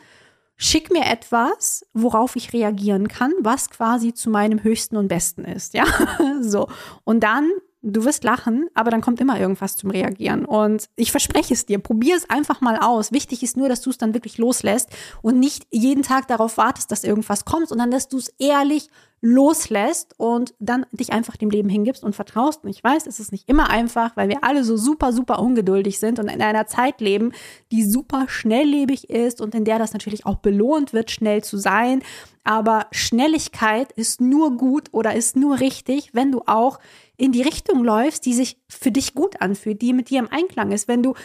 schick 0.57 0.91
mir 0.91 1.05
etwas, 1.05 1.85
worauf 1.93 2.35
ich 2.35 2.51
reagieren 2.51 3.07
kann, 3.07 3.31
was 3.39 3.69
quasi 3.69 4.13
zu 4.13 4.29
meinem 4.29 4.63
höchsten 4.63 4.97
und 4.97 5.07
besten 5.07 5.45
ist, 5.45 5.73
ja? 5.73 5.85
so. 6.41 6.67
Und 7.03 7.21
dann 7.21 7.49
Du 7.89 8.03
wirst 8.03 8.23
lachen, 8.23 8.67
aber 8.73 8.91
dann 8.91 9.01
kommt 9.01 9.21
immer 9.21 9.39
irgendwas 9.39 9.75
zum 9.77 9.91
Reagieren. 9.91 10.45
Und 10.45 10.89
ich 10.95 11.11
verspreche 11.11 11.53
es 11.53 11.65
dir, 11.65 11.79
probier 11.79 12.17
es 12.17 12.29
einfach 12.29 12.59
mal 12.59 12.77
aus. 12.77 13.11
Wichtig 13.11 13.43
ist 13.43 13.55
nur, 13.55 13.69
dass 13.69 13.81
du 13.81 13.89
es 13.89 13.97
dann 13.97 14.13
wirklich 14.13 14.37
loslässt 14.37 14.89
und 15.21 15.39
nicht 15.39 15.65
jeden 15.71 16.03
Tag 16.03 16.27
darauf 16.27 16.57
wartest, 16.57 16.91
dass 16.91 17.03
irgendwas 17.03 17.45
kommt, 17.45 17.69
sondern 17.69 17.89
dass 17.91 18.09
du 18.09 18.17
es 18.17 18.29
ehrlich 18.39 18.89
loslässt 19.21 20.13
und 20.17 20.53
dann 20.59 20.85
dich 20.91 21.11
einfach 21.11 21.37
dem 21.37 21.49
Leben 21.49 21.69
hingibst 21.69 22.03
und 22.03 22.15
vertraust. 22.15 22.63
Und 22.63 22.69
ich 22.69 22.83
weiß, 22.83 23.07
es 23.07 23.19
ist 23.19 23.31
nicht 23.31 23.49
immer 23.49 23.69
einfach, 23.69 24.15
weil 24.15 24.29
wir 24.29 24.43
alle 24.43 24.63
so 24.63 24.77
super, 24.77 25.11
super 25.11 25.39
ungeduldig 25.39 25.99
sind 25.99 26.19
und 26.19 26.29
in 26.29 26.41
einer 26.41 26.67
Zeit 26.67 27.01
leben, 27.01 27.31
die 27.71 27.83
super 27.83 28.25
schnelllebig 28.27 29.09
ist 29.09 29.41
und 29.41 29.55
in 29.55 29.65
der 29.65 29.79
das 29.79 29.93
natürlich 29.93 30.25
auch 30.25 30.37
belohnt 30.37 30.93
wird, 30.93 31.09
schnell 31.09 31.43
zu 31.43 31.57
sein. 31.57 32.03
Aber 32.43 32.87
Schnelligkeit 32.91 33.91
ist 33.93 34.21
nur 34.21 34.55
gut 34.55 34.89
oder 34.91 35.15
ist 35.15 35.35
nur 35.35 35.59
richtig, 35.59 36.11
wenn 36.13 36.31
du 36.31 36.43
auch 36.45 36.79
in 37.17 37.31
die 37.31 37.41
Richtung 37.41 37.83
läufst, 37.83 38.25
die 38.25 38.33
sich 38.33 38.57
für 38.69 38.91
dich 38.91 39.13
gut 39.13 39.41
anfühlt, 39.41 39.81
die 39.81 39.93
mit 39.93 40.09
dir 40.09 40.19
im 40.19 40.31
Einklang 40.31 40.71
ist. 40.71 40.87
Wenn 40.87 41.03
du 41.03 41.15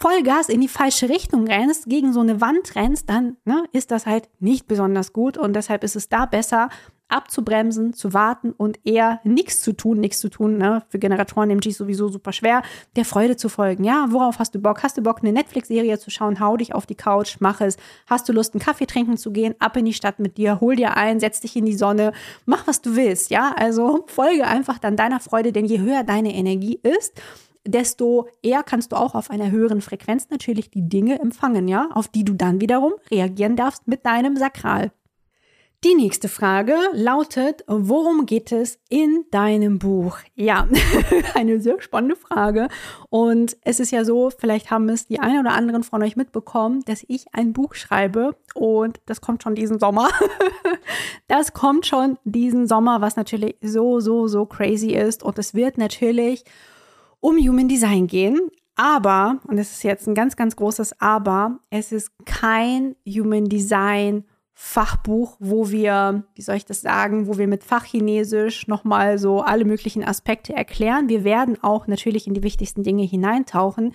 Vollgas 0.00 0.48
in 0.48 0.60
die 0.60 0.68
falsche 0.68 1.08
Richtung 1.08 1.46
rennst, 1.46 1.86
gegen 1.86 2.12
so 2.12 2.20
eine 2.20 2.40
Wand 2.40 2.74
rennst, 2.74 3.08
dann 3.08 3.36
ne, 3.44 3.64
ist 3.72 3.90
das 3.90 4.04
halt 4.04 4.28
nicht 4.40 4.66
besonders 4.66 5.12
gut. 5.12 5.38
Und 5.38 5.54
deshalb 5.54 5.84
ist 5.84 5.96
es 5.96 6.08
da 6.08 6.26
besser, 6.26 6.68
abzubremsen, 7.12 7.92
zu 7.92 8.12
warten 8.14 8.52
und 8.52 8.80
eher 8.84 9.20
nichts 9.24 9.60
zu 9.60 9.72
tun, 9.72 10.00
nichts 10.00 10.20
zu 10.20 10.28
tun, 10.28 10.58
ne? 10.58 10.82
für 10.88 10.98
Generatoren 10.98 11.50
im 11.50 11.60
G 11.60 11.70
sowieso 11.70 12.08
super 12.08 12.32
schwer, 12.32 12.62
der 12.96 13.04
Freude 13.04 13.36
zu 13.36 13.48
folgen. 13.48 13.84
Ja, 13.84 14.06
worauf 14.10 14.38
hast 14.38 14.54
du 14.54 14.60
Bock? 14.60 14.82
Hast 14.82 14.96
du 14.96 15.02
Bock, 15.02 15.20
eine 15.20 15.32
Netflix-Serie 15.32 15.98
zu 15.98 16.10
schauen? 16.10 16.40
Hau 16.40 16.56
dich 16.56 16.74
auf 16.74 16.86
die 16.86 16.94
Couch, 16.94 17.36
mach 17.40 17.60
es. 17.60 17.76
Hast 18.06 18.28
du 18.28 18.32
Lust, 18.32 18.54
einen 18.54 18.60
Kaffee 18.60 18.86
trinken 18.86 19.16
zu 19.16 19.32
gehen? 19.32 19.54
Ab 19.58 19.76
in 19.76 19.84
die 19.84 19.92
Stadt 19.92 20.18
mit 20.18 20.36
dir, 20.36 20.60
hol 20.60 20.76
dir 20.76 20.96
ein, 20.96 21.20
setz 21.20 21.40
dich 21.40 21.56
in 21.56 21.64
die 21.64 21.76
Sonne, 21.76 22.12
mach 22.46 22.66
was 22.66 22.80
du 22.80 22.96
willst. 22.96 23.30
Ja, 23.30 23.54
also 23.56 24.04
folge 24.06 24.46
einfach 24.46 24.78
dann 24.78 24.96
deiner 24.96 25.20
Freude, 25.20 25.52
denn 25.52 25.66
je 25.66 25.80
höher 25.80 26.04
deine 26.04 26.34
Energie 26.34 26.80
ist, 26.82 27.20
desto 27.66 28.28
eher 28.42 28.62
kannst 28.62 28.92
du 28.92 28.96
auch 28.96 29.14
auf 29.14 29.30
einer 29.30 29.50
höheren 29.50 29.80
Frequenz 29.80 30.30
natürlich 30.30 30.70
die 30.70 30.88
Dinge 30.88 31.20
empfangen, 31.20 31.68
ja, 31.68 31.88
auf 31.92 32.08
die 32.08 32.24
du 32.24 32.34
dann 32.34 32.60
wiederum 32.60 32.94
reagieren 33.10 33.56
darfst 33.56 33.86
mit 33.86 34.04
deinem 34.04 34.36
Sakral. 34.36 34.92
Die 35.84 35.96
nächste 35.96 36.28
Frage 36.28 36.76
lautet, 36.92 37.64
worum 37.66 38.24
geht 38.24 38.52
es 38.52 38.78
in 38.88 39.24
deinem 39.32 39.80
Buch? 39.80 40.16
Ja, 40.36 40.68
eine 41.34 41.60
sehr 41.60 41.82
spannende 41.82 42.14
Frage. 42.14 42.68
Und 43.10 43.56
es 43.62 43.80
ist 43.80 43.90
ja 43.90 44.04
so, 44.04 44.30
vielleicht 44.30 44.70
haben 44.70 44.88
es 44.90 45.08
die 45.08 45.18
einen 45.18 45.40
oder 45.40 45.54
anderen 45.56 45.82
von 45.82 46.00
euch 46.04 46.14
mitbekommen, 46.14 46.82
dass 46.84 47.04
ich 47.08 47.24
ein 47.32 47.52
Buch 47.52 47.74
schreibe 47.74 48.36
und 48.54 49.00
das 49.06 49.20
kommt 49.20 49.42
schon 49.42 49.56
diesen 49.56 49.80
Sommer. 49.80 50.08
das 51.26 51.52
kommt 51.52 51.84
schon 51.84 52.16
diesen 52.22 52.68
Sommer, 52.68 53.00
was 53.00 53.16
natürlich 53.16 53.56
so, 53.60 53.98
so, 53.98 54.28
so 54.28 54.46
crazy 54.46 54.92
ist. 54.92 55.24
Und 55.24 55.36
es 55.40 55.52
wird 55.52 55.78
natürlich 55.78 56.44
um 57.18 57.38
Human 57.38 57.66
Design 57.66 58.06
gehen. 58.06 58.38
Aber, 58.76 59.40
und 59.48 59.58
es 59.58 59.72
ist 59.72 59.82
jetzt 59.82 60.06
ein 60.06 60.14
ganz, 60.14 60.36
ganz 60.36 60.54
großes 60.54 61.00
Aber, 61.00 61.58
es 61.70 61.90
ist 61.90 62.12
kein 62.24 62.94
Human 63.04 63.46
Design 63.46 64.24
Fachbuch, 64.64 65.36
wo 65.40 65.70
wir, 65.70 66.22
wie 66.36 66.40
soll 66.40 66.54
ich 66.54 66.64
das 66.64 66.82
sagen, 66.82 67.26
wo 67.26 67.36
wir 67.36 67.48
mit 67.48 67.64
Fachchinesisch 67.64 68.68
nochmal 68.68 69.18
so 69.18 69.40
alle 69.40 69.64
möglichen 69.64 70.04
Aspekte 70.04 70.54
erklären. 70.54 71.08
Wir 71.08 71.24
werden 71.24 71.58
auch 71.62 71.88
natürlich 71.88 72.28
in 72.28 72.32
die 72.32 72.44
wichtigsten 72.44 72.84
Dinge 72.84 73.02
hineintauchen. 73.02 73.92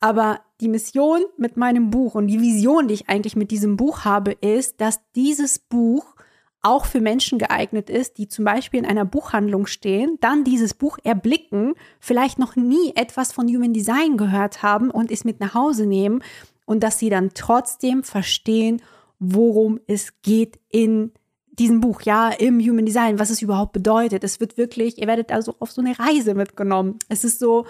Aber 0.00 0.40
die 0.60 0.68
Mission 0.68 1.20
mit 1.38 1.56
meinem 1.56 1.90
Buch 1.90 2.16
und 2.16 2.26
die 2.26 2.40
Vision, 2.40 2.88
die 2.88 2.94
ich 2.94 3.08
eigentlich 3.08 3.36
mit 3.36 3.52
diesem 3.52 3.76
Buch 3.76 4.04
habe, 4.04 4.32
ist, 4.32 4.80
dass 4.80 5.00
dieses 5.14 5.60
Buch 5.60 6.16
auch 6.62 6.84
für 6.84 7.00
Menschen 7.00 7.38
geeignet 7.38 7.88
ist, 7.88 8.18
die 8.18 8.26
zum 8.26 8.44
Beispiel 8.44 8.80
in 8.80 8.86
einer 8.86 9.04
Buchhandlung 9.04 9.66
stehen, 9.66 10.18
dann 10.20 10.42
dieses 10.42 10.74
Buch 10.74 10.98
erblicken, 11.04 11.74
vielleicht 12.00 12.40
noch 12.40 12.56
nie 12.56 12.92
etwas 12.96 13.32
von 13.32 13.46
Human 13.46 13.72
Design 13.72 14.16
gehört 14.16 14.64
haben 14.64 14.90
und 14.90 15.12
es 15.12 15.24
mit 15.24 15.38
nach 15.38 15.54
Hause 15.54 15.86
nehmen 15.86 16.24
und 16.66 16.82
dass 16.82 16.98
sie 16.98 17.08
dann 17.08 17.30
trotzdem 17.34 18.02
verstehen, 18.02 18.82
worum 19.22 19.78
es 19.86 20.20
geht 20.22 20.58
in 20.68 21.12
diesem 21.52 21.80
Buch, 21.80 22.02
ja, 22.02 22.30
im 22.30 22.58
Human 22.58 22.84
Design, 22.84 23.20
was 23.20 23.30
es 23.30 23.40
überhaupt 23.40 23.72
bedeutet. 23.72 24.24
Es 24.24 24.40
wird 24.40 24.56
wirklich, 24.56 24.98
ihr 24.98 25.06
werdet 25.06 25.30
also 25.30 25.54
auf 25.60 25.70
so 25.70 25.80
eine 25.80 25.96
Reise 25.96 26.34
mitgenommen. 26.34 26.98
Es 27.08 27.22
ist 27.22 27.38
so, 27.38 27.66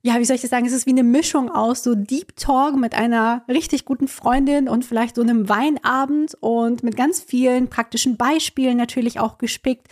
ja, 0.00 0.18
wie 0.18 0.24
soll 0.24 0.36
ich 0.36 0.42
das 0.42 0.50
sagen? 0.50 0.64
Es 0.64 0.72
ist 0.72 0.86
wie 0.86 0.90
eine 0.90 1.02
Mischung 1.02 1.50
aus 1.50 1.82
so 1.82 1.94
Deep 1.94 2.36
Talk 2.36 2.76
mit 2.76 2.94
einer 2.94 3.44
richtig 3.48 3.84
guten 3.84 4.08
Freundin 4.08 4.68
und 4.68 4.86
vielleicht 4.86 5.16
so 5.16 5.22
einem 5.22 5.50
Weinabend 5.50 6.34
und 6.40 6.82
mit 6.82 6.96
ganz 6.96 7.20
vielen 7.20 7.68
praktischen 7.68 8.16
Beispielen 8.16 8.78
natürlich 8.78 9.20
auch 9.20 9.36
gespickt, 9.36 9.88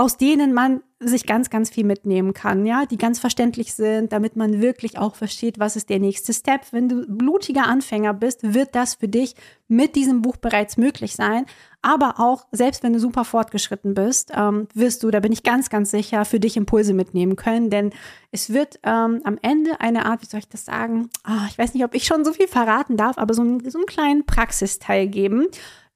aus 0.00 0.16
denen 0.16 0.54
man 0.54 0.80
sich 0.98 1.26
ganz, 1.26 1.50
ganz 1.50 1.68
viel 1.68 1.84
mitnehmen 1.84 2.32
kann, 2.32 2.64
ja, 2.64 2.86
die 2.86 2.96
ganz 2.96 3.18
verständlich 3.18 3.74
sind, 3.74 4.12
damit 4.12 4.34
man 4.34 4.62
wirklich 4.62 4.96
auch 4.96 5.14
versteht, 5.14 5.58
was 5.58 5.76
ist 5.76 5.90
der 5.90 5.98
nächste 5.98 6.32
Step. 6.32 6.62
Wenn 6.70 6.88
du 6.88 7.04
blutiger 7.06 7.66
Anfänger 7.66 8.14
bist, 8.14 8.54
wird 8.54 8.74
das 8.74 8.94
für 8.94 9.08
dich 9.08 9.34
mit 9.68 9.96
diesem 9.96 10.22
Buch 10.22 10.38
bereits 10.38 10.78
möglich 10.78 11.16
sein. 11.16 11.44
Aber 11.82 12.14
auch, 12.18 12.46
selbst 12.50 12.82
wenn 12.82 12.94
du 12.94 12.98
super 12.98 13.26
fortgeschritten 13.26 13.92
bist, 13.92 14.32
ähm, 14.34 14.68
wirst 14.72 15.02
du, 15.02 15.10
da 15.10 15.20
bin 15.20 15.32
ich 15.32 15.42
ganz, 15.42 15.68
ganz 15.68 15.90
sicher, 15.90 16.24
für 16.24 16.40
dich 16.40 16.56
Impulse 16.56 16.94
mitnehmen 16.94 17.36
können. 17.36 17.68
Denn 17.68 17.90
es 18.30 18.54
wird 18.54 18.80
ähm, 18.82 19.20
am 19.24 19.36
Ende 19.42 19.82
eine 19.82 20.06
Art, 20.06 20.22
wie 20.22 20.26
soll 20.26 20.40
ich 20.40 20.48
das 20.48 20.64
sagen? 20.64 21.10
Oh, 21.28 21.46
ich 21.50 21.58
weiß 21.58 21.74
nicht, 21.74 21.84
ob 21.84 21.94
ich 21.94 22.04
schon 22.04 22.24
so 22.24 22.32
viel 22.32 22.48
verraten 22.48 22.96
darf, 22.96 23.18
aber 23.18 23.34
so, 23.34 23.42
ein, 23.42 23.68
so 23.68 23.78
einen 23.78 23.86
kleinen 23.86 24.24
Praxisteil 24.24 25.08
geben 25.08 25.48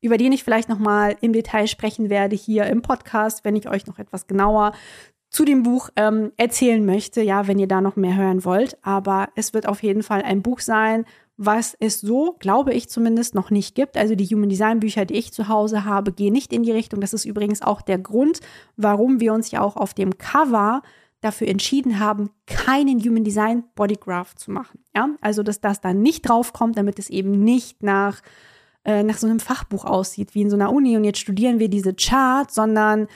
über 0.04 0.18
den 0.18 0.32
ich 0.32 0.44
vielleicht 0.44 0.68
nochmal 0.68 1.16
im 1.22 1.32
Detail 1.32 1.66
sprechen 1.66 2.10
werde 2.10 2.36
hier 2.36 2.66
im 2.66 2.82
Podcast, 2.82 3.42
wenn 3.42 3.56
ich 3.56 3.70
euch 3.70 3.86
noch 3.86 3.98
etwas 3.98 4.26
genauer 4.26 4.72
zu 5.30 5.46
dem 5.46 5.62
Buch 5.62 5.88
ähm, 5.96 6.30
erzählen 6.36 6.84
möchte, 6.84 7.22
ja, 7.22 7.48
wenn 7.48 7.58
ihr 7.58 7.66
da 7.66 7.80
noch 7.80 7.96
mehr 7.96 8.14
hören 8.14 8.44
wollt. 8.44 8.76
Aber 8.82 9.30
es 9.34 9.54
wird 9.54 9.66
auf 9.66 9.82
jeden 9.82 10.02
Fall 10.02 10.20
ein 10.20 10.42
Buch 10.42 10.60
sein, 10.60 11.06
was 11.38 11.74
es 11.80 12.02
so, 12.02 12.36
glaube 12.38 12.74
ich 12.74 12.90
zumindest, 12.90 13.34
noch 13.34 13.50
nicht 13.50 13.74
gibt. 13.74 13.96
Also 13.96 14.14
die 14.14 14.26
Human 14.26 14.50
Design 14.50 14.78
Bücher, 14.78 15.06
die 15.06 15.14
ich 15.14 15.32
zu 15.32 15.48
Hause 15.48 15.86
habe, 15.86 16.12
gehen 16.12 16.34
nicht 16.34 16.52
in 16.52 16.64
die 16.64 16.70
Richtung. 16.70 17.00
Das 17.00 17.14
ist 17.14 17.24
übrigens 17.24 17.62
auch 17.62 17.80
der 17.80 17.98
Grund, 17.98 18.40
warum 18.76 19.20
wir 19.20 19.32
uns 19.32 19.50
ja 19.50 19.62
auch 19.62 19.76
auf 19.76 19.94
dem 19.94 20.18
Cover 20.18 20.82
dafür 21.22 21.48
entschieden 21.48 21.98
haben, 21.98 22.28
keinen 22.46 23.00
Human 23.00 23.24
Design 23.24 23.64
Bodygraph 23.74 24.34
zu 24.34 24.50
machen. 24.50 24.80
Ja, 24.94 25.08
also 25.22 25.42
dass 25.42 25.62
das 25.62 25.80
da 25.80 25.94
nicht 25.94 26.28
draufkommt, 26.28 26.76
damit 26.76 26.98
es 26.98 27.08
eben 27.08 27.42
nicht 27.42 27.82
nach 27.82 28.20
äh, 28.84 29.02
nach 29.02 29.18
so 29.18 29.26
einem 29.26 29.40
Fachbuch 29.40 29.84
aussieht, 29.84 30.34
wie 30.34 30.42
in 30.42 30.50
so 30.50 30.56
einer 30.56 30.72
Uni 30.72 30.96
und 30.96 31.04
jetzt 31.04 31.18
studieren 31.18 31.58
wir 31.58 31.68
diese 31.68 31.94
Chart, 31.94 32.50
sondern 32.50 33.08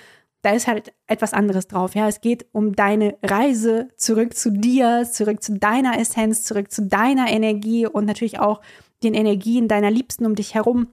da 0.43 0.51
ist 0.51 0.67
halt 0.67 0.93
etwas 1.07 1.33
anderes 1.33 1.67
drauf. 1.67 1.95
Ja, 1.95 2.09
es 2.09 2.21
geht 2.21 2.47
um 2.53 2.75
deine 2.75 3.17
Reise 3.23 3.89
zurück 3.97 4.37
zu 4.37 4.51
dir, 4.51 5.07
zurück 5.11 5.43
zu 5.43 5.59
deiner 5.59 5.99
Essenz, 5.99 6.45
zurück 6.45 6.71
zu 6.71 6.87
deiner 6.87 7.31
Energie 7.31 7.87
und 7.87 8.05
natürlich 8.05 8.39
auch 8.39 8.61
den 9.03 9.15
Energien 9.15 9.69
deiner 9.69 9.91
Liebsten 9.91 10.27
um 10.27 10.35
dich 10.35 10.55
herum, 10.55 10.89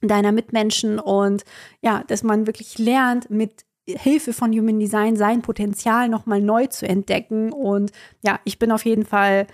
deiner 0.00 0.32
Mitmenschen 0.32 0.98
und 0.98 1.44
ja, 1.82 2.04
dass 2.06 2.22
man 2.22 2.46
wirklich 2.46 2.78
lernt, 2.78 3.30
mit 3.30 3.64
Hilfe 3.86 4.32
von 4.32 4.52
Human 4.52 4.78
Design 4.78 5.16
sein 5.16 5.42
Potenzial 5.42 6.08
nochmal 6.08 6.40
neu 6.40 6.66
zu 6.66 6.86
entdecken. 6.86 7.52
Und 7.52 7.92
ja, 8.22 8.40
ich 8.44 8.58
bin 8.58 8.72
auf 8.72 8.84
jeden 8.84 9.04
Fall 9.04 9.46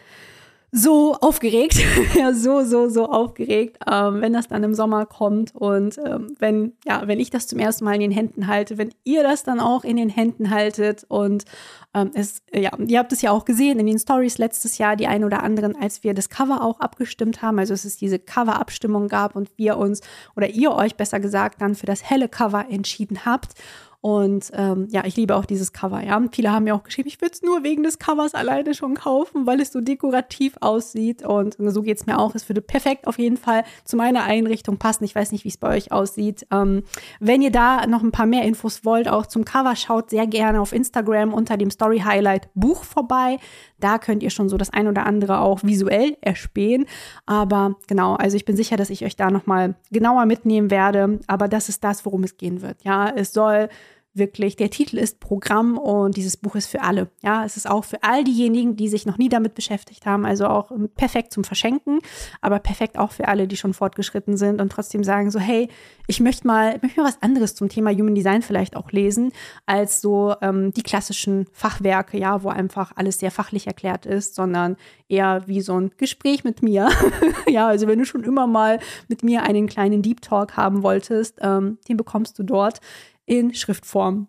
so 0.77 1.15
aufgeregt, 1.15 1.83
ja, 2.15 2.35
so, 2.35 2.63
so, 2.63 2.89
so 2.91 3.07
aufgeregt, 3.11 3.79
ähm, 3.91 4.21
wenn 4.21 4.35
das 4.35 4.49
dann 4.49 4.63
im 4.63 4.75
Sommer 4.75 5.07
kommt. 5.07 5.55
Und 5.55 5.99
ähm, 6.05 6.37
wenn, 6.39 6.75
ja, 6.85 7.03
wenn 7.07 7.19
ich 7.19 7.31
das 7.31 7.47
zum 7.47 7.59
ersten 7.59 7.85
Mal 7.85 7.95
in 7.95 8.03
den 8.03 8.11
Händen 8.11 8.47
halte, 8.47 8.77
wenn 8.77 8.93
ihr 9.03 9.23
das 9.23 9.43
dann 9.43 9.59
auch 9.59 9.85
in 9.85 9.97
den 9.97 10.11
Händen 10.11 10.51
haltet. 10.51 11.05
Und 11.09 11.47
ähm, 11.95 12.11
es, 12.13 12.43
ja, 12.53 12.71
ihr 12.79 12.99
habt 12.99 13.13
es 13.13 13.23
ja 13.23 13.31
auch 13.31 13.47
gesehen 13.47 13.79
in 13.79 13.87
den 13.87 13.99
Stories 13.99 14.37
letztes 14.37 14.77
Jahr, 14.77 14.97
die 14.97 15.07
ein 15.07 15.25
oder 15.25 15.43
anderen, 15.43 15.77
als 15.77 16.05
wir 16.05 16.13
das 16.13 16.29
Cover 16.29 16.63
auch 16.63 16.79
abgestimmt 16.81 17.41
haben, 17.41 17.59
also 17.59 17.73
es 17.73 17.97
diese 17.97 18.19
Cover-Abstimmung 18.19 19.09
gab 19.09 19.35
und 19.35 19.51
wir 19.57 19.79
uns 19.79 20.03
oder 20.37 20.49
ihr 20.49 20.73
euch 20.73 20.97
besser 20.97 21.21
gesagt 21.21 21.63
dann 21.63 21.75
für 21.75 21.87
das 21.87 22.03
helle 22.03 22.29
Cover 22.29 22.67
entschieden 22.69 23.25
habt. 23.25 23.55
Und 24.01 24.51
ähm, 24.55 24.89
ja, 24.91 25.05
ich 25.05 25.17
liebe 25.17 25.35
auch 25.35 25.45
dieses 25.45 25.73
Cover. 25.73 26.03
Ja, 26.03 26.23
viele 26.33 26.53
haben 26.53 26.65
mir 26.65 26.75
auch 26.75 26.85
geschrieben, 26.85 27.09
ich 27.09 27.21
würde 27.21 27.33
es 27.35 27.43
nur 27.43 27.65
wegen 27.65 27.83
des 27.83 27.99
Covers 27.99 28.35
alleine 28.35 28.75
schon 28.75 28.95
kaufen, 28.95 29.47
weil 29.47 29.61
es 29.61 29.73
so 29.73 29.81
dekorativ 29.81 30.57
aussieht. 30.61 31.25
Und 31.25 31.57
so 31.59 31.83
geht 31.83 31.99
es 31.99 32.07
mir 32.07 32.19
auch. 32.19 32.35
Es 32.35 32.49
würde 32.49 32.61
perfekt 32.61 33.07
auf 33.07 33.19
jeden 33.19 33.37
Fall 33.37 33.65
zu 33.85 33.97
meiner 33.97 34.25
Einrichtung 34.25 34.79
passen. 34.79 35.05
Ich 35.05 35.15
weiß 35.15 35.33
nicht, 35.33 35.45
wie 35.45 35.49
es 35.49 35.57
bei 35.57 35.77
euch 35.77 35.93
aussieht. 35.93 36.47
Ähm, 36.53 36.83
wenn 37.21 37.43
ihr 37.43 37.51
da 37.51 37.87
noch 37.87 38.03
ein 38.03 38.13
paar 38.13 38.27
mehr 38.27 38.45
Infos 38.45 38.85
wollt, 38.85 39.09
auch 39.09 39.27
zum 39.27 39.45
Cover, 39.45 39.75
schaut 39.77 40.11
sehr 40.11 40.27
gerne 40.27 40.61
auf 40.61 40.73
Instagram 40.73 41.33
unter 41.33 41.57
dem 41.57 41.71
Story 41.71 42.01
Highlight 42.01 42.49
Buch 42.55 42.85
vorbei. 42.85 43.39
Da 43.79 43.99
könnt 43.99 44.23
ihr 44.23 44.31
schon 44.31 44.49
so 44.49 44.57
das 44.57 44.73
ein 44.73 44.89
oder 44.89 45.07
andere 45.07 45.41
auch 45.41 45.63
visuell 45.63 46.17
erspähen. 46.21 46.87
Aber 47.27 47.77
genau, 47.87 48.15
also 48.15 48.37
ich 48.37 48.45
bin 48.45 48.57
sicher, 48.57 48.77
dass 48.77 48.91
ich 48.91 49.05
euch 49.05 49.17
da 49.17 49.31
nochmal 49.31 49.75
genauer 49.91 50.27
mitnehmen 50.27 50.71
werde. 50.71 51.21
Aber 51.27 51.49
das 51.49 51.69
ist 51.69 51.85
das, 51.85 52.05
worum 52.05 52.25
es 52.25 52.37
gehen 52.37 52.63
wird. 52.63 52.83
Ja, 52.85 53.09
es 53.09 53.33
soll 53.33 53.69
wirklich, 54.17 54.57
der 54.57 54.71
Titel 54.71 54.99
ist 54.99 55.21
Programm 55.21 55.79
und 55.79 56.17
dieses 56.17 56.37
Buch 56.37 56.55
ist 56.55 56.67
für 56.67 56.83
alle. 56.83 57.11
Ja, 57.23 57.45
es 57.45 57.57
ist 57.57 57.69
auch 57.69 57.85
für 57.85 58.03
all 58.03 58.25
diejenigen, 58.25 58.77
die 58.77 58.89
sich 58.89 59.07
noch 59.07 59.19
nie 59.19 59.29
damit 59.29 59.55
beschäftigt 59.55 60.07
haben, 60.07 60.25
also 60.25 60.47
auch 60.47 60.71
perfekt 60.95 61.33
zum 61.33 61.45
Verschenken, 61.45 62.01
aber 62.41 62.59
perfekt 62.59 62.99
auch 62.99 63.13
für 63.13 63.29
alle, 63.29 63.47
die 63.47 63.57
schon 63.57 63.75
fortgeschritten 63.75 64.37
sind 64.37 64.61
und 64.61 64.71
trotzdem 64.71 65.05
sagen 65.05 65.31
so, 65.31 65.39
hey, 65.39 65.69
ich 66.07 66.21
möchte 66.21 66.47
mal, 66.47 66.77
ich 66.77 66.83
möchte 66.83 67.01
mal 67.01 67.09
was 67.09 67.23
anderes 67.23 67.55
zum 67.55 67.69
Thema 67.69 67.91
Human 67.91 68.15
Design 68.15 68.43
vielleicht 68.43 68.77
auch 68.77 68.93
lesen, 68.93 69.33
als 69.67 70.01
so 70.01 70.35
ähm, 70.41 70.73
die 70.73 70.83
klassischen 70.83 71.47
Fachwerke, 71.53 72.19
ja, 72.19 72.43
wo 72.43 72.49
einfach 72.49 72.93
alles 72.97 73.19
sehr 73.19 73.31
fachlich 73.31 73.67
erklärt 73.67 74.07
ist, 74.07 74.35
sondern 74.35 74.77
eher 75.09 75.43
wie 75.47 75.61
so 75.61 75.79
ein 75.79 75.91
Gespräch 75.97 76.45
mit 76.45 76.63
mir. 76.63 76.89
ja, 77.49 77.67
also 77.67 77.87
wenn 77.87 77.99
du 77.99 78.05
schon 78.05 78.25
immer 78.25 78.47
mal 78.47 78.79
mit 79.09 79.23
mir 79.23 79.43
einen 79.43 79.67
kleinen 79.67 80.03
Deep 80.03 80.21
Talk 80.23 80.57
haben 80.57 80.83
wolltest, 80.83 81.39
ähm, 81.41 81.79
den 81.89 81.97
bekommst 81.97 82.39
du 82.39 82.43
dort 82.43 82.81
in 83.27 83.55
Schriftform. 83.55 84.29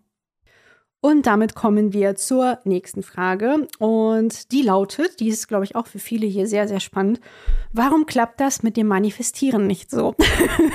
Und 1.00 1.26
damit 1.26 1.54
kommen 1.54 1.92
wir 1.92 2.16
zur 2.16 2.58
nächsten 2.64 3.04
Frage. 3.04 3.68
Und 3.78 4.50
die 4.50 4.62
lautet, 4.62 5.20
die 5.20 5.28
ist, 5.28 5.46
glaube 5.46 5.64
ich, 5.64 5.76
auch 5.76 5.86
für 5.86 6.00
viele 6.00 6.26
hier 6.26 6.48
sehr, 6.48 6.66
sehr 6.66 6.80
spannend. 6.80 7.20
Warum 7.72 8.04
klappt 8.04 8.40
das 8.40 8.64
mit 8.64 8.76
dem 8.76 8.88
Manifestieren 8.88 9.68
nicht 9.68 9.92
so? 9.92 10.16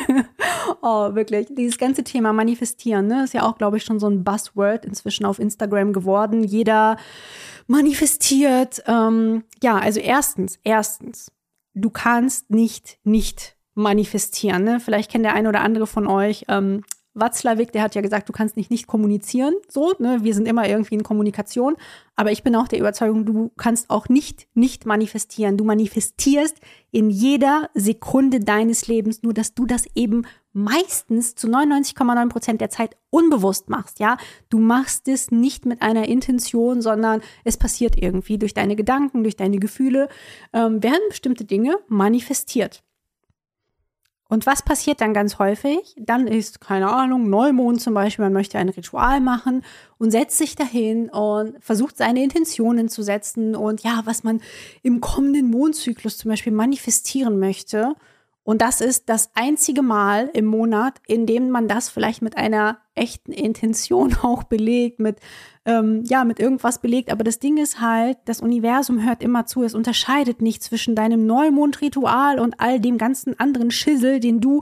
oh, 0.81 1.13
wirklich. 1.13 1.47
Dieses 1.51 1.77
ganze 1.77 2.05
Thema 2.05 2.31
Manifestieren, 2.31 3.07
ne, 3.07 3.25
ist 3.25 3.33
ja 3.33 3.43
auch, 3.43 3.57
glaube 3.57 3.75
ich, 3.77 3.83
schon 3.83 3.99
so 3.99 4.07
ein 4.07 4.23
Buzzword 4.23 4.85
inzwischen 4.85 5.25
auf 5.25 5.39
Instagram 5.39 5.91
geworden. 5.91 6.41
Jeder 6.41 6.95
manifestiert. 7.67 8.81
Ähm, 8.87 9.43
ja, 9.61 9.77
also 9.77 9.99
erstens, 9.99 10.57
erstens, 10.63 11.33
du 11.73 11.89
kannst 11.89 12.49
nicht 12.49 12.97
nicht 13.03 13.57
manifestieren. 13.75 14.63
Ne? 14.63 14.79
Vielleicht 14.79 15.11
kennt 15.11 15.25
der 15.25 15.33
eine 15.33 15.49
oder 15.49 15.61
andere 15.61 15.87
von 15.87 16.07
euch 16.07 16.45
ähm, 16.47 16.83
Watzlawick, 17.15 17.71
der 17.71 17.83
hat 17.83 17.95
ja 17.95 18.01
gesagt, 18.01 18.27
du 18.27 18.33
kannst 18.33 18.57
nicht 18.57 18.71
nicht 18.71 18.87
kommunizieren. 18.87 19.53
So, 19.67 19.93
ne? 19.99 20.19
Wir 20.23 20.33
sind 20.33 20.47
immer 20.47 20.67
irgendwie 20.67 20.95
in 20.95 21.03
Kommunikation. 21.03 21.75
Aber 22.15 22.31
ich 22.31 22.43
bin 22.43 22.55
auch 22.55 22.67
der 22.67 22.79
Überzeugung, 22.79 23.25
du 23.25 23.51
kannst 23.57 23.89
auch 23.89 24.09
nicht 24.09 24.47
nicht 24.53 24.85
manifestieren. 24.85 25.57
Du 25.57 25.63
manifestierst 25.63 26.57
in 26.91 27.09
jeder 27.09 27.69
Sekunde 27.73 28.39
deines 28.39 28.87
Lebens, 28.87 29.23
nur 29.23 29.33
dass 29.33 29.53
du 29.53 29.65
das 29.65 29.85
eben 29.95 30.25
meistens 30.53 31.35
zu 31.35 31.47
99,9 31.47 32.29
Prozent 32.29 32.61
der 32.61 32.69
Zeit 32.69 32.95
unbewusst 33.09 33.69
machst. 33.69 33.99
Ja, 33.99 34.17
du 34.49 34.59
machst 34.59 35.07
es 35.07 35.31
nicht 35.31 35.65
mit 35.65 35.81
einer 35.81 36.07
Intention, 36.07 36.81
sondern 36.81 37.21
es 37.43 37.57
passiert 37.57 38.01
irgendwie 38.01 38.37
durch 38.37 38.53
deine 38.53 38.75
Gedanken, 38.75 39.23
durch 39.23 39.35
deine 39.35 39.57
Gefühle, 39.57 40.07
ähm, 40.53 40.81
werden 40.83 41.01
bestimmte 41.09 41.45
Dinge 41.45 41.77
manifestiert. 41.87 42.83
Und 44.29 44.45
was 44.45 44.63
passiert 44.63 45.01
dann 45.01 45.13
ganz 45.13 45.37
häufig? 45.37 45.95
Dann 45.97 46.27
ist, 46.27 46.61
keine 46.61 46.91
Ahnung, 46.91 47.29
Neumond 47.29 47.81
zum 47.81 47.93
Beispiel, 47.93 48.25
man 48.25 48.33
möchte 48.33 48.57
ein 48.57 48.69
Ritual 48.69 49.19
machen 49.19 49.63
und 49.97 50.11
setzt 50.11 50.37
sich 50.37 50.55
dahin 50.55 51.09
und 51.09 51.61
versucht 51.63 51.97
seine 51.97 52.23
Intentionen 52.23 52.89
zu 52.89 53.03
setzen 53.03 53.55
und 53.55 53.83
ja, 53.83 54.01
was 54.05 54.23
man 54.23 54.41
im 54.81 55.01
kommenden 55.01 55.51
Mondzyklus 55.51 56.17
zum 56.17 56.29
Beispiel 56.29 56.53
manifestieren 56.53 57.37
möchte. 57.37 57.95
Und 58.43 58.61
das 58.61 58.81
ist 58.81 59.07
das 59.07 59.29
einzige 59.35 59.81
Mal 59.81 60.29
im 60.33 60.45
Monat, 60.45 60.99
in 61.07 61.25
dem 61.25 61.49
man 61.49 61.67
das 61.67 61.89
vielleicht 61.89 62.21
mit 62.21 62.35
einer 62.35 62.79
echten 62.95 63.31
Intention 63.31 64.15
auch 64.21 64.43
belegt, 64.43 64.99
mit, 64.99 65.19
ähm, 65.65 66.03
ja, 66.05 66.23
mit 66.23 66.39
irgendwas 66.39 66.79
belegt. 66.79 67.11
Aber 67.11 67.23
das 67.23 67.39
Ding 67.39 67.57
ist 67.57 67.79
halt, 67.79 68.17
das 68.25 68.41
Universum 68.41 69.05
hört 69.05 69.23
immer 69.23 69.45
zu. 69.45 69.63
Es 69.63 69.73
unterscheidet 69.73 70.41
nicht 70.41 70.63
zwischen 70.63 70.95
deinem 70.95 71.25
Neumondritual 71.25 72.39
und 72.39 72.59
all 72.59 72.79
dem 72.79 72.97
ganzen 72.97 73.39
anderen 73.39 73.71
Schissel, 73.71 74.19
den 74.19 74.41
du 74.41 74.61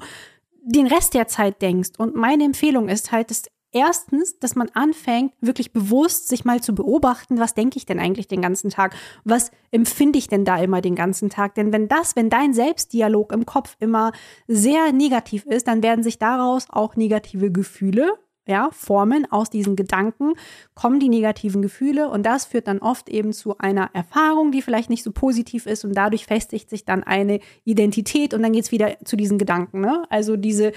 den 0.64 0.88
Rest 0.88 1.14
der 1.14 1.28
Zeit 1.28 1.62
denkst. 1.62 1.92
Und 1.98 2.16
meine 2.16 2.44
Empfehlung 2.44 2.88
ist 2.88 3.12
halt, 3.12 3.32
das 3.32 3.44
Erstens, 3.74 4.38
dass 4.38 4.56
man 4.56 4.68
anfängt, 4.74 5.32
wirklich 5.40 5.72
bewusst 5.72 6.28
sich 6.28 6.44
mal 6.44 6.60
zu 6.60 6.76
beobachten, 6.76 7.40
was 7.40 7.54
denke 7.54 7.78
ich 7.78 7.86
denn 7.86 8.00
eigentlich 8.00 8.28
den 8.28 8.42
ganzen 8.42 8.70
Tag? 8.70 8.96
Was 9.24 9.52
empfinde 9.72 10.20
ich 10.20 10.28
denn 10.28 10.44
da 10.44 10.62
immer 10.62 10.82
den 10.82 10.96
ganzen 10.96 11.30
Tag? 11.30 11.56
Denn 11.56 11.72
wenn 11.72 11.88
das, 11.88 12.18
wenn 12.18 12.30
dein 12.30 12.54
Selbstdialog 12.54 13.32
im 13.32 13.46
Kopf 13.46 13.78
immer 13.80 14.12
sehr 14.46 14.92
negativ 14.92 15.46
ist, 15.46 15.70
dann 15.70 15.84
werden 15.84 16.04
sich 16.04 16.20
daraus 16.20 16.66
auch 16.70 16.98
negative 16.98 17.50
Gefühle 17.50 18.20
ja, 18.48 18.70
formen 18.72 19.32
aus 19.32 19.50
diesen 19.50 19.76
Gedanken, 19.76 20.34
kommen 20.74 21.00
die 21.00 21.10
negativen 21.10 21.62
Gefühle 21.62 22.10
und 22.10 22.26
das 22.26 22.46
führt 22.46 22.68
dann 22.68 22.80
oft 22.80 23.08
eben 23.10 23.34
zu 23.34 23.58
einer 23.60 23.92
Erfahrung, 23.94 24.52
die 24.52 24.62
vielleicht 24.62 24.90
nicht 24.90 25.04
so 25.04 25.12
positiv 25.12 25.66
ist 25.68 25.86
und 25.86 25.94
dadurch 25.94 26.26
festigt 26.26 26.70
sich 26.70 26.84
dann 26.84 27.04
eine 27.04 27.40
Identität 27.66 28.34
und 28.34 28.42
dann 28.42 28.54
geht 28.54 28.66
es 28.66 28.72
wieder 28.72 28.98
zu 29.06 29.16
diesen 29.16 29.38
Gedanken. 29.38 29.82
Ne? 29.82 30.04
Also 30.10 30.38
diese 30.38 30.72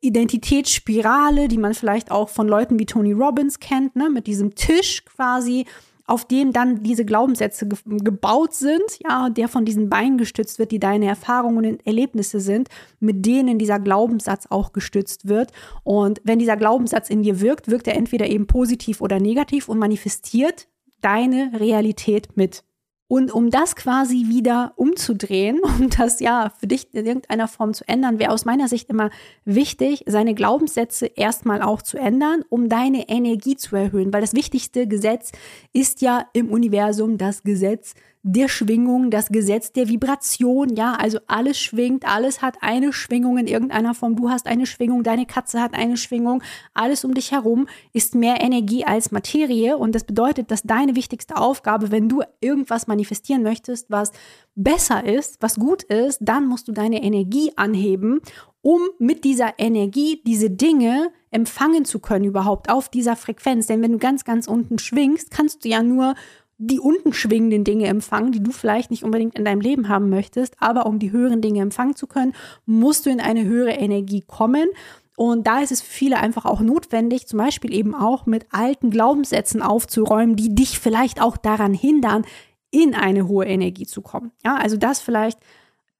Identitätsspirale, 0.00 1.48
die 1.48 1.58
man 1.58 1.74
vielleicht 1.74 2.10
auch 2.10 2.28
von 2.28 2.48
Leuten 2.48 2.78
wie 2.78 2.86
Tony 2.86 3.12
Robbins 3.12 3.60
kennt, 3.60 3.96
ne, 3.96 4.10
mit 4.10 4.26
diesem 4.26 4.54
Tisch 4.54 5.04
quasi, 5.04 5.64
auf 6.06 6.24
dem 6.24 6.52
dann 6.52 6.82
diese 6.82 7.04
Glaubenssätze 7.04 7.66
ge 7.68 7.78
gebaut 7.84 8.54
sind, 8.54 8.84
ja, 9.02 9.28
der 9.30 9.48
von 9.48 9.64
diesen 9.64 9.88
Beinen 9.88 10.18
gestützt 10.18 10.58
wird, 10.58 10.70
die 10.70 10.78
deine 10.78 11.06
Erfahrungen 11.06 11.66
und 11.66 11.86
Erlebnisse 11.86 12.40
sind, 12.40 12.68
mit 13.00 13.26
denen 13.26 13.58
dieser 13.58 13.80
Glaubenssatz 13.80 14.46
auch 14.50 14.72
gestützt 14.72 15.28
wird. 15.28 15.52
Und 15.82 16.20
wenn 16.24 16.38
dieser 16.38 16.56
Glaubenssatz 16.56 17.10
in 17.10 17.22
dir 17.22 17.40
wirkt, 17.40 17.68
wirkt 17.68 17.88
er 17.88 17.96
entweder 17.96 18.26
eben 18.26 18.46
positiv 18.46 19.00
oder 19.00 19.20
negativ 19.20 19.68
und 19.68 19.78
manifestiert 19.78 20.68
deine 21.00 21.52
Realität 21.58 22.36
mit. 22.36 22.64
Und 23.08 23.32
um 23.32 23.50
das 23.50 23.76
quasi 23.76 24.26
wieder 24.28 24.72
umzudrehen, 24.76 25.60
um 25.62 25.90
das 25.90 26.20
ja 26.20 26.50
für 26.58 26.66
dich 26.66 26.92
in 26.92 27.06
irgendeiner 27.06 27.48
Form 27.48 27.72
zu 27.72 27.86
ändern, 27.88 28.18
wäre 28.18 28.32
aus 28.32 28.44
meiner 28.44 28.68
Sicht 28.68 28.88
immer 28.90 29.10
wichtig, 29.44 30.04
seine 30.06 30.34
Glaubenssätze 30.34 31.06
erstmal 31.06 31.62
auch 31.62 31.82
zu 31.82 31.98
ändern, 31.98 32.44
um 32.48 32.68
deine 32.68 33.08
Energie 33.08 33.56
zu 33.56 33.76
erhöhen. 33.76 34.12
Weil 34.12 34.22
das 34.22 34.34
wichtigste 34.34 34.88
Gesetz 34.88 35.32
ist 35.72 36.00
ja 36.00 36.26
im 36.32 36.50
Universum 36.50 37.18
das 37.18 37.42
Gesetz 37.42 37.94
der 38.28 38.48
Schwingung, 38.48 39.12
das 39.12 39.28
Gesetz 39.28 39.70
der 39.72 39.88
Vibration, 39.88 40.74
ja, 40.74 40.94
also 40.94 41.20
alles 41.28 41.60
schwingt, 41.60 42.04
alles 42.04 42.42
hat 42.42 42.56
eine 42.60 42.92
Schwingung 42.92 43.38
in 43.38 43.46
irgendeiner 43.46 43.94
Form. 43.94 44.16
Du 44.16 44.30
hast 44.30 44.48
eine 44.48 44.66
Schwingung, 44.66 45.04
deine 45.04 45.26
Katze 45.26 45.62
hat 45.62 45.74
eine 45.74 45.96
Schwingung, 45.96 46.42
alles 46.74 47.04
um 47.04 47.14
dich 47.14 47.30
herum 47.30 47.68
ist 47.92 48.16
mehr 48.16 48.40
Energie 48.40 48.84
als 48.84 49.12
Materie 49.12 49.76
und 49.76 49.94
das 49.94 50.02
bedeutet, 50.02 50.50
dass 50.50 50.64
deine 50.64 50.96
wichtigste 50.96 51.36
Aufgabe, 51.36 51.92
wenn 51.92 52.08
du 52.08 52.22
irgendwas 52.40 52.88
manifestieren 52.88 53.44
möchtest, 53.44 53.92
was 53.92 54.10
besser 54.56 55.04
ist, 55.04 55.36
was 55.40 55.54
gut 55.54 55.84
ist, 55.84 56.18
dann 56.20 56.48
musst 56.48 56.66
du 56.66 56.72
deine 56.72 57.04
Energie 57.04 57.52
anheben, 57.54 58.20
um 58.60 58.80
mit 58.98 59.22
dieser 59.22 59.54
Energie 59.58 60.20
diese 60.26 60.50
Dinge 60.50 61.12
empfangen 61.30 61.84
zu 61.84 62.00
können 62.00 62.24
überhaupt 62.24 62.70
auf 62.70 62.88
dieser 62.88 63.14
Frequenz. 63.14 63.68
Denn 63.68 63.82
wenn 63.82 63.92
du 63.92 63.98
ganz, 63.98 64.24
ganz 64.24 64.48
unten 64.48 64.80
schwingst, 64.80 65.30
kannst 65.30 65.64
du 65.64 65.68
ja 65.68 65.84
nur 65.84 66.14
die 66.58 66.80
unten 66.80 67.12
schwingenden 67.12 67.64
Dinge 67.64 67.86
empfangen, 67.86 68.32
die 68.32 68.42
du 68.42 68.50
vielleicht 68.50 68.90
nicht 68.90 69.04
unbedingt 69.04 69.38
in 69.38 69.44
deinem 69.44 69.60
Leben 69.60 69.88
haben 69.88 70.08
möchtest. 70.08 70.56
Aber 70.58 70.86
um 70.86 70.98
die 70.98 71.12
höheren 71.12 71.42
Dinge 71.42 71.60
empfangen 71.60 71.96
zu 71.96 72.06
können, 72.06 72.32
musst 72.64 73.06
du 73.06 73.10
in 73.10 73.20
eine 73.20 73.44
höhere 73.44 73.72
Energie 73.72 74.22
kommen. 74.26 74.68
Und 75.16 75.46
da 75.46 75.60
ist 75.60 75.72
es 75.72 75.80
für 75.80 75.90
viele 75.90 76.18
einfach 76.18 76.44
auch 76.44 76.60
notwendig, 76.60 77.26
zum 77.26 77.38
Beispiel 77.38 77.74
eben 77.74 77.94
auch 77.94 78.26
mit 78.26 78.46
alten 78.50 78.90
Glaubenssätzen 78.90 79.62
aufzuräumen, 79.62 80.36
die 80.36 80.54
dich 80.54 80.78
vielleicht 80.78 81.22
auch 81.22 81.36
daran 81.36 81.72
hindern, 81.72 82.24
in 82.70 82.94
eine 82.94 83.26
hohe 83.26 83.46
Energie 83.46 83.86
zu 83.86 84.02
kommen. 84.02 84.32
Ja, 84.44 84.56
also 84.56 84.76
das 84.76 85.00
vielleicht 85.00 85.38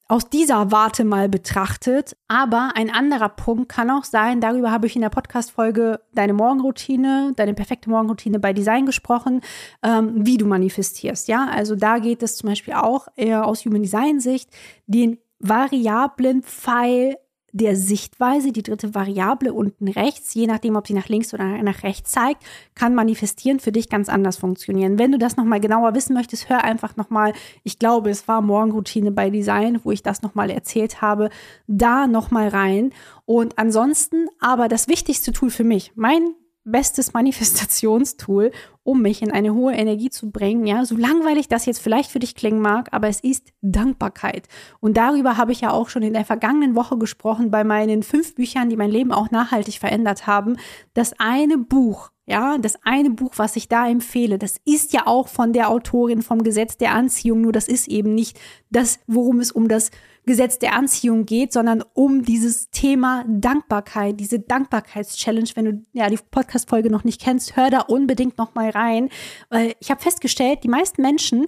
aus 0.08 0.28
dieser 0.30 0.70
Warte 0.70 1.04
mal 1.04 1.28
betrachtet. 1.28 2.16
Aber 2.28 2.72
ein 2.74 2.90
anderer 2.90 3.28
Punkt 3.28 3.68
kann 3.68 3.90
auch 3.90 4.04
sein, 4.04 4.40
darüber 4.40 4.70
habe 4.70 4.86
ich 4.86 4.94
in 4.94 5.02
der 5.02 5.10
Podcast-Folge 5.10 6.00
deine 6.14 6.32
Morgenroutine, 6.32 7.32
deine 7.36 7.54
perfekte 7.54 7.90
Morgenroutine 7.90 8.38
bei 8.38 8.52
Design 8.52 8.86
gesprochen, 8.86 9.40
ähm, 9.82 10.12
wie 10.26 10.38
du 10.38 10.46
manifestierst. 10.46 11.28
Ja, 11.28 11.48
also 11.50 11.74
da 11.74 11.98
geht 11.98 12.22
es 12.22 12.36
zum 12.36 12.48
Beispiel 12.48 12.74
auch 12.74 13.08
eher 13.16 13.46
aus 13.46 13.64
Human 13.64 13.82
Design 13.82 14.20
Sicht, 14.20 14.50
den 14.86 15.18
variablen 15.38 16.42
Pfeil 16.42 17.16
der 17.56 17.74
Sichtweise, 17.74 18.52
die 18.52 18.62
dritte 18.62 18.94
Variable 18.94 19.52
unten 19.52 19.88
rechts, 19.88 20.34
je 20.34 20.46
nachdem, 20.46 20.76
ob 20.76 20.86
sie 20.86 20.92
nach 20.92 21.08
links 21.08 21.32
oder 21.32 21.44
nach 21.62 21.82
rechts 21.82 22.10
zeigt, 22.10 22.44
kann 22.74 22.94
manifestieren 22.94 23.60
für 23.60 23.72
dich 23.72 23.88
ganz 23.88 24.10
anders 24.10 24.36
funktionieren. 24.36 24.98
Wenn 24.98 25.12
du 25.12 25.18
das 25.18 25.36
nochmal 25.36 25.60
genauer 25.60 25.94
wissen 25.94 26.12
möchtest, 26.12 26.50
hör 26.50 26.64
einfach 26.64 26.96
nochmal, 26.96 27.32
ich 27.62 27.78
glaube, 27.78 28.10
es 28.10 28.28
war 28.28 28.42
Morgenroutine 28.42 29.10
bei 29.10 29.30
Design, 29.30 29.80
wo 29.84 29.90
ich 29.90 30.02
das 30.02 30.20
nochmal 30.20 30.50
erzählt 30.50 31.00
habe, 31.00 31.30
da 31.66 32.06
nochmal 32.06 32.48
rein. 32.48 32.92
Und 33.24 33.58
ansonsten 33.58 34.28
aber 34.38 34.68
das 34.68 34.86
wichtigste 34.86 35.32
Tool 35.32 35.50
für 35.50 35.64
mich, 35.64 35.92
mein 35.94 36.34
bestes 36.66 37.12
Manifestationstool, 37.12 38.50
um 38.82 39.00
mich 39.00 39.22
in 39.22 39.32
eine 39.32 39.54
hohe 39.54 39.72
Energie 39.72 40.10
zu 40.10 40.30
bringen. 40.30 40.66
Ja, 40.66 40.84
so 40.84 40.96
langweilig 40.96 41.48
das 41.48 41.64
jetzt 41.64 41.78
vielleicht 41.78 42.10
für 42.10 42.18
dich 42.18 42.34
klingen 42.34 42.60
mag, 42.60 42.88
aber 42.92 43.08
es 43.08 43.20
ist 43.20 43.52
Dankbarkeit. 43.62 44.48
Und 44.80 44.96
darüber 44.96 45.36
habe 45.36 45.52
ich 45.52 45.62
ja 45.62 45.70
auch 45.70 45.88
schon 45.88 46.02
in 46.02 46.12
der 46.12 46.24
vergangenen 46.24 46.74
Woche 46.74 46.98
gesprochen 46.98 47.50
bei 47.50 47.64
meinen 47.64 48.02
fünf 48.02 48.34
Büchern, 48.34 48.68
die 48.68 48.76
mein 48.76 48.90
Leben 48.90 49.12
auch 49.12 49.30
nachhaltig 49.30 49.78
verändert 49.78 50.26
haben. 50.26 50.56
Das 50.94 51.14
eine 51.18 51.56
Buch, 51.56 52.10
ja, 52.26 52.58
das 52.58 52.76
eine 52.84 53.10
Buch, 53.10 53.32
was 53.36 53.56
ich 53.56 53.68
da 53.68 53.88
empfehle, 53.88 54.38
das 54.38 54.56
ist 54.64 54.92
ja 54.92 55.06
auch 55.06 55.28
von 55.28 55.52
der 55.52 55.70
Autorin 55.70 56.22
vom 56.22 56.42
Gesetz 56.42 56.76
der 56.76 56.92
Anziehung, 56.92 57.40
nur 57.42 57.52
das 57.52 57.68
ist 57.68 57.88
eben 57.88 58.14
nicht 58.14 58.38
das, 58.70 58.98
worum 59.06 59.38
es 59.40 59.52
um 59.52 59.68
das 59.68 59.90
Gesetz 60.26 60.58
der 60.58 60.74
Anziehung 60.74 61.24
geht, 61.24 61.52
sondern 61.52 61.84
um 61.94 62.22
dieses 62.22 62.70
Thema 62.70 63.24
Dankbarkeit, 63.28 64.18
diese 64.18 64.40
Dankbarkeitschallenge. 64.40 65.50
Wenn 65.54 65.64
du 65.64 65.82
ja 65.92 66.08
die 66.08 66.18
Podcast-Folge 66.18 66.90
noch 66.90 67.04
nicht 67.04 67.20
kennst, 67.20 67.56
hör 67.56 67.70
da 67.70 67.80
unbedingt 67.80 68.36
noch 68.36 68.54
mal 68.54 68.70
rein. 68.70 69.08
Weil 69.50 69.74
ich 69.78 69.90
habe 69.90 70.02
festgestellt, 70.02 70.64
die 70.64 70.68
meisten 70.68 71.00
Menschen, 71.00 71.46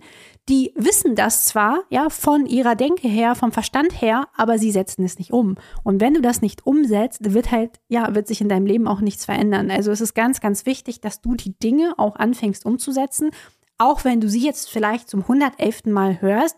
die 0.49 0.73
wissen 0.77 1.17
das 1.17 1.45
zwar, 1.45 1.83
ja, 1.91 2.09
von 2.09 2.47
ihrer 2.47 2.77
Denke 2.77 3.09
her, 3.09 3.35
vom 3.35 3.53
Verstand 3.53 4.01
her, 4.01 4.29
aber 4.37 4.59
sie 4.59 4.71
setzen 4.71 5.05
es 5.05 5.19
nicht 5.19 5.33
um. 5.33 5.57
Und 5.83 6.01
wenn 6.01 6.15
du 6.15 6.21
das 6.21 6.41
nicht 6.41 6.65
umsetzt, 6.65 7.35
wird 7.35 7.51
halt, 7.51 7.81
ja, 7.89 8.15
wird 8.15 8.29
sich 8.29 8.41
in 8.41 8.49
deinem 8.49 8.67
Leben 8.67 8.87
auch 8.87 9.01
nichts 9.01 9.25
verändern. 9.25 9.71
Also 9.71 9.91
es 9.91 10.01
ist 10.01 10.15
ganz, 10.15 10.41
ganz 10.41 10.67
wichtig, 10.67 11.01
dass 11.01 11.21
du 11.21 11.35
die 11.35 11.59
Dinge 11.59 11.95
auch 11.99 12.17
anfängst 12.17 12.65
umzusetzen. 12.65 13.31
Auch 13.77 14.05
wenn 14.05 14.21
du 14.21 14.29
sie 14.29 14.45
jetzt 14.45 14.71
vielleicht 14.71 15.09
zum 15.09 15.23
111. 15.23 15.87
Mal 15.87 16.21
hörst, 16.21 16.57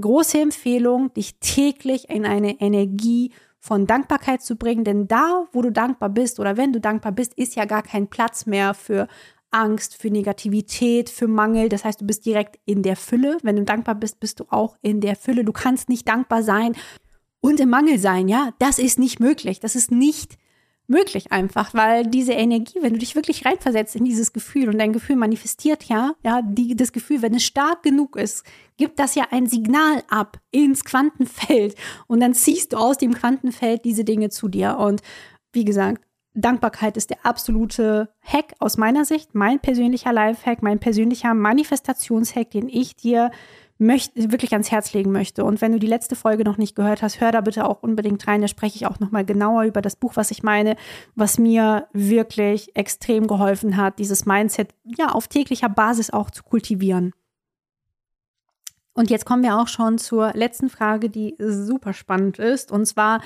Große 0.00 0.40
Empfehlung, 0.40 1.12
dich 1.14 1.38
täglich 1.40 2.08
in 2.08 2.24
eine 2.24 2.60
Energie 2.60 3.32
von 3.58 3.86
Dankbarkeit 3.86 4.42
zu 4.42 4.56
bringen. 4.56 4.84
Denn 4.84 5.06
da, 5.06 5.46
wo 5.52 5.62
du 5.62 5.70
dankbar 5.70 6.08
bist 6.08 6.40
oder 6.40 6.56
wenn 6.56 6.72
du 6.72 6.80
dankbar 6.80 7.12
bist, 7.12 7.34
ist 7.34 7.56
ja 7.56 7.66
gar 7.66 7.82
kein 7.82 8.08
Platz 8.08 8.46
mehr 8.46 8.74
für 8.74 9.06
Angst, 9.50 9.96
für 9.96 10.10
Negativität, 10.10 11.10
für 11.10 11.28
Mangel. 11.28 11.68
Das 11.68 11.84
heißt, 11.84 12.00
du 12.00 12.06
bist 12.06 12.24
direkt 12.24 12.58
in 12.64 12.82
der 12.82 12.96
Fülle. 12.96 13.38
Wenn 13.42 13.56
du 13.56 13.64
dankbar 13.64 13.94
bist, 13.94 14.20
bist 14.20 14.40
du 14.40 14.44
auch 14.48 14.76
in 14.80 15.00
der 15.00 15.16
Fülle. 15.16 15.44
Du 15.44 15.52
kannst 15.52 15.88
nicht 15.88 16.08
dankbar 16.08 16.42
sein 16.42 16.74
und 17.40 17.60
im 17.60 17.70
Mangel 17.70 17.98
sein, 17.98 18.28
ja. 18.28 18.50
Das 18.58 18.78
ist 18.78 18.98
nicht 18.98 19.20
möglich. 19.20 19.60
Das 19.60 19.74
ist 19.74 19.90
nicht 19.90 20.38
möglich 20.90 21.32
einfach, 21.32 21.72
weil 21.72 22.04
diese 22.04 22.32
Energie, 22.32 22.78
wenn 22.82 22.92
du 22.92 22.98
dich 22.98 23.14
wirklich 23.14 23.46
reinversetzt 23.46 23.96
in 23.96 24.04
dieses 24.04 24.32
Gefühl 24.32 24.68
und 24.68 24.78
dein 24.78 24.92
Gefühl 24.92 25.16
manifestiert 25.16 25.84
ja, 25.84 26.12
ja, 26.24 26.42
die, 26.42 26.76
das 26.76 26.92
Gefühl, 26.92 27.22
wenn 27.22 27.34
es 27.34 27.44
stark 27.44 27.82
genug 27.82 28.16
ist, 28.16 28.44
gibt 28.76 28.98
das 28.98 29.14
ja 29.14 29.28
ein 29.30 29.46
Signal 29.46 30.02
ab 30.08 30.38
ins 30.50 30.84
Quantenfeld. 30.84 31.76
Und 32.06 32.20
dann 32.20 32.34
ziehst 32.34 32.72
du 32.72 32.76
aus 32.76 32.98
dem 32.98 33.14
Quantenfeld 33.14 33.84
diese 33.84 34.04
Dinge 34.04 34.30
zu 34.30 34.48
dir. 34.48 34.78
Und 34.78 35.00
wie 35.52 35.64
gesagt, 35.64 36.02
Dankbarkeit 36.34 36.96
ist 36.96 37.10
der 37.10 37.24
absolute 37.24 38.12
Hack 38.22 38.54
aus 38.58 38.76
meiner 38.76 39.04
Sicht, 39.04 39.34
mein 39.34 39.60
persönlicher 39.60 40.12
Lifehack, 40.12 40.62
mein 40.62 40.78
persönlicher 40.78 41.34
Manifestationshack, 41.34 42.50
den 42.50 42.68
ich 42.68 42.96
dir 42.96 43.30
möchte, 43.80 44.30
wirklich 44.30 44.52
ans 44.52 44.70
Herz 44.70 44.92
legen 44.92 45.10
möchte. 45.10 45.44
Und 45.44 45.60
wenn 45.60 45.72
du 45.72 45.78
die 45.78 45.86
letzte 45.86 46.14
Folge 46.14 46.44
noch 46.44 46.58
nicht 46.58 46.76
gehört 46.76 47.02
hast, 47.02 47.20
hör 47.20 47.32
da 47.32 47.40
bitte 47.40 47.66
auch 47.66 47.82
unbedingt 47.82 48.26
rein. 48.26 48.42
Da 48.42 48.48
spreche 48.48 48.76
ich 48.76 48.86
auch 48.86 49.00
nochmal 49.00 49.24
genauer 49.24 49.64
über 49.64 49.82
das 49.82 49.96
Buch, 49.96 50.12
was 50.16 50.30
ich 50.30 50.42
meine, 50.42 50.76
was 51.14 51.38
mir 51.38 51.88
wirklich 51.92 52.76
extrem 52.76 53.26
geholfen 53.26 53.76
hat, 53.76 53.98
dieses 53.98 54.26
Mindset 54.26 54.74
ja 54.84 55.08
auf 55.08 55.28
täglicher 55.28 55.68
Basis 55.68 56.10
auch 56.10 56.30
zu 56.30 56.42
kultivieren. 56.42 57.12
Und 58.92 59.08
jetzt 59.10 59.24
kommen 59.24 59.42
wir 59.42 59.58
auch 59.58 59.68
schon 59.68 59.98
zur 59.98 60.32
letzten 60.34 60.68
Frage, 60.68 61.08
die 61.08 61.36
super 61.38 61.92
spannend 61.92 62.38
ist. 62.38 62.70
Und 62.70 62.86
zwar, 62.86 63.20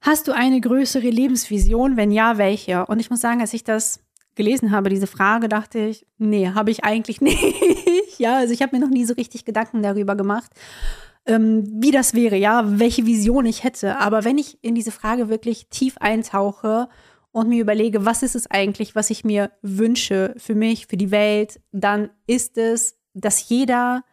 Hast 0.00 0.28
du 0.28 0.32
eine 0.32 0.60
größere 0.60 1.08
Lebensvision? 1.08 1.96
Wenn 1.96 2.12
ja, 2.12 2.38
welche? 2.38 2.86
Und 2.86 3.00
ich 3.00 3.10
muss 3.10 3.20
sagen, 3.20 3.40
als 3.40 3.52
ich 3.52 3.64
das 3.64 4.00
gelesen 4.38 4.70
habe, 4.70 4.88
diese 4.88 5.06
Frage, 5.06 5.50
dachte 5.50 5.78
ich, 5.78 6.06
nee, 6.16 6.48
habe 6.48 6.70
ich 6.70 6.84
eigentlich 6.84 7.20
nicht. 7.20 8.18
ja, 8.18 8.38
also 8.38 8.54
ich 8.54 8.62
habe 8.62 8.74
mir 8.74 8.82
noch 8.82 8.90
nie 8.90 9.04
so 9.04 9.12
richtig 9.12 9.44
Gedanken 9.44 9.82
darüber 9.82 10.16
gemacht, 10.16 10.50
ähm, 11.26 11.64
wie 11.82 11.90
das 11.90 12.14
wäre, 12.14 12.36
ja, 12.36 12.64
welche 12.66 13.04
Vision 13.04 13.44
ich 13.44 13.64
hätte. 13.64 13.98
Aber 13.98 14.24
wenn 14.24 14.38
ich 14.38 14.58
in 14.62 14.74
diese 14.74 14.92
Frage 14.92 15.28
wirklich 15.28 15.68
tief 15.68 15.98
eintauche 15.98 16.88
und 17.32 17.50
mir 17.50 17.60
überlege, 17.60 18.06
was 18.06 18.22
ist 18.22 18.34
es 18.34 18.50
eigentlich, 18.50 18.94
was 18.94 19.10
ich 19.10 19.24
mir 19.24 19.50
wünsche 19.60 20.34
für 20.38 20.54
mich, 20.54 20.86
für 20.86 20.96
die 20.96 21.10
Welt, 21.10 21.60
dann 21.70 22.08
ist 22.26 22.56
es, 22.56 22.96
dass 23.12 23.50
jeder 23.50 24.04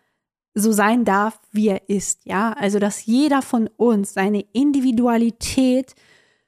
so 0.54 0.72
sein 0.72 1.06
darf, 1.06 1.40
wie 1.52 1.70
er 1.70 1.90
ist, 1.90 2.26
ja? 2.26 2.54
Also, 2.54 2.80
dass 2.80 3.06
jeder 3.06 3.42
von 3.42 3.70
uns 3.78 4.14
seine 4.14 4.42
Individualität 4.54 5.94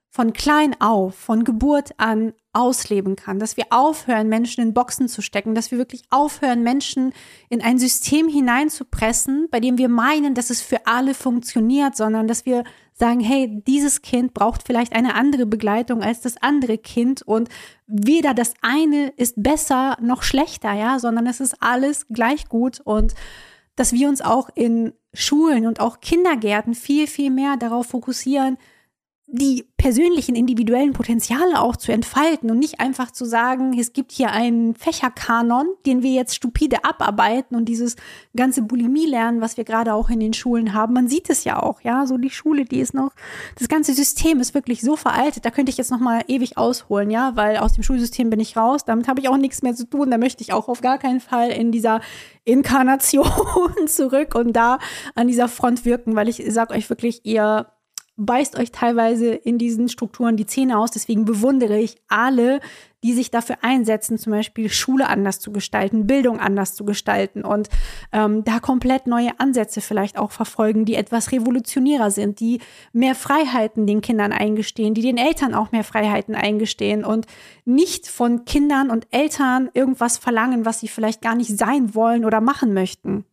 von 0.09 0.34
klein 0.34 0.75
auf, 0.80 1.15
von 1.15 1.43
Geburt 1.43 1.91
an 1.97 2.34
ausleben 2.58 3.16
kann, 3.16 3.38
dass 3.38 3.55
wir 3.55 3.66
aufhören, 3.70 4.28
Menschen 4.30 4.62
in 4.62 4.74
Boxen 4.74 5.08
zu 5.08 5.22
stecken, 5.22 5.53
dass 5.53 5.70
wir 5.70 5.78
wirklich 5.78 6.03
aufhören, 6.10 6.64
Menschen 6.64 7.14
in 7.49 7.62
ein 7.62 7.78
System 7.78 8.28
hineinzupressen, 8.28 9.47
bei 9.51 9.60
dem 9.60 9.78
wir 9.78 9.89
meinen, 9.89 10.34
dass 10.34 10.49
es 10.49 10.62
für 10.62 10.88
alle 10.88 11.14
funktioniert, 11.14 11.95
sondern 11.95 12.28
dass 12.28 12.45
wir 12.45 12.64
sagen, 12.93 13.20
hey, 13.20 13.62
dieses 13.68 14.01
Kind 14.01 14.34
braucht 14.34 14.64
vielleicht 14.66 14.93
eine 14.93 15.14
andere 15.14 15.45
Begleitung 15.45 16.01
als 16.01 16.22
das 16.22 16.41
andere 16.41 16.80
Kind 16.80 17.22
und 17.22 17.49
weder 17.86 18.34
das 18.34 18.53
eine 18.62 19.10
ist 19.18 19.36
besser 19.38 19.97
noch 20.01 20.24
schlechter, 20.24 20.74
ja, 20.74 20.97
sondern 20.97 21.28
es 21.28 21.39
ist 21.39 21.62
alles 21.62 22.08
gleich 22.10 22.49
gut 22.49 22.82
und 22.84 23.14
dass 23.76 23.93
wir 23.93 24.10
uns 24.10 24.22
auch 24.22 24.49
in 24.55 24.93
Schulen 25.14 25.68
und 25.68 25.80
auch 25.80 25.99
Kindergärten 25.99 26.74
viel, 26.74 27.05
viel 27.05 27.30
mehr 27.30 27.55
darauf 27.58 27.88
fokussieren, 27.88 28.58
die 29.30 29.65
persönlichen, 29.75 30.36
individuellen 30.36 30.93
Potenziale 30.93 31.59
auch 31.59 31.75
zu 31.75 31.91
entfalten 31.91 32.49
und 32.49 32.59
nicht 32.59 32.80
einfach 32.80 33.11
zu 33.11 33.25
sagen, 33.25 33.78
es 33.78 33.91
gibt 33.91 34.13
hier 34.13 34.32
einen 34.32 34.73
Fächerkanon, 34.73 35.67
den 35.86 36.01
wir 36.01 36.11
jetzt 36.11 36.34
stupide 36.34 36.86
abarbeiten 36.86 37.57
und 37.57 37.65
dieses 37.65 37.97
ganze 38.38 38.61
Bulimie-Lernen, 38.61 39.41
was 39.41 39.57
wir 39.57 39.65
gerade 39.65 39.93
auch 39.93 40.09
in 40.09 40.21
den 40.21 40.34
Schulen 40.34 40.73
haben. 40.73 40.93
Man 40.93 41.09
sieht 41.09 41.30
es 41.30 41.43
ja 41.43 41.61
auch, 41.61 41.82
ja, 41.82 42.07
so 42.07 42.17
die 42.17 42.30
Schule, 42.30 42.63
die 42.63 42.80
ist 42.80 42.93
noch, 42.93 43.11
das 43.59 43.67
ganze 43.67 43.93
System 43.93 44.39
ist 44.39 44.53
wirklich 44.53 44.80
so 44.80 44.95
veraltet, 44.95 45.43
da 45.43 45.51
könnte 45.51 45.71
ich 45.71 45.78
jetzt 45.78 45.91
noch 45.91 45.99
mal 45.99 46.23
ewig 46.30 46.57
ausholen, 46.57 47.11
ja, 47.11 47.36
weil 47.36 47.57
aus 47.57 47.73
dem 47.73 47.84
Schulsystem 47.84 48.30
bin 48.30 48.39
ich 48.39 48.55
raus, 48.55 48.86
damit 48.86 49.09
habe 49.09 49.19
ich 49.19 49.28
auch 49.28 49.38
nichts 49.38 49.61
mehr 49.61 49.75
zu 49.75 49.89
tun, 49.89 50.09
da 50.09 50.17
möchte 50.17 50.41
ich 50.41 50.53
auch 50.53 50.69
auf 50.69 50.80
gar 50.80 50.99
keinen 50.99 51.19
Fall 51.19 51.49
in 51.49 51.73
dieser 51.73 51.99
Inkarnation 52.45 53.28
zurück 53.88 54.36
und 54.36 54.53
da 54.53 54.80
an 55.15 55.28
dieser 55.28 55.49
Front 55.49 55.84
wirken, 55.84 56.15
weil 56.15 56.30
ich 56.30 56.41
sage 56.47 56.73
euch 56.73 56.89
wirklich, 56.89 57.25
ihr 57.25 57.67
beißt 58.18 58.57
euch 58.57 58.72
teilweise 58.72 59.28
in 59.28 59.57
diesen 59.57 59.89
Strukturen 59.89 60.38
die 60.38 60.47
Zähne 60.47 60.80
aus. 60.80 60.91
Deswegen 60.91 61.26
bewundere 61.26 61.80
ich 61.80 61.95
alle, 62.07 62.59
die 63.03 63.13
sich 63.13 63.30
dafür 63.30 63.57
einsetzen, 63.61 64.18
zum 64.18 64.34
Beispiel 64.34 64.70
Schule 64.70 65.07
anders 65.07 65.39
zu 65.39 65.51
gestalten, 65.51 66.07
Bildung 66.07 66.39
anders 66.39 66.74
zu 66.74 66.84
gestalten 66.84 67.45
und 67.45 67.70
ähm, 68.11 68.43
da 68.43 68.59
komplett 68.59 69.05
neue 69.05 69.39
Ansätze 69.39 69.82
vielleicht 69.82 70.18
auch 70.18 70.32
verfolgen, 70.32 70.84
die 70.84 70.95
etwas 70.95 71.32
revolutionärer 71.32 72.09
sind, 72.09 72.39
die 72.39 72.59
mehr 72.93 73.13
Freiheiten 73.13 73.86
den 73.86 74.01
Kindern 74.01 74.34
eingestehen, 74.34 74.95
die 74.95 75.03
den 75.03 75.18
Eltern 75.18 75.53
auch 75.53 75.72
mehr 75.72 75.84
Freiheiten 75.84 76.34
eingestehen 76.34 77.05
und 77.05 77.28
nicht 77.65 78.07
von 78.07 78.45
Kindern 78.45 78.89
und 78.89 79.07
Eltern 79.11 79.70
irgendwas 79.76 80.18
verlangen, 80.18 80.65
was 80.65 80.80
sie 80.80 80.88
vielleicht 80.88 81.22
gar 81.22 81.36
nicht 81.36 81.55
sein 81.55 81.93
wollen 81.93 82.26
oder 82.26 82.41
machen 82.41 82.74
möchten. 82.74 83.26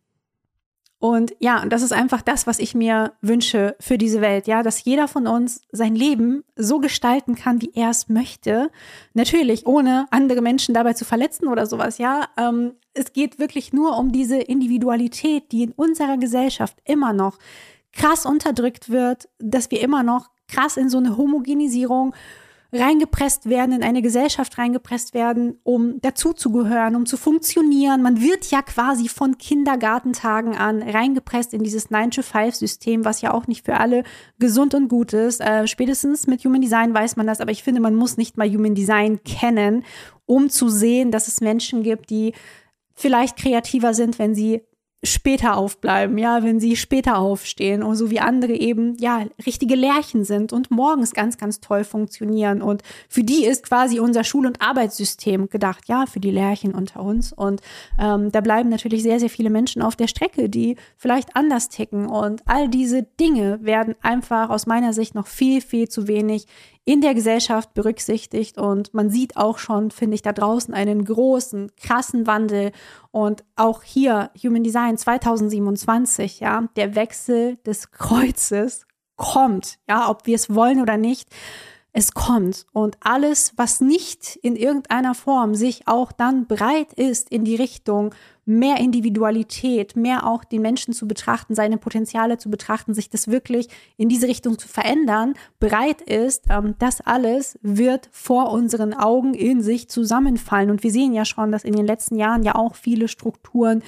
Und 1.05 1.35
ja, 1.37 1.63
das 1.67 1.83
ist 1.83 1.93
einfach 1.93 2.23
das, 2.23 2.47
was 2.47 2.57
ich 2.57 2.73
mir 2.73 3.13
wünsche 3.21 3.75
für 3.79 3.99
diese 3.99 4.21
Welt, 4.21 4.47
ja, 4.47 4.63
dass 4.63 4.83
jeder 4.83 5.07
von 5.07 5.27
uns 5.27 5.61
sein 5.71 5.95
Leben 5.95 6.43
so 6.55 6.79
gestalten 6.79 7.35
kann, 7.35 7.61
wie 7.61 7.69
er 7.75 7.91
es 7.91 8.09
möchte. 8.09 8.71
Natürlich, 9.13 9.67
ohne 9.67 10.07
andere 10.09 10.41
Menschen 10.41 10.73
dabei 10.73 10.93
zu 10.93 11.05
verletzen 11.05 11.47
oder 11.47 11.67
sowas, 11.67 11.99
ja. 11.99 12.27
Ähm, 12.37 12.73
es 12.95 13.13
geht 13.13 13.37
wirklich 13.37 13.71
nur 13.71 13.99
um 13.99 14.11
diese 14.11 14.37
Individualität, 14.37 15.51
die 15.51 15.61
in 15.61 15.73
unserer 15.73 16.17
Gesellschaft 16.17 16.75
immer 16.85 17.13
noch 17.13 17.37
krass 17.93 18.25
unterdrückt 18.25 18.89
wird, 18.89 19.29
dass 19.37 19.69
wir 19.69 19.81
immer 19.81 20.01
noch 20.01 20.31
krass 20.47 20.75
in 20.75 20.89
so 20.89 20.97
eine 20.97 21.17
Homogenisierung 21.17 22.15
reingepresst 22.75 23.49
werden, 23.49 23.73
in 23.73 23.83
eine 23.83 24.01
Gesellschaft 24.01 24.57
reingepresst 24.57 25.13
werden, 25.13 25.59
um 25.63 25.99
dazuzugehören, 26.01 26.95
um 26.95 27.05
zu 27.05 27.17
funktionieren. 27.17 28.01
Man 28.01 28.21
wird 28.21 28.51
ja 28.51 28.61
quasi 28.61 29.07
von 29.07 29.37
Kindergartentagen 29.37 30.55
an 30.55 30.81
reingepresst 30.81 31.53
in 31.53 31.63
dieses 31.63 31.89
9-to-5-System, 31.89 33.05
was 33.05 33.21
ja 33.21 33.33
auch 33.33 33.47
nicht 33.47 33.65
für 33.65 33.77
alle 33.77 34.03
gesund 34.39 34.73
und 34.73 34.87
gut 34.87 35.13
ist. 35.13 35.41
Äh, 35.41 35.67
spätestens 35.67 36.27
mit 36.27 36.43
Human 36.43 36.61
Design 36.61 36.93
weiß 36.93 37.15
man 37.15 37.27
das, 37.27 37.41
aber 37.41 37.51
ich 37.51 37.63
finde, 37.63 37.81
man 37.81 37.95
muss 37.95 38.17
nicht 38.17 38.37
mal 38.37 38.49
Human 38.49 38.75
Design 38.75 39.23
kennen, 39.23 39.83
um 40.25 40.49
zu 40.49 40.69
sehen, 40.69 41.11
dass 41.11 41.27
es 41.27 41.41
Menschen 41.41 41.83
gibt, 41.83 42.09
die 42.09 42.33
vielleicht 42.93 43.37
kreativer 43.37 43.93
sind, 43.93 44.19
wenn 44.19 44.35
sie 44.35 44.61
später 45.05 45.57
aufbleiben, 45.57 46.17
ja, 46.17 46.43
wenn 46.43 46.59
sie 46.59 46.75
später 46.75 47.17
aufstehen 47.17 47.83
und 47.83 47.95
so 47.95 48.09
wie 48.09 48.19
andere 48.19 48.53
eben, 48.53 48.97
ja, 48.99 49.23
richtige 49.45 49.75
Lärchen 49.75 50.23
sind 50.23 50.53
und 50.53 50.71
morgens 50.71 51.13
ganz, 51.13 51.37
ganz 51.37 51.59
toll 51.59 51.83
funktionieren. 51.83 52.61
Und 52.61 52.81
für 53.09 53.23
die 53.23 53.45
ist 53.45 53.63
quasi 53.63 53.99
unser 53.99 54.23
Schul- 54.23 54.45
und 54.45 54.61
Arbeitssystem 54.61 55.49
gedacht, 55.49 55.87
ja, 55.87 56.05
für 56.05 56.19
die 56.19 56.31
Lärchen 56.31 56.73
unter 56.73 57.01
uns. 57.01 57.33
Und 57.33 57.61
ähm, 57.99 58.31
da 58.31 58.41
bleiben 58.41 58.69
natürlich 58.69 59.03
sehr, 59.03 59.19
sehr 59.19 59.29
viele 59.29 59.49
Menschen 59.49 59.81
auf 59.81 59.95
der 59.95 60.07
Strecke, 60.07 60.49
die 60.49 60.75
vielleicht 60.97 61.35
anders 61.35 61.69
ticken. 61.69 62.07
Und 62.07 62.41
all 62.45 62.69
diese 62.69 63.03
Dinge 63.03 63.59
werden 63.61 63.95
einfach 64.01 64.49
aus 64.49 64.65
meiner 64.65 64.93
Sicht 64.93 65.15
noch 65.15 65.27
viel, 65.27 65.61
viel 65.61 65.89
zu 65.89 66.07
wenig 66.07 66.47
in 66.85 67.01
der 67.01 67.15
Gesellschaft 67.15 67.73
berücksichtigt 67.73 68.59
und 68.59 68.93
man 68.93 69.09
sieht 69.09 69.37
auch 69.37 69.57
schon, 69.57 69.89
finde 69.89 70.15
ich, 70.15 70.21
da 70.21 70.31
draußen 70.31 70.73
einen 70.73 71.03
großen, 71.03 71.71
krassen 71.75 72.27
Wandel 72.27 72.71
und 73.11 73.43
auch 73.55 73.81
hier 73.81 74.29
Human 74.41 74.63
Design 74.63 74.97
2027, 74.97 76.39
ja, 76.39 76.69
der 76.75 76.95
Wechsel 76.95 77.57
des 77.65 77.91
Kreuzes 77.91 78.85
kommt, 79.15 79.79
ja, 79.89 80.09
ob 80.09 80.27
wir 80.27 80.35
es 80.35 80.53
wollen 80.53 80.79
oder 80.79 80.97
nicht 80.97 81.27
es 81.91 82.13
kommt. 82.13 82.65
Und 82.73 82.97
alles, 82.99 83.53
was 83.55 83.79
nicht 83.79 84.35
in 84.35 84.55
irgendeiner 84.55 85.15
Form 85.15 85.55
sich 85.55 85.87
auch 85.87 86.11
dann 86.11 86.45
bereit 86.45 86.93
ist, 86.93 87.31
in 87.31 87.45
die 87.45 87.55
Richtung 87.55 88.13
mehr 88.45 88.77
Individualität, 88.77 89.95
mehr 89.95 90.25
auch 90.25 90.43
den 90.43 90.61
Menschen 90.61 90.93
zu 90.93 91.07
betrachten, 91.07 91.55
seine 91.55 91.77
Potenziale 91.77 92.37
zu 92.37 92.49
betrachten, 92.49 92.93
sich 92.93 93.09
das 93.09 93.27
wirklich 93.27 93.67
in 93.97 94.07
diese 94.07 94.27
Richtung 94.27 94.59
zu 94.59 94.67
verändern, 94.67 95.33
bereit 95.59 96.01
ist, 96.01 96.45
ähm, 96.49 96.75
das 96.77 97.01
alles 97.01 97.57
wird 97.61 98.07
vor 98.11 98.51
unseren 98.51 98.93
Augen 98.93 99.33
in 99.33 99.61
sich 99.61 99.89
zusammenfallen. 99.89 100.69
Und 100.69 100.83
wir 100.83 100.91
sehen 100.91 101.13
ja 101.13 101.25
schon, 101.25 101.51
dass 101.51 101.63
in 101.63 101.75
den 101.75 101.87
letzten 101.87 102.17
Jahren 102.17 102.43
ja 102.43 102.55
auch 102.55 102.75
viele 102.75 103.07
Strukturen 103.07 103.81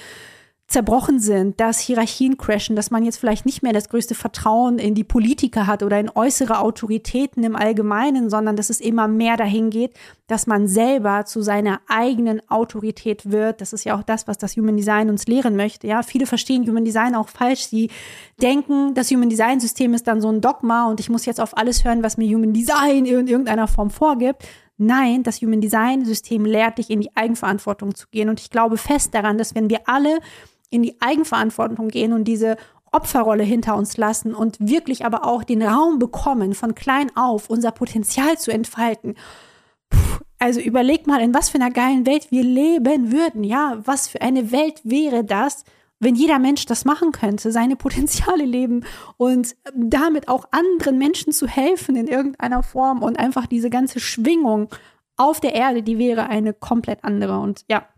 zerbrochen 0.68 1.18
sind, 1.18 1.60
dass 1.60 1.80
Hierarchien 1.80 2.36
crashen, 2.36 2.76
dass 2.76 2.90
man 2.90 3.02
jetzt 3.02 3.16
vielleicht 3.16 3.46
nicht 3.46 3.62
mehr 3.62 3.72
das 3.72 3.88
größte 3.88 4.14
Vertrauen 4.14 4.78
in 4.78 4.94
die 4.94 5.02
Politiker 5.02 5.66
hat 5.66 5.82
oder 5.82 5.98
in 5.98 6.10
äußere 6.14 6.60
Autoritäten 6.60 7.42
im 7.42 7.56
Allgemeinen, 7.56 8.28
sondern 8.28 8.54
dass 8.54 8.68
es 8.68 8.78
immer 8.78 9.08
mehr 9.08 9.38
dahin 9.38 9.70
geht, 9.70 9.94
dass 10.26 10.46
man 10.46 10.68
selber 10.68 11.24
zu 11.24 11.40
seiner 11.40 11.80
eigenen 11.88 12.42
Autorität 12.50 13.30
wird. 13.30 13.62
Das 13.62 13.72
ist 13.72 13.84
ja 13.84 13.96
auch 13.96 14.02
das, 14.02 14.28
was 14.28 14.36
das 14.36 14.56
Human 14.58 14.76
Design 14.76 15.08
uns 15.08 15.26
lehren 15.26 15.56
möchte. 15.56 15.86
Ja, 15.86 16.02
viele 16.02 16.26
verstehen 16.26 16.68
Human 16.68 16.84
Design 16.84 17.14
auch 17.14 17.30
falsch. 17.30 17.64
Sie 17.68 17.88
denken, 18.42 18.92
das 18.92 19.10
Human 19.10 19.30
Design 19.30 19.60
System 19.60 19.94
ist 19.94 20.06
dann 20.06 20.20
so 20.20 20.30
ein 20.30 20.42
Dogma 20.42 20.86
und 20.90 21.00
ich 21.00 21.08
muss 21.08 21.24
jetzt 21.24 21.40
auf 21.40 21.56
alles 21.56 21.82
hören, 21.86 22.02
was 22.02 22.18
mir 22.18 22.28
Human 22.28 22.52
Design 22.52 23.06
in 23.06 23.26
irgendeiner 23.26 23.68
Form 23.68 23.88
vorgibt. 23.88 24.46
Nein, 24.76 25.22
das 25.22 25.40
Human 25.40 25.62
Design 25.62 26.04
System 26.04 26.44
lehrt 26.44 26.76
dich 26.76 26.90
in 26.90 27.00
die 27.00 27.16
Eigenverantwortung 27.16 27.94
zu 27.94 28.06
gehen 28.10 28.28
und 28.28 28.38
ich 28.38 28.50
glaube 28.50 28.76
fest 28.76 29.14
daran, 29.14 29.38
dass 29.38 29.54
wenn 29.54 29.70
wir 29.70 29.80
alle 29.86 30.18
in 30.70 30.82
die 30.82 31.00
Eigenverantwortung 31.00 31.88
gehen 31.88 32.12
und 32.12 32.24
diese 32.24 32.56
Opferrolle 32.92 33.42
hinter 33.42 33.76
uns 33.76 33.96
lassen 33.96 34.34
und 34.34 34.56
wirklich 34.60 35.04
aber 35.04 35.26
auch 35.26 35.44
den 35.44 35.62
Raum 35.62 35.98
bekommen, 35.98 36.54
von 36.54 36.74
klein 36.74 37.10
auf 37.16 37.50
unser 37.50 37.70
Potenzial 37.70 38.38
zu 38.38 38.50
entfalten. 38.50 39.14
Puh, 39.90 40.24
also 40.38 40.60
überleg 40.60 41.06
mal, 41.06 41.20
in 41.20 41.34
was 41.34 41.50
für 41.50 41.58
einer 41.58 41.70
geilen 41.70 42.06
Welt 42.06 42.30
wir 42.30 42.42
leben 42.42 43.12
würden. 43.12 43.44
Ja, 43.44 43.80
was 43.84 44.08
für 44.08 44.22
eine 44.22 44.52
Welt 44.52 44.80
wäre 44.84 45.24
das, 45.24 45.64
wenn 46.00 46.14
jeder 46.14 46.38
Mensch 46.38 46.64
das 46.64 46.84
machen 46.84 47.12
könnte, 47.12 47.50
seine 47.50 47.76
Potenziale 47.76 48.44
leben 48.44 48.84
und 49.16 49.56
damit 49.74 50.28
auch 50.28 50.46
anderen 50.52 50.98
Menschen 50.98 51.32
zu 51.32 51.46
helfen 51.46 51.96
in 51.96 52.06
irgendeiner 52.06 52.62
Form 52.62 53.02
und 53.02 53.18
einfach 53.18 53.46
diese 53.46 53.68
ganze 53.68 54.00
Schwingung 54.00 54.68
auf 55.16 55.40
der 55.40 55.54
Erde, 55.54 55.82
die 55.82 55.98
wäre 55.98 56.28
eine 56.28 56.54
komplett 56.54 57.02
andere. 57.02 57.40
Und 57.40 57.64
ja, 57.68 57.88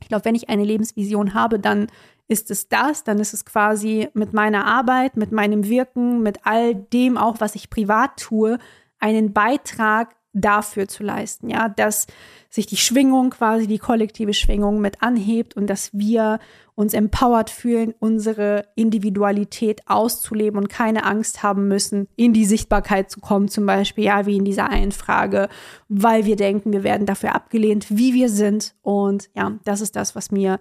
ich 0.00 0.08
glaube, 0.08 0.24
wenn 0.24 0.34
ich 0.34 0.48
eine 0.48 0.64
Lebensvision 0.64 1.34
habe, 1.34 1.58
dann 1.58 1.88
ist 2.28 2.50
es 2.50 2.68
das, 2.68 3.04
dann 3.04 3.18
ist 3.18 3.32
es 3.32 3.44
quasi 3.44 4.08
mit 4.14 4.32
meiner 4.32 4.66
Arbeit, 4.66 5.16
mit 5.16 5.32
meinem 5.32 5.68
Wirken, 5.68 6.22
mit 6.22 6.40
all 6.44 6.74
dem 6.74 7.16
auch, 7.16 7.40
was 7.40 7.54
ich 7.54 7.70
privat 7.70 8.16
tue, 8.18 8.58
einen 8.98 9.32
Beitrag 9.32 10.16
dafür 10.36 10.86
zu 10.86 11.02
leisten, 11.02 11.48
ja, 11.48 11.68
dass 11.68 12.06
sich 12.50 12.66
die 12.66 12.76
Schwingung 12.76 13.30
quasi, 13.30 13.66
die 13.66 13.78
kollektive 13.78 14.34
Schwingung 14.34 14.80
mit 14.80 15.02
anhebt 15.02 15.56
und 15.56 15.66
dass 15.68 15.90
wir 15.92 16.38
uns 16.74 16.92
empowered 16.92 17.48
fühlen, 17.48 17.94
unsere 17.98 18.66
Individualität 18.74 19.80
auszuleben 19.86 20.58
und 20.58 20.68
keine 20.68 21.04
Angst 21.04 21.42
haben 21.42 21.68
müssen, 21.68 22.06
in 22.16 22.34
die 22.34 22.44
Sichtbarkeit 22.44 23.10
zu 23.10 23.20
kommen, 23.20 23.48
zum 23.48 23.64
Beispiel, 23.64 24.04
ja, 24.04 24.26
wie 24.26 24.36
in 24.36 24.44
dieser 24.44 24.68
einen 24.68 24.92
Frage, 24.92 25.48
weil 25.88 26.26
wir 26.26 26.36
denken, 26.36 26.72
wir 26.72 26.84
werden 26.84 27.06
dafür 27.06 27.34
abgelehnt, 27.34 27.86
wie 27.88 28.12
wir 28.12 28.28
sind. 28.28 28.74
Und 28.82 29.30
ja, 29.34 29.58
das 29.64 29.80
ist 29.80 29.96
das, 29.96 30.14
was 30.14 30.30
mir 30.30 30.58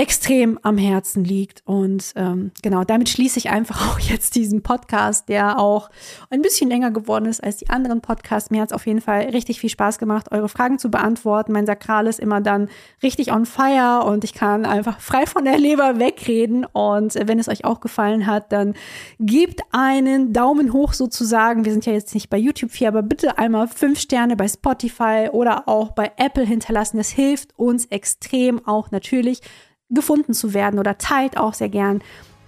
extrem 0.00 0.58
am 0.62 0.78
Herzen 0.78 1.24
liegt. 1.24 1.62
Und 1.66 2.14
ähm, 2.16 2.52
genau, 2.62 2.84
damit 2.84 3.10
schließe 3.10 3.38
ich 3.38 3.50
einfach 3.50 3.86
auch 3.92 3.98
jetzt 4.00 4.34
diesen 4.34 4.62
Podcast, 4.62 5.28
der 5.28 5.58
auch 5.58 5.90
ein 6.30 6.40
bisschen 6.40 6.70
länger 6.70 6.90
geworden 6.90 7.26
ist 7.26 7.44
als 7.44 7.58
die 7.58 7.68
anderen 7.68 8.00
Podcasts. 8.00 8.50
Mir 8.50 8.62
hat 8.62 8.70
es 8.70 8.74
auf 8.74 8.86
jeden 8.86 9.02
Fall 9.02 9.24
richtig 9.24 9.60
viel 9.60 9.68
Spaß 9.68 9.98
gemacht, 9.98 10.32
eure 10.32 10.48
Fragen 10.48 10.78
zu 10.78 10.90
beantworten. 10.90 11.52
Mein 11.52 11.66
Sakral 11.66 12.06
ist 12.06 12.18
immer 12.18 12.40
dann 12.40 12.70
richtig 13.02 13.30
on 13.30 13.44
fire 13.44 14.06
und 14.06 14.24
ich 14.24 14.32
kann 14.32 14.64
einfach 14.64 15.00
frei 15.00 15.26
von 15.26 15.44
der 15.44 15.58
Leber 15.58 15.98
wegreden. 15.98 16.64
Und 16.64 17.14
wenn 17.14 17.38
es 17.38 17.48
euch 17.48 17.66
auch 17.66 17.80
gefallen 17.80 18.26
hat, 18.26 18.52
dann 18.52 18.72
gebt 19.18 19.60
einen 19.70 20.32
Daumen 20.32 20.72
hoch 20.72 20.94
sozusagen. 20.94 21.66
Wir 21.66 21.72
sind 21.72 21.84
ja 21.84 21.92
jetzt 21.92 22.14
nicht 22.14 22.30
bei 22.30 22.38
YouTube 22.38 22.72
hier, 22.72 22.88
aber 22.88 23.02
bitte 23.02 23.36
einmal 23.36 23.68
fünf 23.68 24.00
Sterne 24.00 24.34
bei 24.34 24.48
Spotify 24.48 25.28
oder 25.30 25.68
auch 25.68 25.90
bei 25.90 26.10
Apple 26.16 26.46
hinterlassen. 26.46 26.96
Das 26.96 27.10
hilft 27.10 27.50
uns 27.58 27.84
extrem 27.84 28.66
auch 28.66 28.90
natürlich 28.90 29.42
gefunden 29.90 30.34
zu 30.34 30.54
werden 30.54 30.78
oder 30.78 30.98
teilt 30.98 31.36
auch 31.36 31.54
sehr 31.54 31.68
gern 31.68 32.00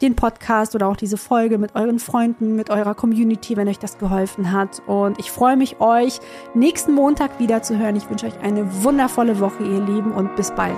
den 0.03 0.17
Podcast 0.17 0.75
oder 0.75 0.89
auch 0.89 0.97
diese 0.97 1.17
Folge 1.17 1.59
mit 1.59 1.75
euren 1.77 1.99
Freunden, 1.99 2.57
mit 2.57 2.71
eurer 2.71 2.95
Community, 2.95 3.57
wenn 3.57 3.69
euch 3.69 3.79
das 3.79 3.99
geholfen 3.99 4.53
hat. 4.53 4.83
Und 4.87 5.19
ich 5.19 5.31
freue 5.31 5.57
mich, 5.57 5.81
euch 5.81 6.19
nächsten 6.55 6.93
Montag 6.93 7.39
wieder 7.39 7.63
zu 7.63 7.79
hören. 7.79 7.97
Ich 7.97 8.11
wünsche 8.11 8.27
euch 8.27 8.39
eine 8.43 8.83
wundervolle 8.83 9.39
Woche, 9.39 9.63
ihr 9.63 9.81
Lieben, 9.81 10.13
und 10.13 10.35
bis 10.37 10.51
bald. 10.51 10.77